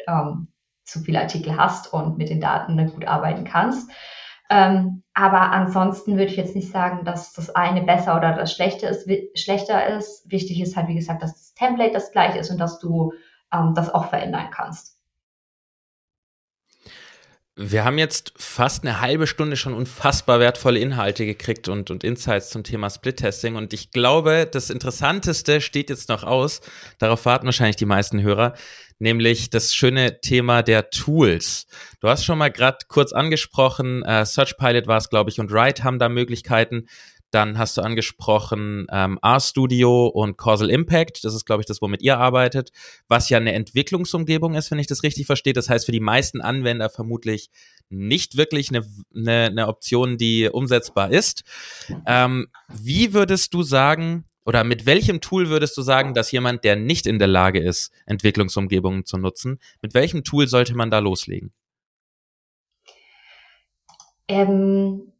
ähm, 0.09 0.49
zu 0.91 1.01
viele 1.01 1.21
Artikel 1.21 1.57
hast 1.57 1.93
und 1.93 2.19
mit 2.19 2.29
den 2.29 2.41
Daten 2.41 2.91
gut 2.91 3.07
arbeiten 3.07 3.45
kannst. 3.45 3.91
Ähm, 4.51 5.05
aber 5.15 5.53
ansonsten 5.53 6.17
würde 6.17 6.33
ich 6.33 6.37
jetzt 6.37 6.57
nicht 6.57 6.73
sagen, 6.73 7.05
dass 7.05 7.33
das 7.33 7.55
eine 7.55 7.83
besser 7.83 8.17
oder 8.17 8.35
das 8.35 8.53
schlechte 8.53 8.87
ist, 8.87 9.09
schlechter 9.39 9.97
ist. 9.97 10.29
Wichtig 10.31 10.61
ist 10.61 10.77
halt, 10.77 10.89
wie 10.89 10.97
gesagt, 10.97 11.23
dass 11.23 11.35
das 11.35 11.55
Template 11.55 11.93
das 11.93 12.11
gleiche 12.11 12.39
ist 12.39 12.51
und 12.51 12.59
dass 12.59 12.81
du 12.81 13.13
ähm, 13.53 13.75
das 13.75 13.95
auch 13.95 14.09
verändern 14.09 14.49
kannst. 14.51 15.01
Wir 17.63 17.85
haben 17.85 17.99
jetzt 17.99 18.33
fast 18.37 18.85
eine 18.85 19.03
halbe 19.03 19.27
Stunde 19.27 19.57
schon 19.57 19.75
unfassbar 19.75 20.41
wertvolle 20.41 20.81
Inhalte 20.81 21.27
gekriegt 21.27 21.69
und, 21.69 21.91
und 21.91 22.05
Insights 22.05 22.49
zum 22.49 22.65
Thema 22.65 22.89
Split-Testing. 22.89 23.55
Und 23.55 23.75
ich 23.75 23.91
glaube, 23.91 24.49
das 24.51 24.71
Interessanteste 24.71 25.61
steht 25.61 25.91
jetzt 25.91 26.09
noch 26.09 26.25
aus. 26.25 26.63
Darauf 26.99 27.27
warten 27.27 27.45
wahrscheinlich 27.45 27.77
die 27.77 27.87
meisten 27.87 28.23
Hörer 28.23 28.55
nämlich 29.01 29.51
das 29.51 29.75
schöne 29.75 30.21
Thema 30.21 30.63
der 30.63 30.91
Tools. 30.91 31.67
Du 32.01 32.09
hast 32.09 32.25
schon 32.25 32.39
mal 32.39 32.51
gerade 32.51 32.79
kurz 32.87 33.13
angesprochen, 33.13 34.05
äh, 34.05 34.25
Search 34.25 34.57
Pilot 34.57 34.87
war 34.87 34.99
es, 34.99 35.11
glaube 35.11 35.31
ich, 35.31 35.41
und 35.41 35.51
Write 35.51 35.83
haben 35.83 35.99
da 35.99 36.09
Möglichkeiten. 36.09 36.87
Dann 37.33 37.59
hast 37.59 37.77
du 37.77 37.83
angesprochen 37.83 38.87
ähm, 38.91 39.19
RStudio 39.25 40.09
und 40.09 40.37
Causal 40.37 40.69
Impact. 40.69 41.23
Das 41.23 41.33
ist, 41.33 41.45
glaube 41.45 41.63
ich, 41.63 41.67
das, 41.67 41.81
womit 41.81 42.03
ihr 42.03 42.19
arbeitet, 42.19 42.71
was 43.07 43.29
ja 43.29 43.39
eine 43.39 43.53
Entwicklungsumgebung 43.53 44.55
ist, 44.55 44.71
wenn 44.73 44.81
ich 44.81 44.89
das 44.89 45.05
richtig 45.05 45.27
verstehe. 45.27 45.53
Das 45.53 45.69
heißt, 45.69 45.87
für 45.87 45.93
die 45.93 46.01
meisten 46.01 46.41
Anwender 46.41 46.91
vermutlich 46.91 47.51
nicht 47.89 48.37
wirklich 48.37 48.71
eine, 48.71 48.85
eine, 49.15 49.47
eine 49.47 49.69
Option, 49.69 50.19
die 50.19 50.49
umsetzbar 50.49 51.13
ist. 51.13 51.45
Ähm, 52.05 52.49
wie 52.69 53.13
würdest 53.13 53.55
du 53.55 53.63
sagen, 53.63 54.25
oder 54.51 54.65
mit 54.65 54.85
welchem 54.85 55.21
Tool 55.21 55.49
würdest 55.49 55.77
du 55.77 55.83
sagen, 55.83 56.13
dass 56.13 56.33
jemand, 56.33 56.65
der 56.65 56.75
nicht 56.75 57.07
in 57.07 57.21
der 57.21 57.29
Lage 57.29 57.61
ist, 57.61 57.93
Entwicklungsumgebungen 58.05 59.05
zu 59.05 59.17
nutzen, 59.17 59.61
mit 59.81 59.95
welchem 59.95 60.25
Tool 60.25 60.49
sollte 60.49 60.75
man 60.75 60.91
da 60.91 60.99
loslegen? 60.99 61.53
Ähm, 64.27 65.13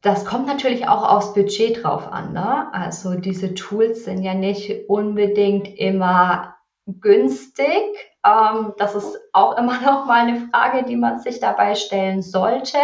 das 0.00 0.24
kommt 0.24 0.46
natürlich 0.46 0.88
auch 0.88 1.06
aufs 1.06 1.34
Budget 1.34 1.84
drauf 1.84 2.10
an. 2.10 2.32
Ne? 2.32 2.72
Also 2.72 3.16
diese 3.16 3.52
Tools 3.52 4.06
sind 4.06 4.22
ja 4.22 4.32
nicht 4.32 4.88
unbedingt 4.88 5.68
immer 5.78 6.56
günstig. 6.86 7.98
Ähm, 8.24 8.72
das 8.78 8.94
ist 8.94 9.18
auch 9.34 9.58
immer 9.58 9.78
noch 9.82 10.06
mal 10.06 10.26
eine 10.26 10.48
Frage, 10.48 10.86
die 10.86 10.96
man 10.96 11.20
sich 11.20 11.38
dabei 11.38 11.74
stellen 11.74 12.22
sollte. 12.22 12.78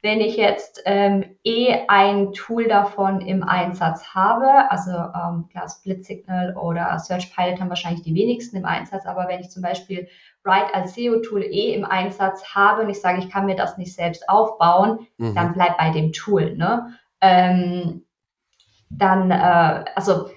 Wenn 0.00 0.20
ich 0.20 0.36
jetzt 0.36 0.82
ähm, 0.84 1.36
eh 1.42 1.74
ein 1.88 2.32
Tool 2.32 2.68
davon 2.68 3.20
im 3.20 3.42
Einsatz 3.42 4.14
habe, 4.14 4.70
also 4.70 4.92
ähm, 4.92 5.48
klar, 5.50 5.68
Split 5.68 6.04
Signal 6.04 6.56
oder 6.56 6.96
Search 7.00 7.34
Pilot 7.34 7.60
haben 7.60 7.68
wahrscheinlich 7.68 8.02
die 8.02 8.14
wenigsten 8.14 8.56
im 8.56 8.64
Einsatz, 8.64 9.06
aber 9.06 9.26
wenn 9.26 9.40
ich 9.40 9.50
zum 9.50 9.62
Beispiel 9.62 10.06
Write 10.44 10.72
als 10.72 10.94
SEO-Tool 10.94 11.42
eh 11.42 11.74
im 11.74 11.84
Einsatz 11.84 12.54
habe 12.54 12.82
und 12.82 12.90
ich 12.90 13.00
sage, 13.00 13.18
ich 13.18 13.28
kann 13.28 13.46
mir 13.46 13.56
das 13.56 13.76
nicht 13.76 13.92
selbst 13.92 14.28
aufbauen, 14.28 15.06
mhm. 15.16 15.34
dann 15.34 15.52
bleib 15.52 15.76
bei 15.78 15.90
dem 15.90 16.12
Tool. 16.12 16.54
Ne? 16.54 16.94
Ähm, 17.20 18.04
dann, 18.90 19.32
äh, 19.32 19.84
also 19.96 20.30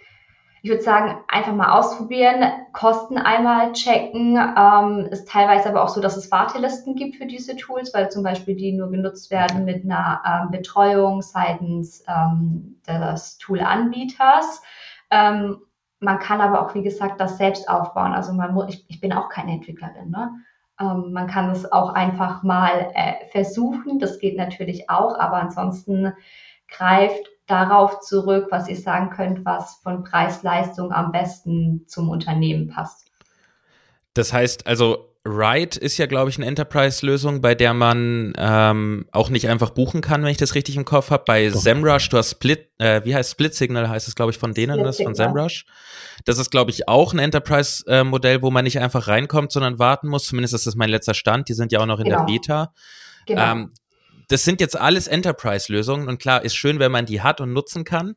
ich 0.64 0.70
würde 0.70 0.84
sagen, 0.84 1.18
einfach 1.28 1.54
mal 1.54 1.72
ausprobieren, 1.72 2.52
Kosten 2.72 3.18
einmal 3.18 3.74
checken. 3.74 4.38
Ähm, 4.38 5.08
ist 5.10 5.28
teilweise 5.28 5.70
aber 5.70 5.84
auch 5.84 5.90
so, 5.90 6.02
dass 6.02 6.18
es 6.18 6.32
Wartelisten 6.32 6.96
gibt 6.96 7.16
für 7.16 7.26
diese 7.26 7.56
Tools, 7.56 7.94
weil 7.96 8.12
zum 8.12 8.22
Beispiel 8.22 8.56
die 8.56 8.72
nur 8.72 8.92
genutzt 8.92 9.32
werden 9.32 9.66
mit 9.66 9.84
einer 9.84 10.22
ähm, 10.24 10.52
Betreuung 10.52 11.24
seitens 11.24 12.04
ähm, 12.08 12.80
des 12.88 13.40
Tool-Anbieters. 13.40 14.62
Ähm, 15.10 15.62
man 16.00 16.20
kann 16.20 16.42
aber 16.42 16.62
auch, 16.62 16.76
wie 16.76 16.84
gesagt, 16.84 17.20
das 17.20 17.38
selbst 17.38 17.68
aufbauen. 17.68 18.14
Also 18.14 18.32
man 18.34 18.54
muss, 18.54 18.70
ich, 18.70 18.86
ich 18.88 19.02
bin 19.02 19.14
auch 19.14 19.30
keine 19.30 19.54
Entwicklerin. 19.54 20.12
Ne? 20.12 20.32
Ähm, 20.80 21.12
man 21.12 21.26
kann 21.26 21.50
es 21.50 21.72
auch 21.72 21.94
einfach 21.94 22.44
mal 22.44 22.92
äh, 22.94 23.26
versuchen. 23.32 23.98
Das 23.98 24.20
geht 24.20 24.38
natürlich 24.38 24.92
auch, 24.92 25.18
aber 25.18 25.38
ansonsten 25.38 26.14
greift 26.68 27.28
darauf 27.52 28.00
zurück, 28.00 28.48
was 28.50 28.70
ihr 28.70 28.78
sagen 28.78 29.10
könnt, 29.10 29.46
was 29.46 29.80
von 29.84 30.04
Preis-Leistung 30.04 30.92
am 30.92 31.12
besten 31.12 31.86
zum 31.88 32.10
Unternehmen 32.10 32.70
passt. 32.70 33.12
Das 34.14 34.34
heißt 34.34 34.68
also, 34.68 35.12
Ride 35.24 35.78
ist 35.80 35.98
ja, 36.00 36.08
glaube 36.08 36.32
ich, 36.32 36.38
eine 36.38 36.48
Enterprise-Lösung, 36.48 37.42
bei 37.42 37.54
der 37.54 37.76
man 37.76 38.34
ähm, 38.38 39.06
auch 39.12 39.30
nicht 39.30 39.48
einfach 39.48 39.70
buchen 39.70 40.02
kann, 40.02 40.24
wenn 40.24 40.32
ich 40.32 40.38
das 40.38 40.56
richtig 40.56 40.78
im 40.78 40.86
Kopf 40.86 41.12
habe. 41.12 41.24
Bei 41.28 41.48
Doch. 41.48 41.60
SEMrush, 41.60 42.10
du 42.10 42.18
hast 42.18 42.32
Split, 42.32 42.70
äh, 42.80 43.02
wie 43.04 43.14
heißt 43.14 43.32
Split 43.32 43.54
Signal, 43.54 43.88
heißt 43.88 44.08
es, 44.08 44.16
glaube 44.16 44.32
ich, 44.32 44.40
von 44.40 44.56
denen, 44.56 44.84
das 44.84 44.98
von 44.98 45.14
SEMrush. 45.14 45.66
Das 46.26 46.40
ist, 46.40 46.50
glaube 46.50 46.72
ich, 46.72 46.88
auch 46.88 47.14
ein 47.14 47.20
Enterprise-Modell, 47.20 48.42
wo 48.42 48.50
man 48.50 48.64
nicht 48.64 48.80
einfach 48.80 49.08
reinkommt, 49.08 49.52
sondern 49.52 49.78
warten 49.78 50.08
muss. 50.08 50.26
Zumindest 50.26 50.56
ist 50.56 50.66
das 50.66 50.76
mein 50.76 50.90
letzter 50.90 51.14
Stand. 51.14 51.50
Die 51.50 51.54
sind 51.54 51.72
ja 51.72 51.80
auch 51.80 51.86
noch 51.86 52.00
in 52.00 52.06
genau. 52.06 52.26
der 52.26 52.26
Beta. 52.26 52.74
Genau. 53.28 53.52
Ähm, 53.52 53.74
das 54.32 54.44
sind 54.44 54.62
jetzt 54.62 54.80
alles 54.80 55.08
Enterprise-Lösungen 55.08 56.08
und 56.08 56.20
klar, 56.20 56.44
ist 56.44 56.56
schön, 56.56 56.80
wenn 56.80 56.92
man 56.92 57.06
die 57.06 57.22
hat 57.22 57.42
und 57.42 57.54
nutzen 57.54 57.84
kann. 57.84 58.16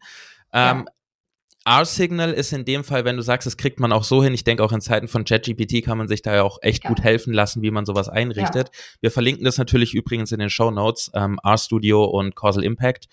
Ähm, 0.52 0.84
ja. 0.86 1.80
R-Signal 1.80 2.32
ist 2.32 2.52
in 2.52 2.66
dem 2.66 2.84
Fall, 2.84 3.06
wenn 3.06 3.16
du 3.16 3.22
sagst, 3.22 3.46
das 3.46 3.56
kriegt 3.56 3.80
man 3.80 3.90
auch 3.90 4.04
so 4.04 4.22
hin. 4.22 4.34
Ich 4.34 4.44
denke, 4.44 4.62
auch 4.62 4.72
in 4.72 4.82
Zeiten 4.82 5.08
von 5.08 5.24
ChatGPT 5.24 5.82
kann 5.82 5.96
man 5.96 6.08
sich 6.08 6.20
da 6.20 6.34
ja 6.34 6.42
auch 6.42 6.58
echt 6.60 6.84
ja. 6.84 6.90
gut 6.90 7.02
helfen 7.02 7.32
lassen, 7.32 7.62
wie 7.62 7.70
man 7.70 7.86
sowas 7.86 8.08
einrichtet. 8.10 8.68
Ja. 8.68 8.80
Wir 9.00 9.10
verlinken 9.10 9.44
das 9.44 9.56
natürlich 9.56 9.94
übrigens 9.94 10.30
in 10.30 10.40
den 10.40 10.50
Show 10.50 10.70
Notes, 10.70 11.10
ähm, 11.14 11.38
RStudio 11.44 12.04
und 12.04 12.36
Causal 12.36 12.64
Impact. 12.64 13.08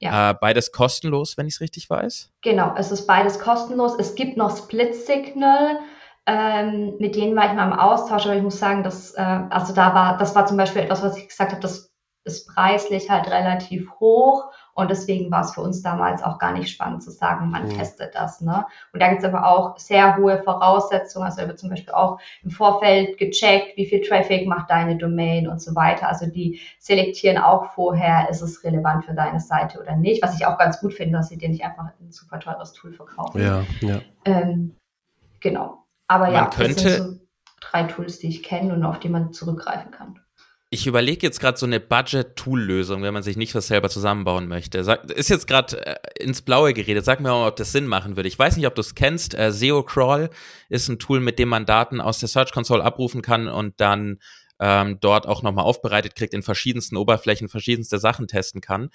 Ja. 0.00 0.30
Äh, 0.30 0.34
beides 0.40 0.70
kostenlos, 0.70 1.36
wenn 1.36 1.48
ich 1.48 1.54
es 1.54 1.60
richtig 1.60 1.90
weiß. 1.90 2.30
Genau, 2.42 2.72
es 2.76 2.92
ist 2.92 3.06
beides 3.06 3.40
kostenlos. 3.40 3.96
Es 3.98 4.14
gibt 4.14 4.36
noch 4.36 4.56
Split 4.56 4.94
Signal. 4.94 5.80
Ähm, 6.24 6.94
mit 7.00 7.16
denen 7.16 7.34
war 7.34 7.46
ich 7.46 7.54
mal 7.54 7.66
im 7.66 7.78
Austausch, 7.78 8.26
aber 8.26 8.36
ich 8.36 8.42
muss 8.42 8.60
sagen, 8.60 8.84
dass, 8.84 9.14
äh, 9.14 9.22
also 9.22 9.72
da 9.72 9.94
war, 9.94 10.18
das 10.18 10.36
war 10.36 10.46
zum 10.46 10.56
Beispiel 10.56 10.82
etwas, 10.82 11.02
was 11.02 11.16
ich 11.16 11.26
gesagt 11.26 11.52
habe, 11.52 11.62
das 11.62 11.87
ist 12.24 12.48
preislich 12.48 13.10
halt 13.10 13.28
relativ 13.30 13.90
hoch 14.00 14.52
und 14.78 14.92
deswegen 14.92 15.28
war 15.32 15.40
es 15.40 15.54
für 15.54 15.60
uns 15.60 15.82
damals 15.82 16.22
auch 16.22 16.38
gar 16.38 16.52
nicht 16.52 16.70
spannend 16.70 17.02
zu 17.02 17.10
sagen, 17.10 17.50
man 17.50 17.64
mhm. 17.64 17.76
testet 17.76 18.14
das. 18.14 18.40
Ne? 18.40 18.64
Und 18.92 19.02
da 19.02 19.08
gibt 19.08 19.24
es 19.24 19.28
aber 19.28 19.44
auch 19.44 19.76
sehr 19.76 20.16
hohe 20.16 20.40
Voraussetzungen. 20.44 21.24
Also 21.24 21.40
da 21.40 21.48
wird 21.48 21.58
zum 21.58 21.70
Beispiel 21.70 21.92
auch 21.92 22.20
im 22.44 22.50
Vorfeld 22.50 23.18
gecheckt, 23.18 23.76
wie 23.76 23.86
viel 23.86 24.02
Traffic 24.02 24.46
macht 24.46 24.70
deine 24.70 24.96
Domain 24.96 25.48
und 25.48 25.60
so 25.60 25.74
weiter. 25.74 26.08
Also 26.08 26.26
die 26.26 26.60
selektieren 26.78 27.38
auch 27.38 27.72
vorher, 27.72 28.28
ist 28.30 28.40
es 28.40 28.62
relevant 28.62 29.04
für 29.04 29.14
deine 29.14 29.40
Seite 29.40 29.80
oder 29.80 29.96
nicht. 29.96 30.22
Was 30.22 30.38
ich 30.38 30.46
auch 30.46 30.58
ganz 30.58 30.78
gut 30.78 30.94
finde, 30.94 31.18
dass 31.18 31.28
sie 31.28 31.38
dir 31.38 31.48
nicht 31.48 31.64
einfach 31.64 31.86
ein 32.00 32.12
super 32.12 32.38
teures 32.38 32.72
Tool 32.72 32.92
verkaufen. 32.92 33.42
Ja, 33.42 33.64
ja. 33.80 34.00
Ähm, 34.26 34.76
genau. 35.40 35.82
Aber 36.06 36.26
man 36.26 36.34
ja, 36.34 36.46
könnte 36.46 36.74
das 36.74 36.82
sind 36.82 37.04
so 37.04 37.20
drei 37.60 37.82
Tools, 37.82 38.20
die 38.20 38.28
ich 38.28 38.44
kenne 38.44 38.74
und 38.74 38.84
auf 38.84 39.00
die 39.00 39.08
man 39.08 39.32
zurückgreifen 39.32 39.90
kann. 39.90 40.20
Ich 40.70 40.86
überlege 40.86 41.26
jetzt 41.26 41.40
gerade 41.40 41.56
so 41.56 41.64
eine 41.64 41.80
Budget-Tool-Lösung, 41.80 43.02
wenn 43.02 43.14
man 43.14 43.22
sich 43.22 43.38
nicht 43.38 43.54
was 43.54 43.68
selber 43.68 43.88
zusammenbauen 43.88 44.48
möchte. 44.48 44.84
Sag, 44.84 45.10
ist 45.10 45.30
jetzt 45.30 45.46
gerade 45.46 45.86
äh, 45.86 46.22
ins 46.22 46.42
Blaue 46.42 46.74
geredet. 46.74 47.06
Sag 47.06 47.20
mir 47.20 47.30
mal, 47.30 47.48
ob 47.48 47.56
das 47.56 47.72
Sinn 47.72 47.86
machen 47.86 48.16
würde. 48.16 48.28
Ich 48.28 48.38
weiß 48.38 48.58
nicht, 48.58 48.66
ob 48.66 48.74
du 48.74 48.82
es 48.82 48.94
kennst. 48.94 49.34
Äh, 49.34 49.50
SEO 49.50 49.82
Crawl 49.82 50.28
ist 50.68 50.88
ein 50.88 50.98
Tool, 50.98 51.20
mit 51.20 51.38
dem 51.38 51.48
man 51.48 51.64
Daten 51.64 52.02
aus 52.02 52.18
der 52.18 52.28
Search 52.28 52.52
Console 52.52 52.84
abrufen 52.84 53.22
kann 53.22 53.48
und 53.48 53.80
dann 53.80 54.18
ähm, 54.60 54.98
dort 55.00 55.26
auch 55.26 55.42
nochmal 55.42 55.64
aufbereitet 55.64 56.14
kriegt, 56.14 56.34
in 56.34 56.42
verschiedensten 56.42 56.98
Oberflächen 56.98 57.48
verschiedenste 57.48 57.98
Sachen 57.98 58.26
testen 58.26 58.60
kann. 58.60 58.90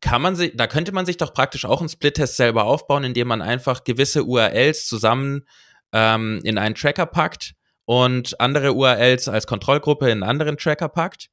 Kann 0.00 0.22
man 0.22 0.34
sich, 0.34 0.56
da 0.56 0.66
könnte 0.66 0.90
man 0.90 1.06
sich 1.06 1.18
doch 1.18 1.34
praktisch 1.34 1.66
auch 1.66 1.80
einen 1.80 1.88
Split-Test 1.88 2.36
selber 2.36 2.64
aufbauen, 2.64 3.04
indem 3.04 3.28
man 3.28 3.42
einfach 3.42 3.84
gewisse 3.84 4.24
URLs 4.24 4.86
zusammen 4.86 5.46
ähm, 5.92 6.40
in 6.42 6.58
einen 6.58 6.74
Tracker 6.74 7.06
packt 7.06 7.54
und 7.88 8.38
andere 8.38 8.74
URLs 8.74 9.28
als 9.28 9.46
Kontrollgruppe 9.46 10.10
in 10.10 10.22
einen 10.22 10.30
anderen 10.30 10.58
Tracker 10.58 10.90
packt 10.90 11.30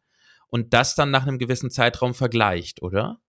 und 0.47 0.73
das 0.73 0.95
dann 0.95 1.11
nach 1.11 1.27
einem 1.27 1.37
gewissen 1.37 1.69
Zeitraum 1.69 2.13
vergleicht, 2.13 2.81
oder? 2.81 3.19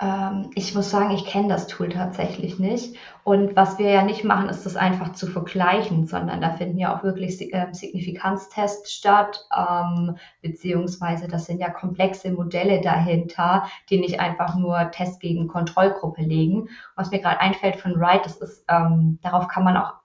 Ähm, 0.00 0.52
ich 0.54 0.72
muss 0.76 0.92
sagen, 0.92 1.10
ich 1.10 1.26
kenne 1.26 1.48
das 1.48 1.66
Tool 1.66 1.88
tatsächlich 1.88 2.60
nicht. 2.60 2.96
Und 3.24 3.56
was 3.56 3.80
wir 3.80 3.90
ja 3.90 4.04
nicht 4.04 4.22
machen, 4.22 4.48
ist 4.48 4.64
das 4.64 4.76
einfach 4.76 5.10
zu 5.14 5.26
vergleichen, 5.26 6.06
sondern 6.06 6.40
da 6.40 6.52
finden 6.52 6.78
ja 6.78 6.96
auch 6.96 7.02
wirklich 7.02 7.52
äh, 7.52 7.66
Signifikanztests 7.72 8.92
statt, 8.92 9.48
ähm, 9.52 10.16
beziehungsweise 10.40 11.26
das 11.26 11.46
sind 11.46 11.60
ja 11.60 11.68
komplexe 11.68 12.30
Modelle 12.30 12.80
dahinter, 12.80 13.66
die 13.90 13.98
nicht 13.98 14.20
einfach 14.20 14.54
nur 14.54 14.92
Test 14.92 15.18
gegen 15.18 15.48
Kontrollgruppe 15.48 16.22
legen. 16.22 16.68
Was 16.94 17.10
mir 17.10 17.18
gerade 17.18 17.40
einfällt 17.40 17.74
von 17.74 17.98
Wright, 17.98 18.24
das 18.24 18.36
ist, 18.36 18.64
ähm, 18.68 19.18
darauf 19.20 19.48
kann 19.48 19.64
man 19.64 19.76
auch 19.76 19.99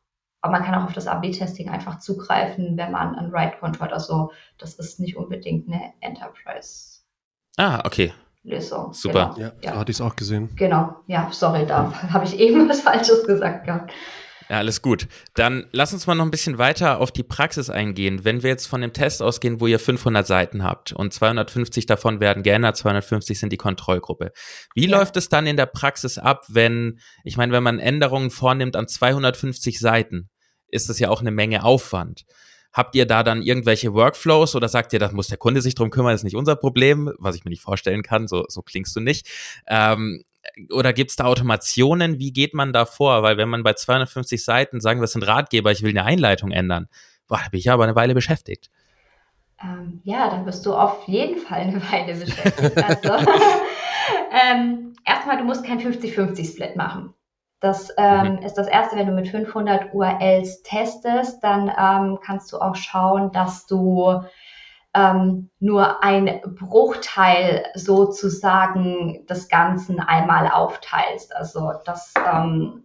aber 0.45 0.51
man 0.51 0.63
kann 0.63 0.75
auch 0.75 0.85
auf 0.85 0.93
das 0.93 1.07
AB-Testing 1.07 1.69
einfach 1.69 1.97
zugreifen, 1.97 2.77
wenn 2.77 2.91
man 2.91 3.15
ein 3.15 3.31
Write-Konto 3.31 3.79
hat. 3.79 3.91
Also 3.91 4.31
das 4.59 4.75
ist 4.75 4.99
nicht 4.99 5.17
unbedingt 5.17 5.67
eine 5.67 5.91
Enterprise. 6.01 6.99
Ah, 7.57 7.81
okay. 7.83 8.13
Lösung. 8.43 8.93
Super. 8.93 9.33
Genau. 9.35 9.47
Ja, 9.47 9.53
ja. 9.63 9.71
so 9.73 9.79
hatte 9.79 9.91
ich 9.91 9.97
es 9.97 10.01
auch 10.01 10.15
gesehen. 10.15 10.55
Genau, 10.55 10.97
ja, 11.07 11.29
sorry, 11.31 11.65
da 11.65 11.91
habe 12.13 12.25
ich 12.25 12.37
eben 12.39 12.69
was 12.69 12.81
Falsches 12.81 13.25
gesagt 13.25 13.65
gehabt. 13.65 13.91
Ja, 14.47 14.57
alles 14.57 14.83
gut. 14.83 15.07
Dann 15.33 15.65
lass 15.71 15.93
uns 15.93 16.05
mal 16.05 16.13
noch 16.13 16.25
ein 16.25 16.29
bisschen 16.29 16.59
weiter 16.59 17.01
auf 17.01 17.11
die 17.11 17.23
Praxis 17.23 17.71
eingehen. 17.71 18.23
Wenn 18.23 18.43
wir 18.43 18.51
jetzt 18.51 18.67
von 18.67 18.81
dem 18.81 18.93
Test 18.93 19.23
ausgehen, 19.23 19.59
wo 19.59 19.65
ihr 19.65 19.79
500 19.79 20.27
Seiten 20.27 20.63
habt 20.63 20.93
und 20.93 21.11
250 21.11 21.87
davon 21.87 22.19
werden 22.19 22.43
geändert, 22.43 22.77
250 22.77 23.39
sind 23.39 23.51
die 23.51 23.57
Kontrollgruppe. 23.57 24.31
Wie 24.75 24.87
ja. 24.87 24.95
läuft 24.95 25.17
es 25.17 25.29
dann 25.29 25.47
in 25.47 25.57
der 25.57 25.65
Praxis 25.65 26.19
ab, 26.19 26.45
wenn, 26.47 26.99
ich 27.23 27.37
meine, 27.37 27.53
wenn 27.53 27.63
man 27.63 27.79
Änderungen 27.79 28.29
vornimmt 28.29 28.75
an 28.75 28.87
250 28.87 29.79
Seiten, 29.79 30.29
ist 30.75 30.89
das 30.89 30.99
ja 30.99 31.09
auch 31.09 31.21
eine 31.21 31.31
Menge 31.31 31.63
Aufwand. 31.63 32.25
Habt 32.71 32.93
ihr 32.95 33.05
da 33.05 33.23
dann 33.23 33.41
irgendwelche 33.41 33.93
Workflows 33.93 34.53
oder 34.55 34.67
sagt 34.67 34.91
ihr, 34.91 34.99
das 34.99 35.13
muss 35.13 35.27
der 35.27 35.37
Kunde 35.37 35.61
sich 35.61 35.75
drum 35.75 35.89
kümmern, 35.89 36.11
das 36.11 36.21
ist 36.21 36.25
nicht 36.25 36.35
unser 36.35 36.57
Problem, 36.57 37.11
was 37.17 37.35
ich 37.35 37.45
mir 37.45 37.49
nicht 37.49 37.61
vorstellen 37.61 38.03
kann, 38.03 38.27
so, 38.27 38.45
so 38.49 38.61
klingst 38.61 38.95
du 38.95 38.99
nicht. 38.99 39.29
Ähm, 39.65 40.23
oder 40.71 40.93
gibt 40.93 41.09
es 41.09 41.15
da 41.15 41.23
Automationen? 41.23 42.19
Wie 42.19 42.33
geht 42.33 42.53
man 42.53 42.73
da 42.73 42.85
vor? 42.85 43.23
Weil 43.23 43.37
wenn 43.37 43.49
man 43.49 43.63
bei 43.63 43.73
250 43.73 44.43
Seiten 44.43 44.81
sagen, 44.81 44.99
wir 44.99 45.07
sind 45.07 45.25
Ratgeber, 45.25 45.71
ich 45.71 45.81
will 45.83 45.91
eine 45.91 46.03
Einleitung 46.03 46.51
ändern, 46.51 46.87
boah, 47.27 47.39
da 47.43 47.49
bin 47.49 47.59
ich 47.59 47.71
aber 47.71 47.85
eine 47.85 47.95
Weile 47.95 48.13
beschäftigt. 48.13 48.69
Ähm, 49.63 50.01
ja, 50.03 50.29
dann 50.29 50.45
bist 50.45 50.65
du 50.65 50.73
auf 50.73 51.07
jeden 51.07 51.39
Fall 51.39 51.61
eine 51.61 51.81
Weile 51.91 52.13
beschäftigt. 52.13 52.75
Also, 52.83 53.25
ähm, 54.31 54.93
erstmal, 55.05 55.37
du 55.37 55.45
musst 55.45 55.65
kein 55.65 55.79
50-50-Split 55.79 56.75
machen. 56.75 57.14
Das 57.65 57.91
ähm, 57.97 58.33
mhm. 58.33 58.37
ist 58.43 58.59
das 58.59 58.67
erste, 58.67 58.95
wenn 58.95 59.07
du 59.07 59.13
mit 59.13 59.27
500 59.27 59.91
URLs 59.91 60.61
testest, 60.61 61.43
dann 61.43 61.67
ähm, 61.69 62.19
kannst 62.23 62.53
du 62.53 62.59
auch 62.59 62.75
schauen, 62.75 63.31
dass 63.31 63.65
du 63.65 64.21
ähm, 64.93 65.49
nur 65.59 66.03
ein 66.03 66.41
Bruchteil 66.45 67.65
sozusagen 67.73 69.25
des 69.25 69.49
Ganzen 69.49 69.99
einmal 69.99 70.47
aufteilst. 70.47 71.35
Also 71.35 71.71
das, 71.85 72.13
ähm, 72.31 72.83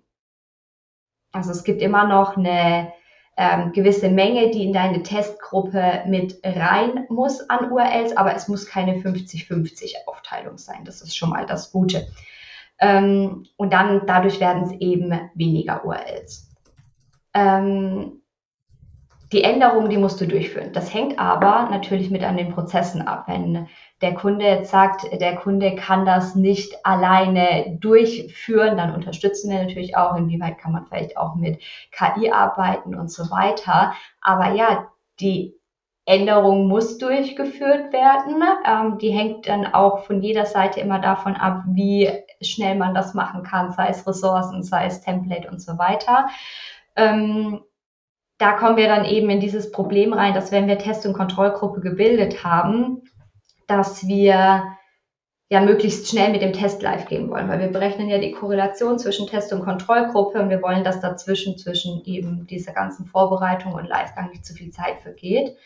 also 1.30 1.50
es 1.50 1.62
gibt 1.62 1.82
immer 1.82 2.06
noch 2.08 2.38
eine 2.38 2.90
ähm, 3.36 3.72
gewisse 3.72 4.08
Menge, 4.08 4.50
die 4.50 4.64
in 4.64 4.72
deine 4.72 5.02
Testgruppe 5.02 6.04
mit 6.06 6.40
rein 6.42 7.04
muss 7.10 7.50
an 7.50 7.70
URLs, 7.70 8.16
aber 8.16 8.34
es 8.34 8.48
muss 8.48 8.64
keine 8.64 8.94
50-50 8.94 10.06
Aufteilung 10.06 10.56
sein. 10.56 10.86
Das 10.86 11.02
ist 11.02 11.14
schon 11.14 11.28
mal 11.28 11.44
das 11.44 11.70
Gute. 11.70 12.06
Ähm, 12.80 13.44
und 13.56 13.72
dann 13.72 14.06
dadurch 14.06 14.40
werden 14.40 14.62
es 14.62 14.72
eben 14.72 15.12
weniger 15.34 15.84
URLs. 15.84 16.50
Ähm, 17.34 18.20
die 19.32 19.44
Änderung, 19.44 19.88
die 19.88 19.96
musst 19.96 20.20
du 20.20 20.26
durchführen. 20.26 20.72
Das 20.72 20.92
hängt 20.92 21.20
aber 21.20 21.68
natürlich 21.70 22.10
mit 22.10 22.24
an 22.24 22.36
den 22.36 22.52
Prozessen 22.52 23.02
ab. 23.02 23.24
Wenn 23.28 23.68
der 24.00 24.14
Kunde 24.14 24.44
jetzt 24.44 24.72
sagt, 24.72 25.06
der 25.20 25.36
Kunde 25.36 25.76
kann 25.76 26.04
das 26.04 26.34
nicht 26.34 26.84
alleine 26.84 27.78
durchführen, 27.80 28.76
dann 28.76 28.92
unterstützen 28.92 29.50
wir 29.50 29.62
natürlich 29.62 29.96
auch, 29.96 30.16
inwieweit 30.16 30.58
kann 30.58 30.72
man 30.72 30.86
vielleicht 30.86 31.16
auch 31.16 31.36
mit 31.36 31.62
KI 31.92 32.32
arbeiten 32.32 32.96
und 32.96 33.10
so 33.10 33.30
weiter. 33.30 33.92
Aber 34.20 34.52
ja, 34.54 34.88
die 35.20 35.59
Änderung 36.10 36.66
muss 36.66 36.98
durchgeführt 36.98 37.92
werden. 37.92 38.42
Ähm, 38.66 38.98
die 38.98 39.10
hängt 39.10 39.48
dann 39.48 39.66
auch 39.66 40.04
von 40.04 40.20
jeder 40.20 40.44
Seite 40.44 40.80
immer 40.80 40.98
davon 40.98 41.36
ab, 41.36 41.62
wie 41.68 42.10
schnell 42.42 42.74
man 42.74 42.94
das 42.94 43.14
machen 43.14 43.44
kann, 43.44 43.72
sei 43.72 43.88
es 43.88 44.06
Ressourcen, 44.06 44.62
sei 44.62 44.86
es 44.86 45.00
Template 45.00 45.48
und 45.48 45.62
so 45.62 45.78
weiter. 45.78 46.28
Ähm, 46.96 47.60
da 48.38 48.52
kommen 48.52 48.76
wir 48.76 48.88
dann 48.88 49.04
eben 49.04 49.30
in 49.30 49.40
dieses 49.40 49.70
Problem 49.70 50.12
rein, 50.12 50.34
dass 50.34 50.50
wenn 50.50 50.66
wir 50.66 50.78
Test- 50.78 51.06
und 51.06 51.12
Kontrollgruppe 51.12 51.80
gebildet 51.80 52.42
haben, 52.42 53.02
dass 53.66 54.06
wir 54.08 54.64
ja 55.50 55.60
möglichst 55.60 56.08
schnell 56.08 56.32
mit 56.32 56.42
dem 56.42 56.52
Test 56.52 56.80
live 56.80 57.06
gehen 57.06 57.28
wollen, 57.28 57.48
weil 57.48 57.60
wir 57.60 57.68
berechnen 57.68 58.08
ja 58.08 58.18
die 58.18 58.32
Korrelation 58.32 58.98
zwischen 58.98 59.26
Test- 59.26 59.52
und 59.52 59.64
Kontrollgruppe 59.64 60.40
und 60.40 60.48
wir 60.48 60.62
wollen, 60.62 60.84
dass 60.84 61.00
dazwischen 61.00 61.58
zwischen 61.58 62.02
eben 62.04 62.46
dieser 62.46 62.72
ganzen 62.72 63.04
Vorbereitung 63.04 63.74
und 63.74 63.84
Livegang 63.84 64.30
nicht 64.30 64.46
zu 64.46 64.54
viel 64.54 64.70
Zeit 64.70 65.00
vergeht. 65.02 65.56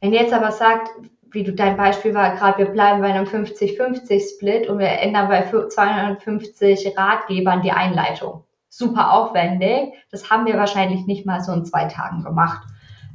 Wenn 0.00 0.12
ihr 0.12 0.22
jetzt 0.22 0.32
aber 0.32 0.52
sagt, 0.52 0.90
wie 1.30 1.44
du 1.44 1.52
dein 1.52 1.76
Beispiel 1.76 2.14
war, 2.14 2.34
gerade 2.36 2.58
wir 2.58 2.66
bleiben 2.66 3.00
bei 3.00 3.08
einem 3.08 3.26
50-50-Split 3.26 4.68
und 4.68 4.78
wir 4.78 4.88
ändern 4.88 5.28
bei 5.28 5.42
250 5.42 6.96
Ratgebern 6.96 7.62
die 7.62 7.72
Einleitung. 7.72 8.44
Super 8.68 9.12
aufwendig. 9.12 9.94
Das 10.10 10.30
haben 10.30 10.46
wir 10.46 10.56
wahrscheinlich 10.56 11.06
nicht 11.06 11.26
mal 11.26 11.40
so 11.40 11.52
in 11.52 11.64
zwei 11.64 11.86
Tagen 11.86 12.22
gemacht. 12.22 12.66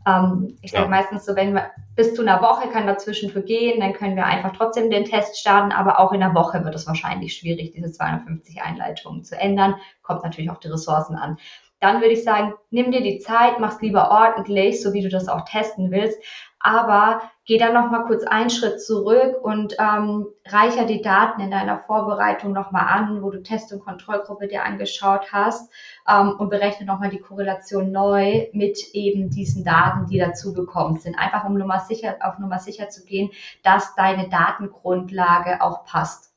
Ähm, 0.05 0.57
ich 0.61 0.71
ja. 0.71 0.79
sage 0.79 0.91
meistens 0.91 1.25
so, 1.25 1.35
wenn 1.35 1.53
wir 1.53 1.71
bis 1.95 2.13
zu 2.13 2.21
einer 2.21 2.41
Woche 2.41 2.69
kann 2.69 2.87
dazwischen 2.87 3.29
vergehen, 3.29 3.79
dann 3.79 3.93
können 3.93 4.15
wir 4.15 4.25
einfach 4.25 4.51
trotzdem 4.51 4.89
den 4.89 5.05
Test 5.05 5.39
starten, 5.39 5.71
aber 5.71 5.99
auch 5.99 6.11
in 6.11 6.21
einer 6.21 6.35
Woche 6.35 6.63
wird 6.63 6.75
es 6.75 6.87
wahrscheinlich 6.87 7.35
schwierig, 7.35 7.71
diese 7.71 7.91
250 7.91 8.61
Einleitungen 8.61 9.23
zu 9.23 9.39
ändern. 9.39 9.75
Kommt 10.01 10.23
natürlich 10.23 10.49
auf 10.49 10.59
die 10.59 10.67
Ressourcen 10.67 11.15
an. 11.15 11.37
Dann 11.79 11.99
würde 11.99 12.13
ich 12.13 12.23
sagen, 12.23 12.53
nimm 12.69 12.91
dir 12.91 13.01
die 13.01 13.19
Zeit, 13.19 13.59
mach's 13.59 13.81
lieber 13.81 14.09
ordentlich, 14.09 14.81
so 14.81 14.93
wie 14.93 15.01
du 15.01 15.09
das 15.09 15.27
auch 15.27 15.43
testen 15.45 15.91
willst 15.91 16.17
aber 16.63 17.21
geh 17.45 17.57
dann 17.57 17.73
noch 17.73 17.91
mal 17.91 18.05
kurz 18.05 18.23
einen 18.23 18.49
Schritt 18.49 18.81
zurück 18.81 19.35
und 19.43 19.75
ähm, 19.77 20.27
reicher 20.47 20.85
die 20.85 21.01
Daten 21.01 21.41
in 21.41 21.51
deiner 21.51 21.77
Vorbereitung 21.77 22.53
noch 22.53 22.71
mal 22.71 22.87
an, 22.87 23.21
wo 23.21 23.29
du 23.29 23.43
Test- 23.43 23.73
und 23.73 23.83
Kontrollgruppe 23.83 24.47
dir 24.47 24.63
angeschaut 24.63 25.33
hast 25.33 25.69
ähm, 26.09 26.35
und 26.39 26.49
berechne 26.49 26.85
noch 26.85 26.99
mal 26.99 27.09
die 27.09 27.19
Korrelation 27.19 27.91
neu 27.91 28.47
mit 28.53 28.79
eben 28.93 29.29
diesen 29.29 29.65
Daten, 29.65 30.07
die 30.07 30.17
dazugekommen 30.17 30.99
sind, 30.99 31.19
einfach 31.19 31.43
um 31.43 31.57
Nummer 31.57 31.81
sicher, 31.81 32.15
auf 32.21 32.39
Nummer 32.39 32.59
sicher 32.59 32.89
zu 32.89 33.03
gehen, 33.03 33.29
dass 33.61 33.93
deine 33.95 34.29
Datengrundlage 34.29 35.61
auch 35.61 35.83
passt. 35.83 36.32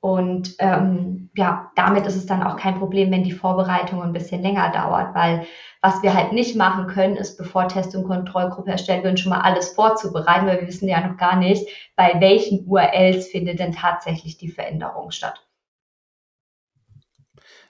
Und 0.00 0.54
ähm, 0.58 1.30
ja, 1.36 1.72
damit 1.74 2.06
ist 2.06 2.16
es 2.16 2.26
dann 2.26 2.42
auch 2.42 2.56
kein 2.56 2.78
Problem, 2.78 3.10
wenn 3.10 3.24
die 3.24 3.32
Vorbereitung 3.32 4.02
ein 4.02 4.12
bisschen 4.12 4.42
länger 4.42 4.70
dauert, 4.70 5.14
weil 5.14 5.46
was 5.80 6.02
wir 6.02 6.14
halt 6.14 6.32
nicht 6.32 6.56
machen 6.56 6.86
können, 6.86 7.16
ist, 7.16 7.36
bevor 7.36 7.68
Test- 7.68 7.94
und 7.94 8.06
Kontrollgruppe 8.06 8.70
erstellt 8.70 9.04
werden, 9.04 9.16
schon 9.16 9.30
mal 9.30 9.40
alles 9.40 9.70
vorzubereiten, 9.70 10.46
weil 10.46 10.60
wir 10.60 10.68
wissen 10.68 10.88
ja 10.88 11.06
noch 11.06 11.16
gar 11.16 11.36
nicht, 11.36 11.66
bei 11.96 12.14
welchen 12.18 12.66
URLs 12.66 13.28
findet 13.28 13.58
denn 13.58 13.72
tatsächlich 13.72 14.36
die 14.36 14.50
Veränderung 14.50 15.10
statt. 15.10 15.46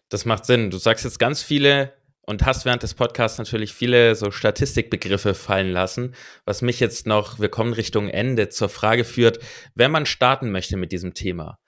Das 0.09 0.25
macht 0.25 0.47
Sinn. 0.47 0.71
Du 0.71 0.79
sagst 0.79 1.05
jetzt 1.05 1.19
ganz 1.19 1.43
viele 1.43 1.95
und 2.23 2.45
hast 2.45 2.65
während 2.65 2.83
des 2.83 2.95
Podcasts 2.95 3.39
natürlich 3.39 3.73
viele 3.73 4.15
so 4.15 4.31
Statistikbegriffe 4.31 5.35
fallen 5.35 5.71
lassen, 5.71 6.15
was 6.45 6.63
mich 6.63 6.81
jetzt 6.81 7.07
noch, 7.07 7.39
wir 7.39 7.49
kommen 7.49 7.73
Richtung 7.73 8.09
Ende, 8.09 8.49
zur 8.49 8.69
Frage 8.69 9.05
führt, 9.05 9.39
wenn 9.75 9.91
man 9.91 10.07
starten 10.07 10.51
möchte 10.51 10.77
mit 10.77 10.93
diesem 10.93 11.15
Thema 11.15 11.59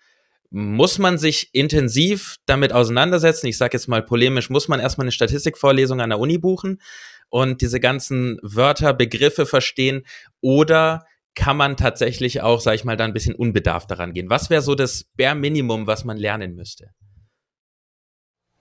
muss 0.50 0.98
man 0.98 1.18
sich 1.18 1.50
intensiv 1.52 2.36
damit 2.46 2.72
auseinandersetzen. 2.72 3.46
Ich 3.46 3.58
sage 3.58 3.76
jetzt 3.76 3.88
mal 3.88 4.02
polemisch, 4.02 4.50
muss 4.50 4.68
man 4.68 4.80
erstmal 4.80 5.04
eine 5.04 5.12
Statistikvorlesung 5.12 6.00
an 6.00 6.10
der 6.10 6.18
Uni 6.18 6.38
buchen 6.38 6.80
und 7.28 7.60
diese 7.60 7.80
ganzen 7.80 8.38
Wörter, 8.42 8.94
Begriffe 8.94 9.44
verstehen 9.44 10.04
oder 10.40 11.04
kann 11.34 11.56
man 11.56 11.76
tatsächlich 11.76 12.40
auch, 12.40 12.60
sage 12.60 12.76
ich 12.76 12.84
mal, 12.84 12.96
da 12.96 13.04
ein 13.04 13.12
bisschen 13.12 13.34
unbedarft 13.34 13.90
daran 13.90 14.12
gehen? 14.12 14.30
Was 14.30 14.50
wäre 14.50 14.62
so 14.62 14.74
das 14.74 15.04
Bare 15.16 15.34
Minimum, 15.36 15.86
was 15.86 16.04
man 16.04 16.16
lernen 16.16 16.54
müsste? 16.54 16.90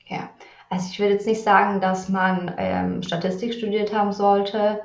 Ja, 0.06 0.30
also 0.70 0.88
ich 0.92 1.00
würde 1.00 1.14
jetzt 1.14 1.26
nicht 1.26 1.42
sagen, 1.42 1.82
dass 1.82 2.10
man 2.10 2.54
ähm, 2.58 3.02
Statistik 3.02 3.54
studiert 3.54 3.94
haben 3.94 4.12
sollte 4.12 4.82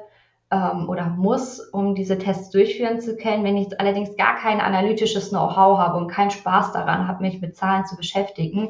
ähm, 0.52 0.88
oder 0.88 1.06
muss, 1.06 1.58
um 1.58 1.94
diese 1.94 2.18
Tests 2.18 2.50
durchführen 2.50 3.00
zu 3.00 3.16
können. 3.16 3.42
Wenn 3.42 3.56
ich 3.56 3.64
jetzt 3.64 3.80
allerdings 3.80 4.16
gar 4.16 4.36
kein 4.36 4.60
analytisches 4.60 5.30
Know-how 5.30 5.78
habe 5.78 5.96
und 5.96 6.08
keinen 6.08 6.30
Spaß 6.30 6.72
daran 6.72 7.08
habe, 7.08 7.22
mich 7.22 7.40
mit 7.40 7.56
Zahlen 7.56 7.86
zu 7.86 7.96
beschäftigen, 7.96 8.68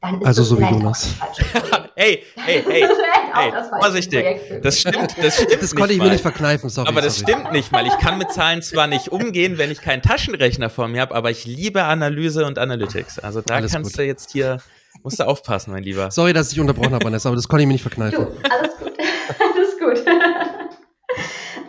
dann 0.00 0.20
ist 0.20 0.26
also 0.26 0.42
das 0.42 0.48
so 0.50 0.60
wie 0.60 0.64
Jonas. 0.64 1.14
hey, 1.96 2.22
hey, 2.36 2.62
hey, 2.66 2.86
hey 3.34 3.50
das 3.50 3.68
vorsichtig. 3.68 4.24
Das 4.62 4.80
stimmt, 4.80 5.16
das 5.20 5.34
stimmt. 5.34 5.62
Das 5.62 5.74
konnte 5.74 5.94
ich 5.94 5.98
mir 5.98 6.10
nicht 6.10 6.22
verkneifen, 6.22 6.70
sorry. 6.70 6.88
Aber 6.88 7.00
das 7.00 7.18
sorry. 7.18 7.32
stimmt 7.32 7.52
nicht, 7.52 7.72
weil 7.72 7.86
ich 7.86 7.98
kann 7.98 8.16
mit 8.18 8.30
Zahlen 8.30 8.62
zwar 8.62 8.86
nicht 8.86 9.08
umgehen, 9.08 9.58
wenn 9.58 9.72
ich 9.72 9.80
keinen 9.80 10.02
Taschenrechner 10.02 10.70
vor 10.70 10.86
mir 10.86 11.00
habe, 11.00 11.14
aber 11.16 11.30
ich 11.30 11.46
liebe 11.46 11.82
Analyse 11.82 12.46
und 12.46 12.58
Analytics. 12.58 13.18
Also 13.18 13.40
da 13.40 13.56
alles 13.56 13.72
kannst 13.72 13.92
gut. 13.92 13.98
du 13.98 14.04
jetzt 14.04 14.30
hier, 14.30 14.58
musst 15.02 15.18
du 15.18 15.26
aufpassen, 15.26 15.72
mein 15.72 15.82
Lieber. 15.82 16.12
Sorry, 16.12 16.32
dass 16.32 16.52
ich 16.52 16.60
unterbrochen 16.60 16.94
habe, 16.94 17.04
Vanessa, 17.04 17.28
aber 17.28 17.36
das 17.36 17.48
konnte 17.48 17.62
ich 17.62 17.66
mir 17.66 17.72
nicht 17.72 17.82
verkneifen. 17.82 18.26
Du, 18.26 18.50
alles 18.50 18.76
gut, 18.78 18.92
alles 19.40 20.04
gut. 20.04 20.63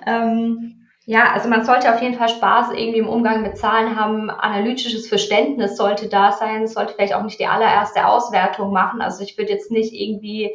Ähm, 0.05 0.87
Ja, 1.07 1.33
also 1.33 1.49
man 1.49 1.63
sollte 1.63 1.93
auf 1.93 2.01
jeden 2.01 2.15
Fall 2.15 2.29
Spaß 2.29 2.71
irgendwie 2.71 2.97
im 2.99 3.07
Umgang 3.09 3.43
mit 3.43 3.57
Zahlen 3.57 3.95
haben. 3.99 4.31
Analytisches 4.31 5.07
Verständnis 5.07 5.77
sollte 5.77 6.09
da 6.09 6.31
sein, 6.31 6.67
sollte 6.67 6.93
vielleicht 6.95 7.13
auch 7.13 7.23
nicht 7.23 7.39
die 7.39 7.45
allererste 7.47 8.07
Auswertung 8.07 8.71
machen. 8.73 9.01
Also 9.01 9.23
ich 9.23 9.37
würde 9.37 9.51
jetzt 9.51 9.69
nicht 9.71 9.93
irgendwie 9.93 10.51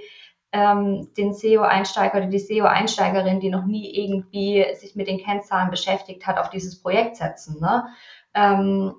ähm, 0.52 1.08
den 1.16 1.32
SEO-Einsteiger 1.32 2.18
oder 2.18 2.26
die 2.26 2.40
SEO-Einsteigerin, 2.40 3.38
die 3.40 3.50
noch 3.50 3.64
nie 3.66 3.94
irgendwie 3.94 4.66
sich 4.74 4.96
mit 4.96 5.06
den 5.06 5.18
Kennzahlen 5.18 5.70
beschäftigt 5.70 6.26
hat, 6.26 6.38
auf 6.38 6.50
dieses 6.50 6.82
Projekt 6.82 7.16
setzen, 7.16 7.60
ne? 7.60 7.86
Ähm, 8.34 8.94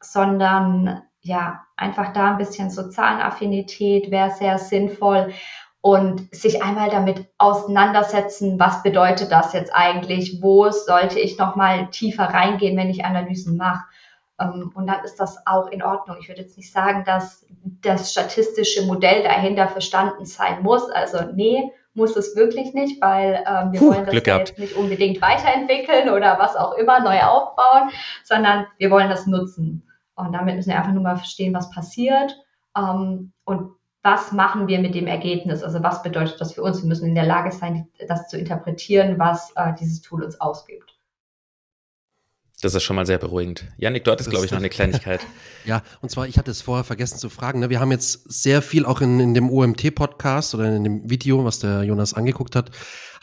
sondern 0.00 1.02
ja, 1.20 1.64
einfach 1.76 2.12
da 2.12 2.32
ein 2.32 2.38
bisschen 2.38 2.70
so 2.70 2.88
Zahlenaffinität 2.88 4.10
wäre 4.10 4.30
sehr 4.30 4.58
sinnvoll 4.58 5.32
und 5.86 6.34
sich 6.34 6.64
einmal 6.64 6.90
damit 6.90 7.28
auseinandersetzen, 7.38 8.58
was 8.58 8.82
bedeutet 8.82 9.30
das 9.30 9.52
jetzt 9.52 9.72
eigentlich, 9.72 10.42
wo 10.42 10.68
sollte 10.68 11.20
ich 11.20 11.38
nochmal 11.38 11.90
tiefer 11.90 12.24
reingehen, 12.24 12.76
wenn 12.76 12.90
ich 12.90 13.04
Analysen 13.04 13.56
mache. 13.56 13.84
Ähm, 14.40 14.72
und 14.74 14.88
dann 14.88 15.04
ist 15.04 15.20
das 15.20 15.46
auch 15.46 15.68
in 15.68 15.84
Ordnung. 15.84 16.16
Ich 16.20 16.26
würde 16.26 16.40
jetzt 16.40 16.56
nicht 16.56 16.72
sagen, 16.72 17.04
dass 17.06 17.46
das 17.82 18.10
statistische 18.10 18.84
Modell 18.86 19.22
dahinter 19.22 19.68
verstanden 19.68 20.24
sein 20.24 20.64
muss. 20.64 20.90
Also 20.90 21.18
nee, 21.32 21.70
muss 21.94 22.16
es 22.16 22.34
wirklich 22.34 22.74
nicht, 22.74 23.00
weil 23.00 23.44
ähm, 23.46 23.70
wir 23.70 23.78
Puh, 23.78 23.94
wollen 23.94 24.06
das 24.06 24.26
jetzt 24.26 24.58
nicht 24.58 24.74
unbedingt 24.74 25.22
weiterentwickeln 25.22 26.08
oder 26.10 26.36
was 26.40 26.56
auch 26.56 26.72
immer 26.72 26.98
neu 26.98 27.20
aufbauen, 27.20 27.90
sondern 28.24 28.66
wir 28.78 28.90
wollen 28.90 29.08
das 29.08 29.28
nutzen. 29.28 29.86
Und 30.16 30.32
damit 30.32 30.56
müssen 30.56 30.70
wir 30.70 30.78
einfach 30.78 30.90
nur 30.90 31.04
mal 31.04 31.16
verstehen, 31.16 31.54
was 31.54 31.70
passiert. 31.70 32.36
Ähm, 32.76 33.32
und 33.44 33.75
was 34.06 34.30
machen 34.30 34.68
wir 34.68 34.78
mit 34.78 34.94
dem 34.94 35.08
Ergebnis? 35.08 35.64
Also 35.64 35.82
was 35.82 36.00
bedeutet 36.04 36.40
das 36.40 36.52
für 36.52 36.62
uns? 36.62 36.80
Wir 36.80 36.86
müssen 36.86 37.08
in 37.08 37.16
der 37.16 37.26
Lage 37.26 37.50
sein, 37.50 37.88
das 38.06 38.28
zu 38.28 38.38
interpretieren, 38.38 39.18
was 39.18 39.50
äh, 39.56 39.72
dieses 39.80 40.00
Tool 40.00 40.22
uns 40.22 40.40
ausgibt. 40.40 40.94
Das 42.62 42.72
ist 42.74 42.84
schon 42.84 42.94
mal 42.94 43.04
sehr 43.04 43.18
beruhigend. 43.18 43.64
Janik, 43.78 44.04
dort 44.04 44.20
ist, 44.20 44.30
glaube 44.30 44.46
ich, 44.46 44.52
noch 44.52 44.58
eine 44.58 44.68
Kleinigkeit. 44.70 45.20
ja, 45.64 45.82
und 46.02 46.10
zwar, 46.10 46.28
ich 46.28 46.38
hatte 46.38 46.52
es 46.52 46.62
vorher 46.62 46.84
vergessen 46.84 47.18
zu 47.18 47.28
fragen. 47.28 47.58
Ne? 47.58 47.68
Wir 47.68 47.80
haben 47.80 47.90
jetzt 47.90 48.32
sehr 48.32 48.62
viel 48.62 48.86
auch 48.86 49.00
in, 49.00 49.18
in 49.18 49.34
dem 49.34 49.50
OMT-Podcast 49.50 50.54
oder 50.54 50.74
in 50.74 50.84
dem 50.84 51.10
Video, 51.10 51.44
was 51.44 51.58
der 51.58 51.82
Jonas 51.82 52.14
angeguckt 52.14 52.54
hat, 52.54 52.70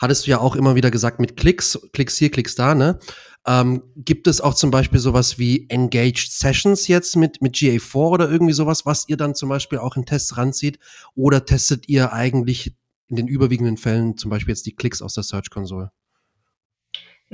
hattest 0.02 0.26
du 0.26 0.32
ja 0.32 0.38
auch 0.38 0.54
immer 0.54 0.74
wieder 0.74 0.90
gesagt, 0.90 1.18
mit 1.18 1.38
Klicks, 1.38 1.80
Klicks 1.94 2.18
hier, 2.18 2.30
Klicks 2.30 2.56
da, 2.56 2.74
ne? 2.74 2.98
Ähm, 3.46 3.82
gibt 3.96 4.26
es 4.26 4.40
auch 4.40 4.54
zum 4.54 4.70
Beispiel 4.70 4.98
sowas 4.98 5.38
wie 5.38 5.68
Engaged 5.68 6.32
Sessions 6.32 6.88
jetzt 6.88 7.16
mit, 7.16 7.42
mit 7.42 7.54
GA4 7.54 7.94
oder 7.96 8.30
irgendwie 8.30 8.54
sowas, 8.54 8.86
was 8.86 9.08
ihr 9.08 9.16
dann 9.16 9.34
zum 9.34 9.50
Beispiel 9.50 9.78
auch 9.78 9.96
in 9.96 10.06
Tests 10.06 10.36
ranzieht? 10.36 10.78
Oder 11.14 11.44
testet 11.44 11.88
ihr 11.88 12.12
eigentlich 12.12 12.74
in 13.08 13.16
den 13.16 13.28
überwiegenden 13.28 13.76
Fällen 13.76 14.16
zum 14.16 14.30
Beispiel 14.30 14.52
jetzt 14.52 14.66
die 14.66 14.74
Klicks 14.74 15.02
aus 15.02 15.14
der 15.14 15.24
Search 15.24 15.50
Console? 15.50 15.90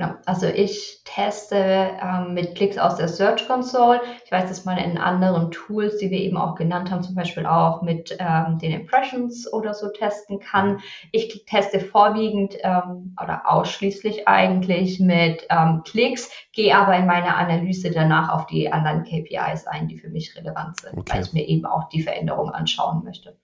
Genau. 0.01 0.15
Also 0.25 0.47
ich 0.47 1.01
teste 1.03 1.55
ähm, 1.55 2.33
mit 2.33 2.55
Klicks 2.55 2.79
aus 2.79 2.95
der 2.95 3.07
Search 3.07 3.45
Console. 3.45 4.01
Ich 4.25 4.31
weiß, 4.31 4.49
dass 4.49 4.65
man 4.65 4.79
in 4.79 4.97
anderen 4.97 5.51
Tools, 5.51 5.97
die 5.97 6.09
wir 6.09 6.17
eben 6.17 6.37
auch 6.37 6.55
genannt 6.55 6.89
haben, 6.89 7.03
zum 7.03 7.13
Beispiel 7.13 7.45
auch 7.45 7.83
mit 7.83 8.17
ähm, 8.17 8.57
den 8.57 8.71
Impressions 8.71 9.51
oder 9.53 9.75
so 9.75 9.89
testen 9.89 10.39
kann. 10.39 10.79
Ich 11.11 11.45
teste 11.45 11.79
vorwiegend 11.79 12.55
ähm, 12.63 13.15
oder 13.21 13.43
ausschließlich 13.47 14.27
eigentlich 14.27 14.99
mit 14.99 15.45
ähm, 15.51 15.83
Klicks, 15.85 16.31
gehe 16.51 16.75
aber 16.75 16.97
in 16.97 17.05
meiner 17.05 17.37
Analyse 17.37 17.91
danach 17.91 18.29
auf 18.29 18.47
die 18.47 18.71
anderen 18.71 19.03
KPIs 19.03 19.67
ein, 19.67 19.87
die 19.87 19.99
für 19.99 20.09
mich 20.09 20.35
relevant 20.35 20.79
sind, 20.79 20.97
okay. 20.97 21.13
weil 21.13 21.21
ich 21.21 21.33
mir 21.33 21.47
eben 21.47 21.67
auch 21.67 21.89
die 21.89 22.01
Veränderungen 22.01 22.55
anschauen 22.55 23.03
möchte. 23.03 23.37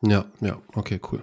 Ja, 0.00 0.24
ja, 0.40 0.56
okay, 0.74 0.98
cool. 1.12 1.22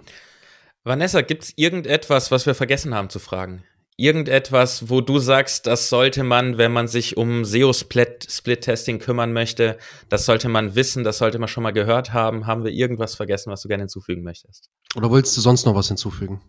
Vanessa, 0.84 1.22
gibt 1.22 1.42
es 1.42 1.54
irgendetwas, 1.56 2.30
was 2.30 2.46
wir 2.46 2.54
vergessen 2.54 2.94
haben 2.94 3.10
zu 3.10 3.18
fragen? 3.18 3.64
Irgendetwas, 3.98 4.88
wo 4.88 5.00
du 5.00 5.18
sagst, 5.18 5.66
das 5.66 5.88
sollte 5.88 6.22
man, 6.22 6.56
wenn 6.56 6.72
man 6.72 6.86
sich 6.86 7.16
um 7.16 7.44
SEO-Split-Testing 7.44 9.00
kümmern 9.00 9.32
möchte, 9.32 9.76
das 10.08 10.24
sollte 10.24 10.48
man 10.48 10.76
wissen, 10.76 11.02
das 11.02 11.18
sollte 11.18 11.38
man 11.40 11.48
schon 11.48 11.64
mal 11.64 11.72
gehört 11.72 12.12
haben? 12.12 12.46
Haben 12.46 12.64
wir 12.64 12.70
irgendwas 12.70 13.16
vergessen, 13.16 13.50
was 13.50 13.60
du 13.60 13.68
gerne 13.68 13.82
hinzufügen 13.82 14.22
möchtest? 14.22 14.70
Oder 14.96 15.10
willst 15.10 15.36
du 15.36 15.40
sonst 15.40 15.66
noch 15.66 15.74
was 15.74 15.88
hinzufügen? 15.88 16.40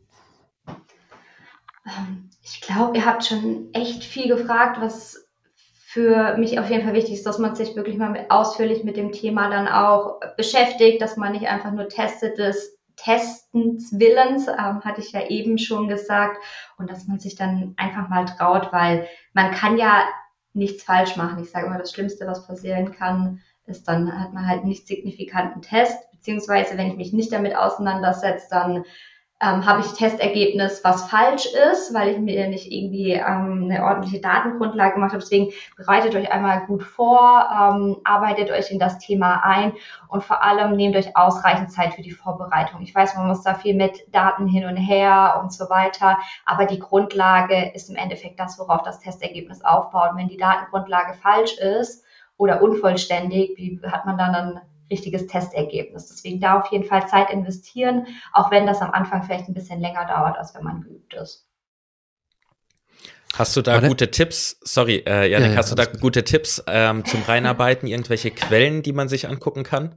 Ähm, 0.68 2.30
ich 2.44 2.62
glaube, 2.62 2.98
ihr 2.98 3.06
habt 3.06 3.26
schon 3.26 3.70
echt 3.74 4.04
viel 4.04 4.28
gefragt, 4.28 4.78
was 4.80 5.28
für 5.92 6.38
mich 6.38 6.60
auf 6.60 6.70
jeden 6.70 6.84
Fall 6.84 6.94
wichtig 6.94 7.16
ist, 7.16 7.26
dass 7.26 7.40
man 7.40 7.56
sich 7.56 7.76
wirklich 7.76 7.98
mal 7.98 8.12
mit, 8.12 8.30
ausführlich 8.30 8.84
mit 8.84 8.96
dem 8.96 9.12
Thema 9.12 9.50
dann 9.50 9.68
auch 9.68 10.20
beschäftigt, 10.38 11.02
dass 11.02 11.18
man 11.18 11.32
nicht 11.32 11.48
einfach 11.48 11.72
nur 11.72 11.90
testet, 11.90 12.38
das 12.38 12.79
Testens 13.04 13.98
Willens, 13.98 14.48
ähm, 14.48 14.82
hatte 14.84 15.02
ich 15.02 15.12
ja 15.12 15.28
eben 15.28 15.58
schon 15.58 15.88
gesagt, 15.88 16.38
und 16.78 16.90
dass 16.90 17.08
man 17.08 17.20
sich 17.20 17.36
dann 17.36 17.74
einfach 17.78 18.10
mal 18.10 18.26
traut, 18.26 18.74
weil 18.74 19.08
man 19.34 19.52
kann 19.52 19.78
ja 19.78 20.04
nichts 20.54 20.84
falsch 20.84 21.16
machen. 21.16 21.42
Ich 21.42 21.52
sage 21.52 21.68
immer, 21.68 21.78
das 21.78 21.92
Schlimmste, 21.94 22.28
was 22.28 22.46
passieren 22.46 22.92
kann, 22.92 23.42
ist 23.66 23.88
dann 23.88 24.20
hat 24.20 24.34
man 24.34 24.48
halt 24.48 24.62
einen 24.62 24.70
nicht 24.70 24.88
signifikanten 24.88 25.62
Test, 25.62 26.12
beziehungsweise 26.12 26.78
wenn 26.78 26.88
ich 26.88 26.98
mich 26.98 27.14
nicht 27.14 27.32
damit 27.32 27.56
auseinandersetze, 27.56 28.48
dann 28.50 28.84
ähm, 29.42 29.66
habe 29.66 29.80
ich 29.80 29.94
Testergebnis, 29.94 30.84
was 30.84 31.10
falsch 31.10 31.46
ist, 31.72 31.94
weil 31.94 32.10
ich 32.10 32.18
mir 32.20 32.50
nicht 32.50 32.70
irgendwie 32.72 33.14
ähm, 33.14 33.70
eine 33.70 33.86
ordentliche 33.86 34.20
Datengrundlage 34.20 34.96
gemacht 34.96 35.12
habe. 35.12 35.22
Deswegen 35.22 35.52
bereitet 35.78 36.14
euch 36.16 36.30
einmal 36.30 36.66
gut 36.66 36.84
vor, 36.84 37.48
ähm, 37.50 37.98
arbeitet 38.04 38.52
euch 38.52 38.70
in 38.70 38.80
das 38.80 39.00
Thema 39.00 39.42
ein 39.46 39.72
und 40.10 40.24
vor 40.26 40.44
allem 40.44 40.76
nehmt 40.76 40.98
euch 40.98 41.16
ausreichend 41.16 41.72
Zeit 41.72 41.94
für 41.94 42.02
die 42.02 42.12
Vorbereitung. 42.12 42.82
Ich 42.82 42.94
weiß, 42.94 43.16
man 43.16 43.28
muss 43.28 43.42
da 43.42 43.54
viel 43.54 43.76
mit 43.76 44.14
Daten 44.14 44.46
hin 44.46 44.66
und 44.66 44.76
her 44.76 45.40
und 45.42 45.54
so 45.54 45.70
weiter, 45.70 46.18
aber 46.46 46.66
die 46.66 46.80
Grundlage 46.80 47.72
ist 47.74 47.90
im 47.90 47.96
Endeffekt 47.96 48.40
das, 48.42 48.60
worauf 48.60 48.84
das 48.84 49.00
Testergebnis 49.00 49.64
aufbaut. 49.64 50.12
wenn 50.16 50.28
die 50.28 50.38
Datengrundlage 50.38 51.14
falsch 51.14 51.58
ist 51.58 52.04
oder 52.36 52.62
unvollständig, 52.62 53.54
wie 53.56 53.80
hat 53.90 54.06
man 54.06 54.18
dann 54.18 54.36
ein 54.36 54.62
richtiges 54.90 55.28
Testergebnis. 55.28 56.08
Deswegen 56.08 56.40
da 56.40 56.60
auf 56.60 56.72
jeden 56.72 56.86
Fall 56.86 57.08
Zeit 57.08 57.30
investieren, 57.30 58.08
auch 58.34 58.52
wenn 58.52 58.66
das 58.66 58.82
am 58.82 58.92
Anfang 58.92 59.24
vielleicht 59.24 59.48
ein 59.48 59.54
bisschen 59.54 59.80
länger 59.80 60.06
dauert, 60.06 60.38
als 60.38 60.56
wenn 60.56 60.64
man 60.64 60.82
geübt 60.82 61.14
ist. 61.14 61.46
Hast 63.36 63.56
du 63.56 63.62
da 63.62 63.74
Warte. 63.74 63.88
gute 63.88 64.12
Tipps? 64.12 64.58
Sorry, 64.62 65.04
äh, 65.06 65.30
Janik, 65.30 65.48
ja, 65.48 65.54
ja, 65.54 65.58
hast 65.58 65.72
du 65.72 65.76
da 65.76 65.86
gut. 65.86 66.02
gute 66.02 66.24
Tipps 66.24 66.64
ähm, 66.68 67.06
zum 67.06 67.22
Reinarbeiten? 67.22 67.88
Irgendwelche 67.88 68.32
Quellen, 68.32 68.82
die 68.82 68.92
man 68.92 69.08
sich 69.08 69.28
angucken 69.28 69.64
kann? 69.64 69.96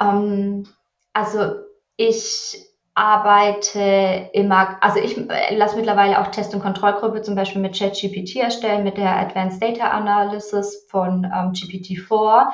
Ähm, 0.00 0.66
also 1.12 1.54
ich 1.96 2.58
arbeite 2.94 4.30
immer, 4.32 4.76
also 4.80 5.00
ich 5.00 5.18
äh, 5.18 5.56
lasse 5.56 5.76
mittlerweile 5.76 6.20
auch 6.20 6.28
Test- 6.28 6.54
und 6.54 6.62
Kontrollgruppe 6.62 7.22
zum 7.22 7.34
Beispiel 7.34 7.60
mit 7.60 7.76
ChatGPT 7.76 8.36
erstellen, 8.36 8.84
mit 8.84 8.96
der 8.96 9.16
Advanced 9.16 9.60
Data 9.60 9.90
Analysis 9.90 10.86
von 10.88 11.24
ähm, 11.24 11.52
GPT-4. 11.52 12.52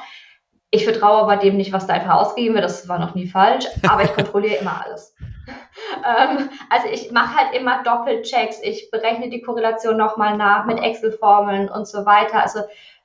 Ich 0.71 0.85
vertraue 0.85 1.23
aber 1.23 1.37
dem 1.37 1.57
nicht, 1.57 1.73
was 1.73 1.87
da 1.87 1.95
einfach 1.95 2.15
ausgegeben 2.15 2.55
wird, 2.55 2.65
das 2.65 2.89
war 2.89 2.99
noch 2.99 3.15
nie 3.15 3.27
falsch, 3.27 3.67
aber 3.89 4.05
ich 4.05 4.15
kontrolliere 4.15 4.57
immer 4.57 4.83
alles. 4.85 5.15
ähm, 5.97 6.49
also 6.71 6.89
ich 6.91 7.11
mache 7.13 7.37
halt 7.37 7.55
immer 7.55 7.83
Doppelchecks, 7.83 8.61
ich 8.63 8.91
berechne 8.91 9.29
die 9.29 9.43
Korrelation 9.43 9.99
nochmal 9.99 10.39
nach 10.39 10.65
mit 10.65 10.81
Excel-Formeln 10.81 11.69
und 11.69 11.87
so 11.87 12.07
weiter. 12.07 12.43
Also 12.43 12.61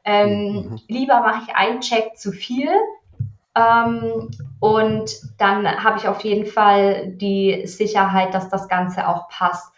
ähm, 0.06 0.70
mhm. 0.70 0.80
lieber 0.88 1.20
mache 1.20 1.44
ich 1.48 1.56
einen 1.56 1.82
Check 1.82 2.16
zu 2.16 2.32
viel, 2.32 2.70
ähm, 3.56 4.30
und 4.66 5.12
dann 5.38 5.68
habe 5.84 6.00
ich 6.00 6.08
auf 6.08 6.22
jeden 6.22 6.46
Fall 6.46 7.14
die 7.14 7.68
Sicherheit, 7.68 8.34
dass 8.34 8.50
das 8.50 8.68
Ganze 8.68 9.08
auch 9.08 9.30
passt. 9.30 9.72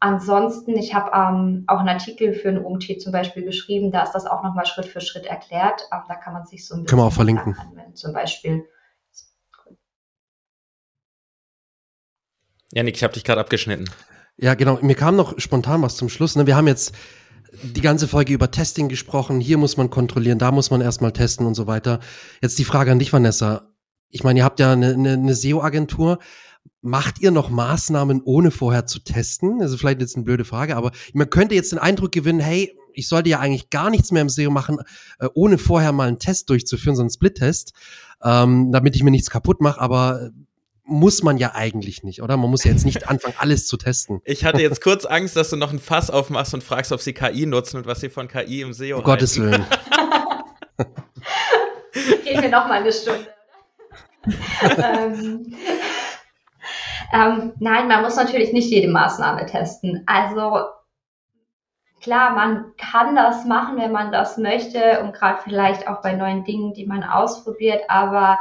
Ansonsten, 0.00 0.76
ich 0.76 0.94
habe 0.94 1.10
ähm, 1.12 1.64
auch 1.66 1.80
einen 1.80 1.88
Artikel 1.88 2.32
für 2.32 2.48
einen 2.48 2.64
UMT 2.64 3.00
zum 3.02 3.10
Beispiel 3.10 3.44
geschrieben, 3.44 3.90
da 3.90 4.02
ist 4.02 4.12
das 4.12 4.26
auch 4.26 4.44
nochmal 4.44 4.64
Schritt 4.64 4.86
für 4.86 5.00
Schritt 5.00 5.26
erklärt. 5.26 5.82
Aber 5.90 6.04
da 6.06 6.14
kann 6.14 6.34
man 6.34 6.46
sich 6.46 6.66
so 6.66 6.74
ein 6.74 6.82
bisschen. 6.82 6.86
Können 6.86 7.02
wir 7.02 7.06
auch 7.06 7.12
verlinken. 7.12 7.56
Anwenden, 7.58 7.96
zum 7.96 8.12
Beispiel. 8.12 8.64
Janik, 12.72 12.96
ich 12.96 13.02
habe 13.02 13.14
dich 13.14 13.24
gerade 13.24 13.40
abgeschnitten. 13.40 13.90
Ja, 14.36 14.54
genau. 14.54 14.78
Mir 14.82 14.94
kam 14.94 15.16
noch 15.16 15.38
spontan 15.40 15.82
was 15.82 15.96
zum 15.96 16.08
Schluss. 16.08 16.36
Ne? 16.36 16.46
Wir 16.46 16.54
haben 16.54 16.68
jetzt 16.68 16.94
die 17.62 17.80
ganze 17.80 18.06
Folge 18.06 18.32
über 18.32 18.50
Testing 18.50 18.88
gesprochen. 18.88 19.40
Hier 19.40 19.58
muss 19.58 19.76
man 19.76 19.90
kontrollieren, 19.90 20.38
da 20.38 20.52
muss 20.52 20.70
man 20.70 20.80
erstmal 20.80 21.12
testen 21.12 21.46
und 21.46 21.54
so 21.54 21.66
weiter. 21.66 21.98
Jetzt 22.40 22.58
die 22.58 22.64
Frage 22.64 22.92
an 22.92 22.98
dich, 22.98 23.12
Vanessa. 23.12 23.67
Ich 24.10 24.24
meine, 24.24 24.40
ihr 24.40 24.44
habt 24.44 24.60
ja 24.60 24.72
eine, 24.72 24.94
eine, 24.94 25.12
eine 25.12 25.34
SEO-Agentur. 25.34 26.18
Macht 26.80 27.20
ihr 27.20 27.30
noch 27.30 27.50
Maßnahmen, 27.50 28.22
ohne 28.22 28.50
vorher 28.50 28.86
zu 28.86 29.00
testen? 29.00 29.58
Das 29.58 29.72
ist 29.72 29.80
vielleicht 29.80 30.00
jetzt 30.00 30.16
eine 30.16 30.24
blöde 30.24 30.44
Frage, 30.44 30.76
aber 30.76 30.92
man 31.12 31.28
könnte 31.28 31.54
jetzt 31.54 31.72
den 31.72 31.78
Eindruck 31.78 32.12
gewinnen, 32.12 32.40
hey, 32.40 32.74
ich 32.94 33.08
sollte 33.08 33.30
ja 33.30 33.38
eigentlich 33.38 33.70
gar 33.70 33.90
nichts 33.90 34.10
mehr 34.10 34.22
im 34.22 34.28
SEO 34.28 34.50
machen, 34.50 34.78
äh, 35.20 35.28
ohne 35.34 35.58
vorher 35.58 35.92
mal 35.92 36.08
einen 36.08 36.18
Test 36.18 36.50
durchzuführen, 36.50 36.96
so 36.96 37.02
einen 37.02 37.10
Split-Test, 37.10 37.72
ähm, 38.22 38.72
damit 38.72 38.96
ich 38.96 39.02
mir 39.02 39.10
nichts 39.10 39.30
kaputt 39.30 39.60
mache. 39.60 39.80
Aber 39.80 40.30
muss 40.84 41.22
man 41.22 41.36
ja 41.36 41.54
eigentlich 41.54 42.02
nicht, 42.02 42.22
oder? 42.22 42.36
Man 42.36 42.50
muss 42.50 42.64
ja 42.64 42.72
jetzt 42.72 42.84
nicht 42.84 43.08
anfangen, 43.10 43.34
alles 43.38 43.66
zu 43.66 43.76
testen. 43.76 44.20
Ich 44.24 44.44
hatte 44.44 44.62
jetzt 44.62 44.82
kurz 44.82 45.04
Angst, 45.04 45.36
dass 45.36 45.50
du 45.50 45.56
noch 45.56 45.72
ein 45.72 45.78
Fass 45.78 46.10
aufmachst 46.10 46.54
und 46.54 46.64
fragst, 46.64 46.90
ob 46.92 47.00
sie 47.00 47.12
KI 47.12 47.46
nutzen 47.46 47.76
und 47.76 47.86
was 47.86 48.00
sie 48.00 48.08
von 48.08 48.26
KI 48.26 48.62
im 48.62 48.72
SEO 48.72 48.98
Um 48.98 49.04
Gottes 49.04 49.38
Willen. 49.38 49.64
Gehen 52.24 52.42
wir 52.42 52.50
noch 52.50 52.66
mal 52.66 52.80
eine 52.80 52.92
Stunde. 52.92 53.28
Ähm, 54.78 55.54
Ähm, 57.12 57.54
nein, 57.58 57.88
man 57.88 58.02
muss 58.02 58.16
natürlich 58.16 58.52
nicht 58.52 58.70
jede 58.70 58.88
Maßnahme 58.88 59.46
testen. 59.46 60.02
Also 60.06 60.58
klar, 62.00 62.34
man 62.34 62.72
kann 62.76 63.16
das 63.16 63.44
machen, 63.44 63.78
wenn 63.78 63.92
man 63.92 64.12
das 64.12 64.36
möchte 64.36 65.00
und 65.02 65.14
gerade 65.14 65.40
vielleicht 65.42 65.88
auch 65.88 66.02
bei 66.02 66.14
neuen 66.14 66.44
Dingen, 66.44 66.74
die 66.74 66.86
man 66.86 67.02
ausprobiert, 67.02 67.82
aber 67.88 68.38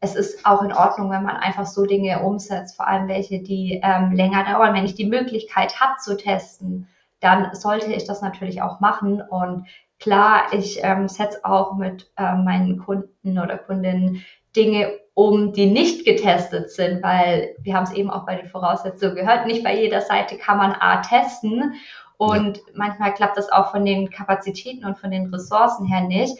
es 0.00 0.14
ist 0.14 0.46
auch 0.46 0.62
in 0.62 0.72
Ordnung, 0.72 1.10
wenn 1.10 1.24
man 1.24 1.36
einfach 1.36 1.66
so 1.66 1.84
Dinge 1.84 2.20
umsetzt, 2.20 2.76
vor 2.76 2.86
allem 2.86 3.08
welche, 3.08 3.40
die 3.42 3.80
ähm, 3.82 4.12
länger 4.12 4.44
dauern. 4.44 4.74
Wenn 4.74 4.84
ich 4.84 4.94
die 4.94 5.08
Möglichkeit 5.08 5.80
habe 5.80 5.98
zu 5.98 6.16
testen, 6.16 6.88
dann 7.20 7.52
sollte 7.54 7.92
ich 7.92 8.04
das 8.04 8.22
natürlich 8.22 8.62
auch 8.62 8.78
machen. 8.78 9.20
Und 9.20 9.66
klar, 9.98 10.52
ich 10.52 10.78
ähm, 10.84 11.08
setze 11.08 11.44
auch 11.44 11.74
mit 11.74 12.12
äh, 12.16 12.36
meinen 12.36 12.78
Kunden 12.78 13.40
oder 13.40 13.58
Kundinnen 13.58 14.24
Dinge 14.56 14.98
um, 15.14 15.52
die 15.52 15.66
nicht 15.66 16.04
getestet 16.04 16.70
sind, 16.70 17.02
weil 17.02 17.56
wir 17.60 17.74
haben 17.74 17.84
es 17.84 17.92
eben 17.92 18.10
auch 18.10 18.24
bei 18.24 18.36
den 18.36 18.48
Voraussetzungen 18.48 19.16
gehört, 19.16 19.46
nicht 19.46 19.64
bei 19.64 19.76
jeder 19.76 20.00
Seite 20.00 20.38
kann 20.38 20.58
man 20.58 20.72
A 20.72 21.02
testen 21.02 21.74
und 22.18 22.58
ja. 22.58 22.62
manchmal 22.74 23.14
klappt 23.14 23.36
das 23.36 23.50
auch 23.50 23.70
von 23.70 23.84
den 23.84 24.10
Kapazitäten 24.10 24.84
und 24.84 24.98
von 24.98 25.10
den 25.10 25.32
Ressourcen 25.32 25.86
her 25.86 26.02
nicht. 26.02 26.36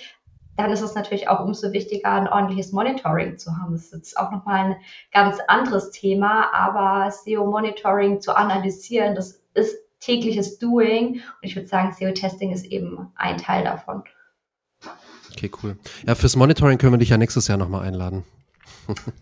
Dann 0.57 0.73
ist 0.73 0.83
es 0.83 0.95
natürlich 0.95 1.29
auch 1.29 1.45
umso 1.45 1.73
wichtiger, 1.73 2.11
ein 2.11 2.29
ordentliches 2.29 2.73
Monitoring 2.73 3.39
zu 3.39 3.57
haben. 3.57 3.73
Das 3.73 3.87
ist 3.87 3.93
jetzt 3.93 4.19
auch 4.19 4.33
nochmal 4.33 4.65
ein 4.65 4.77
ganz 5.13 5.39
anderes 5.47 5.91
Thema, 5.91 6.53
aber 6.53 7.11
SEO-Monitoring 7.11 8.21
zu 8.21 8.37
analysieren, 8.37 9.15
das 9.15 9.41
ist 9.55 9.77
tägliches 10.01 10.59
Doing. 10.59 11.15
Und 11.15 11.23
ich 11.43 11.55
würde 11.55 11.69
sagen, 11.69 11.93
SEO-Testing 11.93 12.53
ist 12.53 12.67
eben 12.67 13.13
ein 13.15 13.39
Teil 13.39 13.65
davon. 13.65 14.03
Okay, 15.33 15.51
cool. 15.63 15.77
Ja, 16.07 16.15
fürs 16.15 16.37
Monitoring 16.37 16.79
können 16.79 16.93
wir 16.93 16.99
dich 16.99 17.11
ja 17.11 17.19
nächstes 17.19 17.49
Jahr 17.49 17.59
nochmal 17.59 17.87
einladen. 17.87 18.25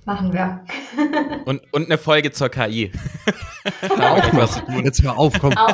Machen 0.04 0.32
wir. 0.32 0.64
und, 1.44 1.60
und 1.72 1.86
eine 1.86 1.98
Folge 1.98 2.30
zur 2.30 2.48
KI. 2.48 2.92
Jetzt 4.84 5.02
hör 5.02 5.18
auf, 5.18 5.38
komm. 5.40 5.54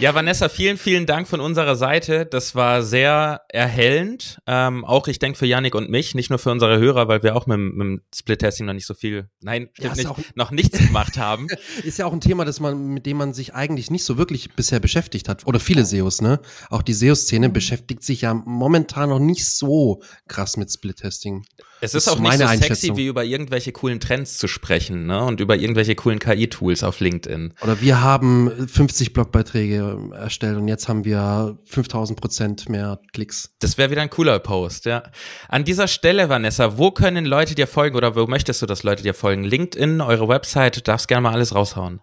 Ja, 0.00 0.12
Vanessa, 0.12 0.48
vielen, 0.48 0.76
vielen 0.76 1.06
Dank 1.06 1.28
von 1.28 1.40
unserer 1.40 1.76
Seite. 1.76 2.26
Das 2.26 2.56
war 2.56 2.82
sehr 2.82 3.42
erhellend. 3.48 4.40
Ähm, 4.44 4.84
auch 4.84 5.06
ich 5.06 5.20
denke 5.20 5.38
für 5.38 5.46
Yannick 5.46 5.76
und 5.76 5.88
mich, 5.88 6.16
nicht 6.16 6.30
nur 6.30 6.40
für 6.40 6.50
unsere 6.50 6.80
Hörer, 6.80 7.06
weil 7.06 7.22
wir 7.22 7.36
auch 7.36 7.46
mit, 7.46 7.58
mit 7.58 7.80
dem 7.80 8.02
Split-Testing 8.12 8.66
noch 8.66 8.72
nicht 8.72 8.86
so 8.86 8.94
viel, 8.94 9.28
nein, 9.40 9.68
stimmt 9.72 9.96
ja, 9.96 10.10
nicht, 10.10 10.36
noch 10.36 10.50
nichts 10.50 10.78
gemacht 10.78 11.16
haben. 11.16 11.46
Ist 11.84 11.98
ja 11.98 12.06
auch 12.06 12.12
ein 12.12 12.20
Thema, 12.20 12.44
das 12.44 12.58
man, 12.58 12.88
mit 12.88 13.06
dem 13.06 13.18
man 13.18 13.34
sich 13.34 13.54
eigentlich 13.54 13.88
nicht 13.88 14.04
so 14.04 14.18
wirklich 14.18 14.54
bisher 14.54 14.80
beschäftigt 14.80 15.28
hat. 15.28 15.46
Oder 15.46 15.60
viele 15.60 15.84
SEOs, 15.84 16.20
ne? 16.20 16.40
Auch 16.70 16.82
die 16.82 16.92
SEO-Szene 16.92 17.48
beschäftigt 17.48 18.02
sich 18.02 18.22
ja 18.22 18.34
momentan 18.34 19.10
noch 19.10 19.20
nicht 19.20 19.46
so 19.48 20.02
krass 20.26 20.56
mit 20.56 20.72
Split-Testing. 20.72 21.44
Es 21.84 21.94
ist, 21.94 22.06
ist 22.06 22.12
auch 22.12 22.18
nicht 22.18 22.38
so 22.38 22.46
sexy, 22.46 22.96
wie 22.96 23.06
über 23.06 23.24
irgendwelche 23.24 23.72
coolen 23.72 24.00
Trends 24.00 24.38
zu 24.38 24.48
sprechen, 24.48 25.06
ne? 25.06 25.22
Und 25.24 25.40
über 25.40 25.56
irgendwelche 25.56 25.94
coolen 25.94 26.18
KI-Tools 26.18 26.82
auf 26.82 27.00
LinkedIn. 27.00 27.54
Oder 27.62 27.80
wir 27.80 28.00
haben 28.00 28.50
50 28.68 29.12
Blogbeiträge 29.12 30.10
erstellt 30.14 30.56
und 30.56 30.68
jetzt 30.68 30.88
haben 30.88 31.04
wir 31.04 31.58
5000 31.66 32.18
Prozent 32.18 32.68
mehr 32.68 33.00
Klicks. 33.12 33.54
Das 33.60 33.76
wäre 33.76 33.90
wieder 33.90 34.02
ein 34.02 34.10
cooler 34.10 34.38
Post, 34.38 34.86
ja. 34.86 35.02
An 35.48 35.64
dieser 35.64 35.88
Stelle, 35.88 36.28
Vanessa, 36.28 36.78
wo 36.78 36.90
können 36.90 37.26
Leute 37.26 37.54
dir 37.54 37.66
folgen 37.66 37.96
oder 37.96 38.16
wo 38.16 38.26
möchtest 38.26 38.62
du, 38.62 38.66
dass 38.66 38.82
Leute 38.82 39.02
dir 39.02 39.14
folgen? 39.14 39.44
LinkedIn, 39.44 40.00
eure 40.00 40.28
Website, 40.28 40.76
du 40.76 40.80
darfst 40.80 41.08
gerne 41.08 41.22
mal 41.22 41.32
alles 41.32 41.54
raushauen. 41.54 42.00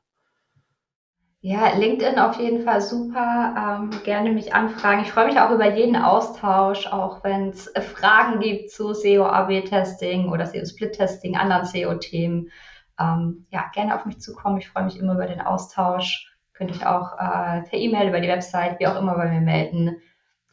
Ja, 1.43 1.73
LinkedIn 1.75 2.19
auf 2.19 2.39
jeden 2.39 2.63
Fall 2.63 2.81
super. 2.81 3.55
Ähm, 3.57 4.03
gerne 4.03 4.31
mich 4.31 4.53
anfragen. 4.53 5.01
Ich 5.01 5.11
freue 5.11 5.25
mich 5.25 5.39
auch 5.39 5.49
über 5.49 5.73
jeden 5.73 5.95
Austausch, 5.95 6.85
auch 6.85 7.23
wenn 7.23 7.49
es 7.49 7.71
Fragen 7.95 8.39
gibt 8.39 8.69
zu 8.69 8.93
SEO-AB-Testing 8.93 10.29
oder 10.29 10.45
SEO-Split-Testing, 10.45 11.35
anderen 11.35 11.65
SEO-Themen. 11.65 12.51
Ähm, 12.99 13.47
ja, 13.49 13.71
gerne 13.73 13.95
auf 13.95 14.05
mich 14.05 14.19
zukommen. 14.19 14.59
Ich 14.59 14.69
freue 14.69 14.83
mich 14.83 14.99
immer 14.99 15.13
über 15.15 15.25
den 15.25 15.41
Austausch. 15.41 16.31
Könnt 16.53 16.71
euch 16.71 16.85
auch 16.85 17.13
äh, 17.13 17.61
per 17.63 17.73
E-Mail 17.79 18.09
über 18.09 18.21
die 18.21 18.27
Website, 18.27 18.79
wie 18.79 18.85
auch 18.85 18.99
immer 18.99 19.15
bei 19.15 19.27
mir 19.31 19.41
melden. 19.41 19.97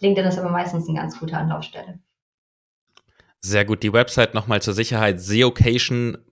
LinkedIn 0.00 0.26
ist 0.26 0.38
aber 0.38 0.50
meistens 0.50 0.88
eine 0.88 0.98
ganz 0.98 1.18
gute 1.20 1.36
Anlaufstelle. 1.36 1.98
Sehr 3.40 3.64
gut. 3.64 3.84
Die 3.84 3.92
Website 3.92 4.34
nochmal 4.34 4.60
zur 4.62 4.74
Sicherheit, 4.74 5.20
seocation.de, 5.20 6.24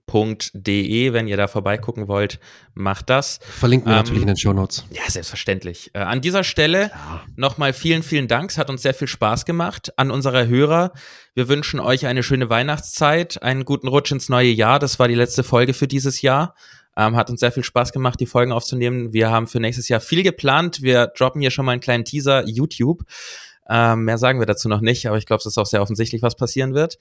wenn 1.13 1.27
ihr 1.29 1.37
da 1.37 1.47
vorbeigucken 1.47 2.09
wollt, 2.09 2.41
macht 2.73 3.09
das. 3.09 3.39
Verlinken 3.41 3.87
wir 3.87 3.93
ähm, 3.93 3.99
natürlich 3.99 4.23
in 4.23 4.27
den 4.27 4.35
Show 4.35 4.51
Notes. 4.51 4.83
Ja, 4.91 5.03
selbstverständlich. 5.09 5.91
Äh, 5.93 5.99
an 5.99 6.19
dieser 6.19 6.43
Stelle 6.43 6.91
ja. 6.93 7.23
nochmal 7.37 7.71
vielen, 7.71 8.03
vielen 8.03 8.27
Dank. 8.27 8.51
Es 8.51 8.57
hat 8.57 8.69
uns 8.69 8.81
sehr 8.81 8.93
viel 8.93 9.07
Spaß 9.07 9.45
gemacht. 9.45 9.93
An 9.95 10.11
unsere 10.11 10.47
Hörer, 10.47 10.91
wir 11.33 11.47
wünschen 11.47 11.79
euch 11.79 12.05
eine 12.07 12.23
schöne 12.23 12.49
Weihnachtszeit, 12.49 13.41
einen 13.41 13.63
guten 13.63 13.87
Rutsch 13.87 14.11
ins 14.11 14.27
neue 14.27 14.49
Jahr. 14.49 14.77
Das 14.79 14.99
war 14.99 15.07
die 15.07 15.15
letzte 15.15 15.43
Folge 15.43 15.73
für 15.73 15.87
dieses 15.87 16.21
Jahr. 16.21 16.55
Ähm, 16.97 17.15
hat 17.15 17.29
uns 17.29 17.39
sehr 17.39 17.53
viel 17.53 17.63
Spaß 17.63 17.93
gemacht, 17.93 18.19
die 18.19 18.25
Folgen 18.25 18.51
aufzunehmen. 18.51 19.13
Wir 19.13 19.29
haben 19.29 19.47
für 19.47 19.61
nächstes 19.61 19.87
Jahr 19.87 20.01
viel 20.01 20.23
geplant. 20.23 20.81
Wir 20.81 21.07
droppen 21.07 21.39
hier 21.39 21.51
schon 21.51 21.63
mal 21.65 21.71
einen 21.71 21.79
kleinen 21.81 22.03
Teaser 22.03 22.45
YouTube. 22.47 23.03
Ähm, 23.69 24.03
mehr 24.03 24.17
sagen 24.17 24.39
wir 24.39 24.45
dazu 24.45 24.69
noch 24.69 24.81
nicht, 24.81 25.07
aber 25.07 25.17
ich 25.17 25.25
glaube, 25.25 25.39
es 25.39 25.45
ist 25.45 25.57
auch 25.57 25.65
sehr 25.65 25.81
offensichtlich, 25.81 26.21
was 26.21 26.35
passieren 26.35 26.73
wird. 26.73 26.97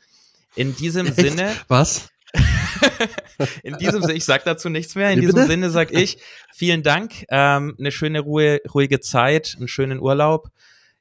In 0.55 0.75
diesem 0.75 1.07
Echt? 1.07 1.17
Sinne. 1.17 1.53
Was? 1.69 2.09
in 3.63 3.77
diesem 3.79 4.03
Sinne, 4.03 4.15
ich 4.15 4.25
sag 4.25 4.45
dazu 4.45 4.69
nichts 4.69 4.95
mehr. 4.95 5.11
In 5.11 5.19
Wie 5.19 5.21
diesem 5.23 5.35
bitte? 5.37 5.47
Sinne 5.49 5.71
sag 5.71 5.93
ich 5.93 6.19
vielen 6.55 6.83
Dank, 6.83 7.25
ähm, 7.29 7.77
eine 7.79 7.93
schöne 7.93 8.21
Ruhe, 8.21 8.61
ruhige 8.73 9.01
Zeit, 9.01 9.55
einen 9.59 9.69
schönen 9.69 10.01
Urlaub. 10.01 10.49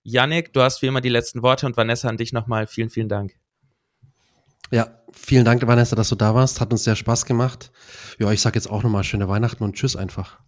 Yannick, 0.04 0.54
du 0.54 0.62
hast 0.62 0.82
wie 0.82 0.88
immer 0.88 1.02
die 1.02 1.10
letzten 1.10 1.42
Worte 1.42 1.66
und 1.66 1.78
Vanessa 1.78 2.08
an 2.08 2.18
dich 2.18 2.32
nochmal 2.32 2.68
vielen, 2.68 2.90
vielen 2.90 3.10
Dank. 3.10 3.34
Ja, 4.72 5.00
vielen 5.12 5.46
Dank, 5.46 5.66
Vanessa, 5.66 5.96
dass 5.96 6.10
du 6.10 6.16
da 6.16 6.36
warst. 6.36 6.62
Hat 6.62 6.72
uns 6.72 6.84
sehr 6.84 6.96
Spaß 6.96 7.26
gemacht. 7.26 7.72
Ja, 8.20 8.32
ich 8.32 8.42
sag 8.42 8.56
jetzt 8.56 8.70
auch 8.70 8.84
nochmal 8.84 9.04
schöne 9.04 9.28
Weihnachten 9.28 9.64
und 9.64 9.76
tschüss 9.76 9.96
einfach. 9.96 10.40